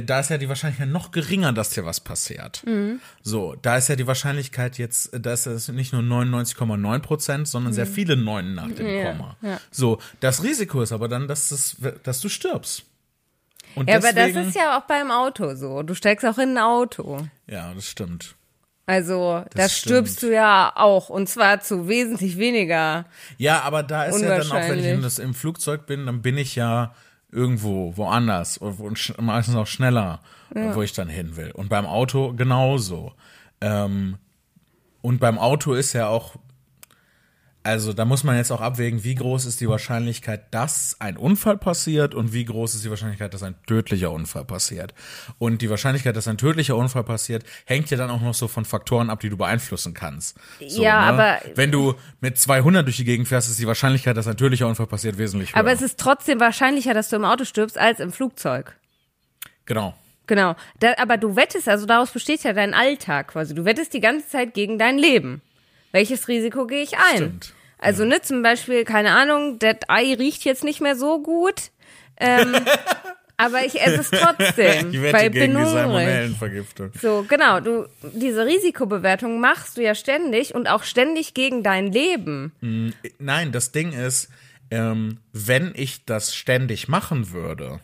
[0.03, 2.63] da ist ja die Wahrscheinlichkeit noch geringer, dass dir was passiert.
[2.67, 3.01] Mhm.
[3.23, 7.49] So, da ist ja die Wahrscheinlichkeit jetzt, äh, da ist es nicht nur 99,9 Prozent,
[7.49, 8.93] sondern sehr viele Neunen nach dem Mhm.
[8.99, 9.37] Ja, Komma.
[9.43, 9.61] ja.
[9.71, 12.85] So, das Risiko ist aber dann, dass, das, dass du stirbst.
[13.75, 15.83] Und Ja, aber das deswegen- ist ja auch beim Auto so.
[15.83, 17.27] Du steigst auch in ein Auto.
[17.47, 18.35] Ja, das stimmt.
[18.87, 20.33] Also, da stirbst stimmt.
[20.33, 21.11] du ja auch.
[21.11, 23.05] Und zwar zu wesentlich weniger.
[23.37, 26.39] Ja, aber da ist ja dann auch, wenn ich das, im Flugzeug bin, dann bin
[26.39, 26.95] ich ja
[27.31, 31.51] irgendwo, woanders und, meistens auch schneller, wo ich dann hin will.
[31.51, 33.13] Und beim Auto genauso.
[33.61, 34.17] Ähm,
[35.03, 36.37] und beim Auto ist ja auch,
[37.65, 41.59] also da muss man jetzt auch abwägen, wie groß ist die Wahrscheinlichkeit, dass ein Unfall
[41.59, 44.95] passiert und wie groß ist die Wahrscheinlichkeit, dass ein tödlicher Unfall passiert.
[45.39, 48.65] Und die Wahrscheinlichkeit, dass ein tödlicher Unfall passiert, hängt ja dann auch noch so von
[48.65, 50.37] Faktoren ab, die du beeinflussen kannst.
[50.67, 54.27] So, Ja, aber- Wenn du mit 200 durch die Gegend fährst, ist die Wahrscheinlichkeit, dass
[54.29, 55.59] ein tödlicher Unfall passiert, wesentlich höher.
[55.61, 58.77] Aber es ist trotzdem wahrscheinlicher, dass du im Auto stirbst, als im Flugzeug.
[59.67, 59.95] genau.
[60.27, 60.57] Genau.
[60.79, 63.55] Da, aber du wettest, also daraus besteht ja dein Alltag quasi.
[63.55, 65.41] Du wettest die ganze Zeit gegen dein Leben.
[65.93, 67.17] Welches Risiko gehe ich ein?
[67.17, 67.55] Stimmt.
[67.79, 71.71] Also, ne, zum Beispiel, keine Ahnung, das Ei riecht jetzt nicht mehr so gut.
[72.19, 72.55] Ähm,
[73.37, 74.91] aber ich esse es trotzdem.
[74.93, 75.73] Ich wette weil gegen die bin hungrig.
[75.73, 76.91] Salmonellenvergiftung.
[77.01, 82.53] So, genau, du, diese Risikobewertung machst du ja ständig und auch ständig gegen dein Leben.
[83.19, 84.29] Nein, das Ding ist,
[84.71, 87.81] ähm, wenn ich das ständig machen würde,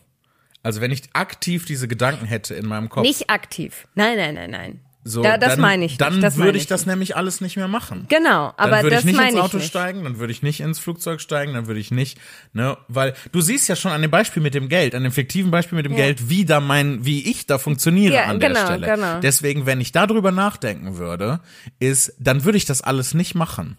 [0.61, 3.87] also wenn ich aktiv diese Gedanken hätte in meinem Kopf, Nicht aktiv.
[3.95, 4.79] Nein, nein, nein, nein.
[5.07, 6.35] So, da, das dann, meine ich dann nicht.
[6.35, 8.07] Würde ich das nämlich alles nicht mehr machen.
[8.09, 9.67] Genau, aber dann würde das ich nicht ins Auto nicht.
[9.67, 12.17] steigen, dann würde ich nicht ins Flugzeug steigen, dann würde ich nicht,
[12.53, 15.51] ne, weil du siehst ja schon an dem Beispiel mit dem Geld, an dem fiktiven
[15.51, 15.99] Beispiel mit dem Ja.
[15.99, 18.87] Geld, wie da mein, wie ich da funktioniere Ja, an der genau, Stelle.
[18.87, 19.19] genau.
[19.19, 21.39] Deswegen, wenn ich darüber nachdenken würde,
[21.77, 23.77] ist, dann würde ich das alles nicht machen.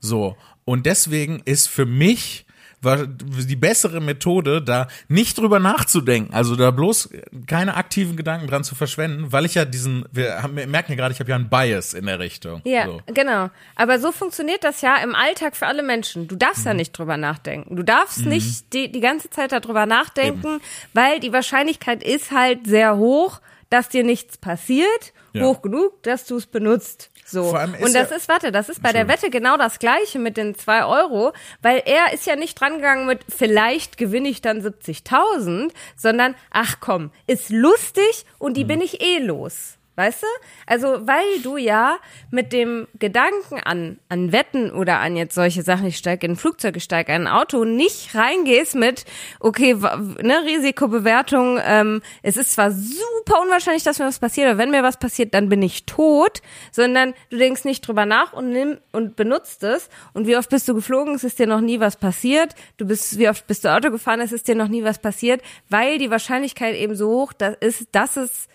[0.00, 0.36] So.
[0.64, 2.46] Und deswegen ist für mich
[2.84, 7.10] war die bessere Methode, da nicht drüber nachzudenken, also da bloß
[7.46, 10.96] keine aktiven Gedanken dran zu verschwenden, weil ich ja diesen, wir, haben, wir merken ja
[10.96, 12.60] gerade, ich habe ja einen Bias in der Richtung.
[12.64, 13.00] Ja, So.
[13.06, 13.50] genau.
[13.76, 16.28] Aber so funktioniert das ja im Alltag für alle Menschen.
[16.28, 16.66] Du darfst Mhm.
[16.68, 17.76] ja nicht drüber nachdenken.
[17.76, 20.60] Du darfst nicht die, die ganze Zeit darüber nachdenken,
[20.92, 23.40] weil die Wahrscheinlichkeit ist halt sehr hoch,
[23.70, 25.12] dass dir nichts passiert.
[25.32, 25.42] Ja.
[25.44, 27.10] Hoch genug, dass du es benutzt.
[27.24, 27.50] So.
[27.50, 30.18] Vor allem ist Und das ist, warte, das ist bei der Wette genau das Gleiche
[30.18, 31.32] mit den zwei Euro,
[31.62, 37.10] weil er ist ja nicht drangegangen mit, vielleicht gewinne ich dann 70.000, sondern, ach komm,
[37.26, 38.54] ist lustig und Mhm.
[38.54, 39.78] die bin ich eh los.
[39.96, 40.26] Weißt du?
[40.66, 41.98] Also, weil du ja
[42.32, 46.36] mit dem Gedanken an, an Wetten oder an jetzt solche Sachen, ich steige in ein
[46.36, 49.04] Flugzeug, ich steige in ein Auto, nicht reingehst mit,
[49.38, 54.72] okay, ne, Risikobewertung, ähm, es ist zwar super unwahrscheinlich, dass mir was passiert, aber wenn
[54.72, 56.42] mir was passiert, dann bin ich tot,
[56.72, 59.88] sondern du denkst nicht drüber nach und nimm und benutzt es.
[60.12, 62.56] Und wie oft bist du geflogen, es ist dir noch nie was passiert.
[62.78, 65.40] Du bist, wie oft bist du Auto gefahren, es ist dir noch nie was passiert,
[65.68, 68.48] weil die Wahrscheinlichkeit eben so hoch dass ist, dass es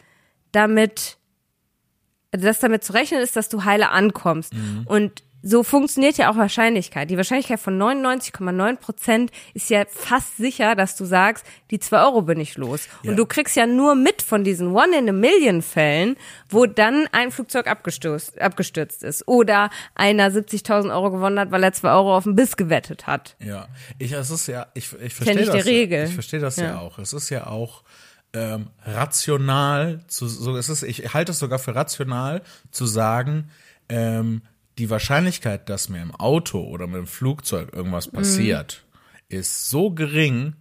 [0.51, 1.18] damit
[2.31, 4.53] dass damit zu rechnen ist, dass du heile ankommst.
[4.53, 4.84] Mhm.
[4.85, 7.10] Und so funktioniert ja auch Wahrscheinlichkeit.
[7.10, 12.22] Die Wahrscheinlichkeit von 99,9 Prozent ist ja fast sicher, dass du sagst, die 2 Euro
[12.23, 12.88] bin ich los.
[13.03, 13.11] Ja.
[13.11, 16.18] Und du kriegst ja nur mit von diesen One-in-a-Million-Fällen,
[16.49, 19.27] wo dann ein Flugzeug abgestürzt, abgestürzt ist.
[19.27, 23.35] Oder einer 70.000 Euro gewonnen hat, weil er 2 Euro auf den Biss gewettet hat.
[23.39, 25.65] Ja, ich, es ist ja, ich, ich verstehe das.
[25.65, 25.99] Regel.
[25.99, 26.65] Ja, ich verstehe das ja.
[26.65, 26.80] Ja.
[26.80, 26.99] auch.
[26.99, 27.84] Es ist ja auch
[28.34, 32.41] ähm, rational zu, so es ist, ich halte es sogar für rational
[32.72, 33.49] zu sagen,
[33.89, 34.41] ähm,
[34.77, 38.18] die Wahrscheinlichkeit, dass mir im Auto oder mit dem Flugzeug irgendwas Mhm.
[38.18, 38.85] passiert,
[39.27, 40.53] ist so gering,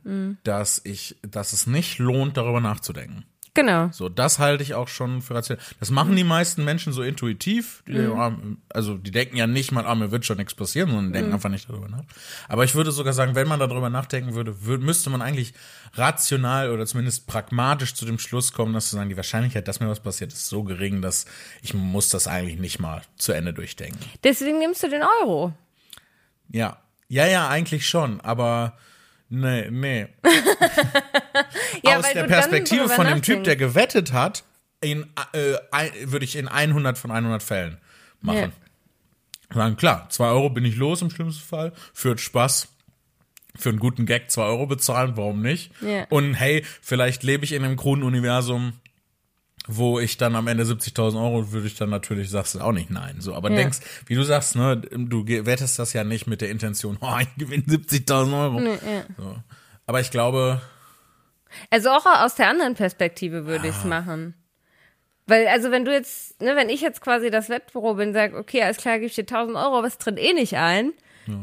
[0.44, 3.24] dass ich, dass es nicht lohnt, darüber nachzudenken.
[3.54, 3.88] Genau.
[3.92, 5.62] So, das halte ich auch schon für rational.
[5.80, 7.82] Das machen die meisten Menschen so intuitiv.
[7.88, 8.12] Die, Mhm.
[8.18, 8.32] ah,
[8.70, 11.12] Also die denken ja nicht mal, ah, mir wird schon nichts passieren, sondern Mhm.
[11.12, 12.04] denken einfach nicht darüber nach.
[12.48, 15.54] Aber ich würde sogar sagen, wenn man darüber nachdenken würde, wür- müsste man eigentlich
[15.94, 19.88] rational oder zumindest pragmatisch zu dem Schluss kommen, dass zu sagen, die Wahrscheinlichkeit, dass mir
[19.88, 21.24] was passiert, ist so gering, dass
[21.62, 23.98] ich muss das eigentlich nicht mal zu Ende durchdenken.
[24.24, 25.52] Deswegen nimmst du den Euro.
[26.50, 26.78] Ja.
[27.08, 28.76] Ja, ja, eigentlich schon, aber
[29.28, 30.08] nee, nee.
[31.82, 34.44] Ja, Aus der Perspektive von dem Typ, der gewettet hat,
[34.80, 37.78] in, äh, ein, würde ich in 100 von 100 Fällen
[38.20, 38.52] machen.
[39.52, 42.68] Sagen, klar, 2 Euro bin ich los im schlimmsten Fall, führt Spaß.
[43.56, 45.72] Für einen guten Gag 2 Euro bezahlen, warum nicht?
[45.80, 46.06] Ja.
[46.10, 48.74] Und hey, vielleicht lebe ich in einem kruden Universum,
[49.68, 52.90] wo ich dann am Ende 70.000 Euro würde ich dann natürlich, sagst du auch nicht
[52.90, 53.16] nein.
[53.20, 53.56] So, aber Ja.
[53.56, 57.28] denkst, wie du sagst, ne, du wettest das ja nicht mit der Intention, oh, ich
[57.36, 58.60] gewinne 70.000 Euro.
[58.60, 59.04] Nee, ja.
[59.16, 59.36] So.
[59.86, 60.60] Aber ich glaube,
[61.70, 63.70] Also auch aus der anderen Perspektive würde Ah.
[63.70, 64.34] ich's machen.
[65.26, 68.62] Weil, also wenn du jetzt, ne, wenn ich jetzt quasi das Wettbüro bin, sag, okay,
[68.62, 70.92] alles klar, gebe ich dir 1000 Euro, es tritt eh nicht ein,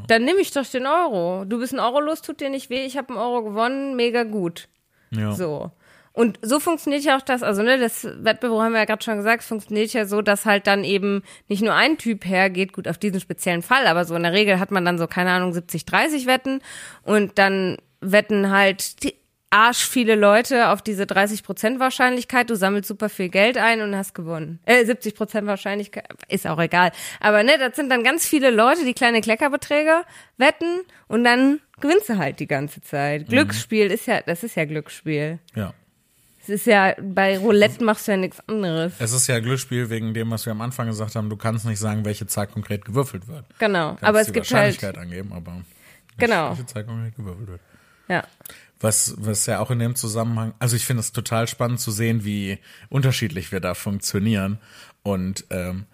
[0.07, 1.45] dann nehme ich doch den Euro.
[1.45, 4.23] Du bist ein Euro los, tut dir nicht weh, ich habe einen Euro gewonnen, mega
[4.23, 4.68] gut.
[5.11, 5.34] ja.
[5.34, 5.72] So.
[6.15, 9.17] Und so funktioniert ja auch das, also ne, das Wettbüro haben wir ja gerade schon
[9.17, 12.97] gesagt, funktioniert ja so, dass halt dann eben nicht nur ein Typ hergeht, gut auf
[12.97, 15.83] diesen speziellen Fall, aber so in der Regel hat man dann so, keine Ahnung, 70,
[15.83, 16.61] 30 Wetten
[17.03, 18.95] und dann wetten halt
[19.49, 24.15] arsch viele Leute auf diese 30% Wahrscheinlichkeit, du sammelst super viel Geld ein und hast
[24.15, 24.59] gewonnen.
[24.65, 26.91] Äh, 70% Wahrscheinlichkeit, ist auch egal.
[27.19, 30.03] Aber ne, das sind dann ganz viele Leute, die kleine Kleckerbeträge
[30.37, 33.27] wetten und dann gewinnst du halt die ganze Zeit.
[33.27, 35.39] Glücksspiel ist ja, das ist ja Glücksspiel.
[35.55, 35.73] ja.
[36.47, 38.93] Es ist ja, bei Roulette machst du ja nichts anderes.
[38.99, 41.30] Es ist ja Glücksspiel wegen dem, was wir am Anfang gesagt haben.
[41.30, 43.45] Du kannst nicht sagen, welche Zahl konkret gewürfelt wird.
[43.59, 43.89] Genau.
[43.89, 45.61] Kannst Aber es gibt halt, Wahrscheinlichkeit angeben, aber
[46.17, 46.49] Genau.
[46.51, 47.61] welche Zahl konkret gewürfelt wird.
[48.07, 48.23] ja.
[48.81, 52.26] Was, was ja auch in dem Zusammenhang, also ich finde es total spannend zu sehen,
[52.26, 52.59] wie
[52.89, 54.59] unterschiedlich wir da funktionieren.
[55.01, 55.85] Und ähm,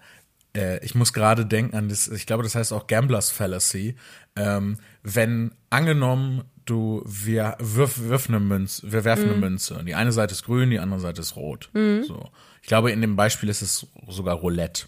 [0.54, 3.94] äh, ich muss gerade denken an das, ich glaube, das heißt auch Gamblers Fallacy.
[4.34, 9.82] Ähm, wenn angenommen, du, wir wirf, wirf eine Münze, wir werfen eine Münze.
[9.84, 11.70] Die eine Seite ist grün, die andere Seite ist rot.
[12.04, 12.30] So.
[12.62, 14.86] Ich glaube, in dem Beispiel ist es sogar Roulette.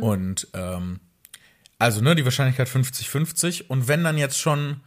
[0.00, 1.00] Und ähm,
[1.78, 3.64] also, ne, die Wahrscheinlichkeit 50-50.
[3.66, 4.80] Und wenn dann jetzt schon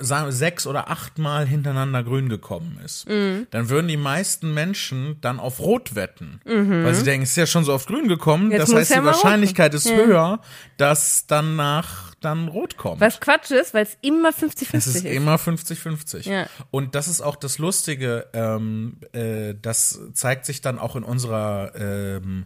[0.00, 3.46] sechs oder achtmal hintereinander grün gekommen ist, Mhm.
[3.50, 6.40] dann würden die meisten Menschen dann auf Rot wetten.
[6.44, 8.52] Weil sie denken, es ist ja schon so oft grün gekommen, Mhm.
[8.52, 10.40] Jetzt das heißt, ja die mal Wahrscheinlichkeit ist höher,
[10.76, 13.00] dass danach dann rot kommt.
[13.00, 15.04] Was Quatsch ist, weil es immer 50-50 Es ist ist.
[15.06, 16.26] immer 50-50.
[16.28, 16.46] Ja.
[16.70, 21.72] Und das ist auch das Lustige, ähm, äh, das zeigt sich dann auch in unserer,
[21.76, 22.44] ähm,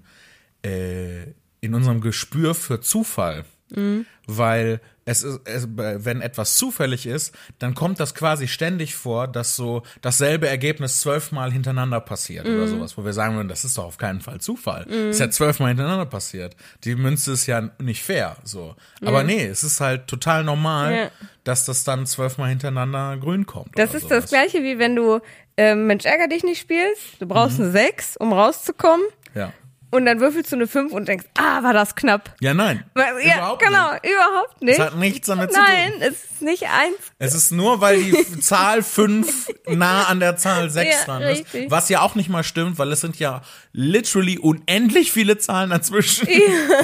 [0.64, 1.24] äh,
[1.60, 3.44] in unserem Gespür für Zufall.
[3.76, 4.06] Mhm.
[4.26, 9.54] Weil es ist, es, wenn etwas zufällig ist, dann kommt das quasi ständig vor, dass
[9.54, 12.54] so dasselbe Ergebnis zwölfmal hintereinander passiert Mhm.
[12.56, 14.84] oder sowas, wo wir sagen würden, das ist doch auf keinen Fall Zufall.
[14.84, 16.56] Ist ja zwölfmal hintereinander passiert.
[16.84, 18.74] Die Münze ist ja nicht fair, so.
[19.04, 21.10] Aber nee, es ist halt total normal, Ja.
[21.44, 23.78] dass das dann zwölfmal hintereinander grün kommt.
[23.78, 24.22] Das ist sowas.
[24.22, 25.20] das gleiche, wie wenn du
[25.58, 27.20] ähm, Mensch ärger dich nicht spielst.
[27.20, 29.04] Du brauchst eine 6, um rauszukommen.
[29.34, 29.52] Ja.
[29.94, 32.34] Und dann würfelst du eine 5 und denkst, ah, war das knapp.
[32.40, 32.82] Ja, nein.
[32.96, 34.04] Ja, überhaupt genau, Nicht.
[34.06, 34.78] überhaupt nicht.
[34.80, 36.08] Es hat nichts damit Nein, zu tun.
[36.08, 36.96] es ist nicht eins.
[37.20, 41.28] Es ist nur, weil die Zahl 5 nah an der Zahl 6 Ja, dran ist.
[41.30, 41.70] richtig.
[41.70, 46.26] Was ja auch nicht mal stimmt, weil es sind ja literally unendlich viele Zahlen dazwischen.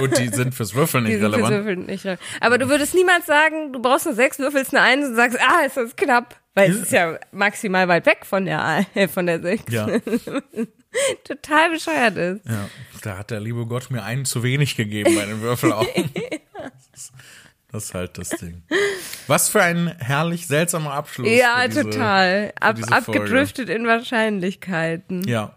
[0.01, 1.51] Und die sind fürs Würfeln nicht relevant.
[1.51, 2.23] Würfeln nicht relevant.
[2.41, 5.65] Aber du würdest niemals sagen, du brauchst eine 6, würfelst eine 1 und sagst, ah,
[5.67, 6.37] ist das knapp.
[6.55, 9.73] Weil es ist ja maximal weit weg von der, äh, von der 6.
[9.73, 9.87] Ja,
[11.25, 12.47] Total bescheuert ist.
[12.49, 12.69] ja.
[13.03, 16.11] Da hat der liebe Gott mir einen zu wenig gegeben bei den Würfelaugen.
[17.73, 18.65] Das ist halt das Ding.
[19.29, 21.29] Was für ein herrlich seltsamer Abschluss.
[21.29, 22.53] Ja, diese, total.
[22.59, 25.23] Ab, abgedriftet in Wahrscheinlichkeiten.
[25.29, 25.55] Ja.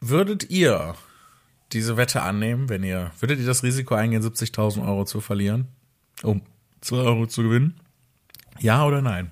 [0.00, 0.96] Würdet ihr
[1.72, 5.68] diese Wette annehmen, wenn ihr, würdet ihr das Risiko eingehen, 70.000 Euro zu verlieren,
[6.24, 6.42] um
[6.80, 7.80] 2 Euro zu gewinnen?
[8.58, 9.30] Ja oder nein?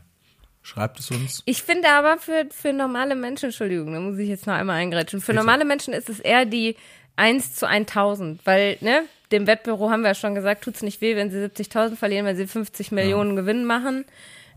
[0.66, 1.42] Schreibt es uns.
[1.44, 5.20] Ich finde aber für, für normale Menschen, Entschuldigung, da muss ich jetzt noch einmal eingrätschen.
[5.20, 5.44] Für Bitte.
[5.44, 6.76] normale Menschen ist es eher die
[7.16, 11.16] 1 zu 1000, weil, ne, dem Wettbüro haben wir ja schon gesagt, tut's nicht weh,
[11.16, 14.06] wenn sie 70.000 verlieren, wenn sie 50 Millionen Gewinn machen.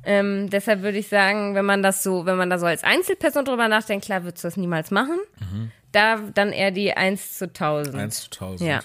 [0.06, 3.44] Ähm, deshalb würde ich sagen, wenn man das so, wenn man da so als Einzelperson
[3.44, 5.20] drüber nachdenkt, klar würdest du das niemals machen.
[5.92, 7.96] Da dann eher die 1 zu 1000.
[7.98, 8.70] 1 zu 1000.
[8.70, 8.80] Ja.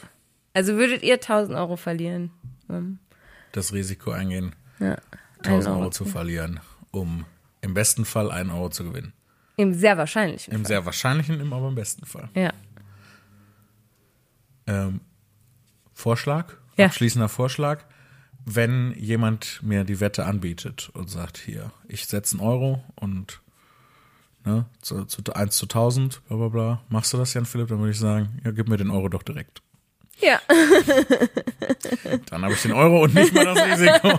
[0.55, 2.33] Also würdet ihr 1000 Euro verlieren?
[3.53, 4.97] Das Risiko eingehen, Ja.
[5.45, 6.59] 1000 Ein Euro zu verlieren,
[6.93, 7.25] um
[7.61, 9.13] im besten Fall 1 Euro zu gewinnen.
[9.57, 10.69] Im sehr wahrscheinlichen Im Fall.
[10.69, 12.29] sehr wahrscheinlichen, im aber im besten Fall.
[12.35, 12.53] Ja.
[14.67, 15.01] Ähm,
[15.93, 16.55] Vorschlag?
[16.77, 16.87] Ja.
[16.87, 17.85] Abschließender Vorschlag.
[18.45, 23.41] Wenn jemand mir die Wette anbietet und sagt, hier, ich setze einen Euro und
[24.45, 26.83] ne, zu, zu 1 zu 1000, bla bla bla.
[26.89, 27.69] Machst du das, Jan Philipp?
[27.69, 29.63] Dann würde ich sagen, ja, gib mir den Euro doch direkt.
[30.23, 30.41] Ja.
[32.31, 34.19] Dann habe ich den Euro und nicht mal das Risiko.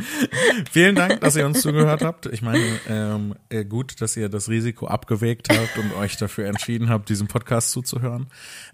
[0.72, 2.26] Vielen Dank, dass ihr uns zugehört habt.
[2.26, 6.88] Ich meine, ähm, äh, gut, dass ihr das Risiko abgewägt habt und euch dafür entschieden
[6.88, 8.26] habt, diesem Podcast zuzuhören.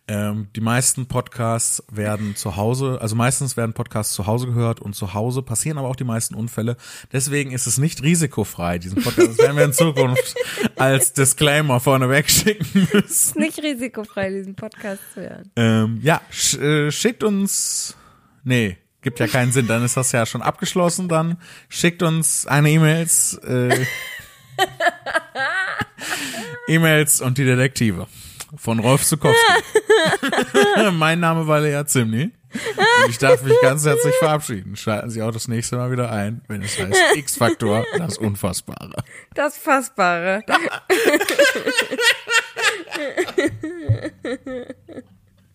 [0.08, 4.94] Ähm, die meisten Podcasts werden zu Hause, also meistens werden Podcasts zu Hause gehört und
[4.94, 6.76] zu Hause passieren aber auch die meisten Unfälle.
[7.12, 9.30] Deswegen ist es nicht risikofrei, diesen Podcast.
[9.30, 10.34] Das werden wir in Zukunft
[10.76, 13.06] als Disclaimer vorneweg schicken müssen.
[13.06, 15.50] Ist nicht risikofrei, diesen Podcast zu hören.
[15.56, 17.96] Ähm, ja, sch äh, schickt uns.
[18.44, 21.08] Nee, gibt ja keinen Sinn, dann ist das ja schon abgeschlossen.
[21.08, 21.36] Dann
[21.68, 23.34] schickt uns eine E-Mails.
[23.38, 23.84] Äh,
[26.68, 28.06] E-Mails und die Detektive.
[28.56, 29.52] Von Rolf Zukowski.
[30.92, 32.30] mein Name war Lea Zimni.
[32.52, 34.76] Und ich darf mich ganz herzlich verabschieden.
[34.76, 39.02] Schalten Sie auch das nächste Mal wieder ein, wenn es heißt X-Faktor, das Unfassbare.
[39.34, 40.44] Das Fassbare.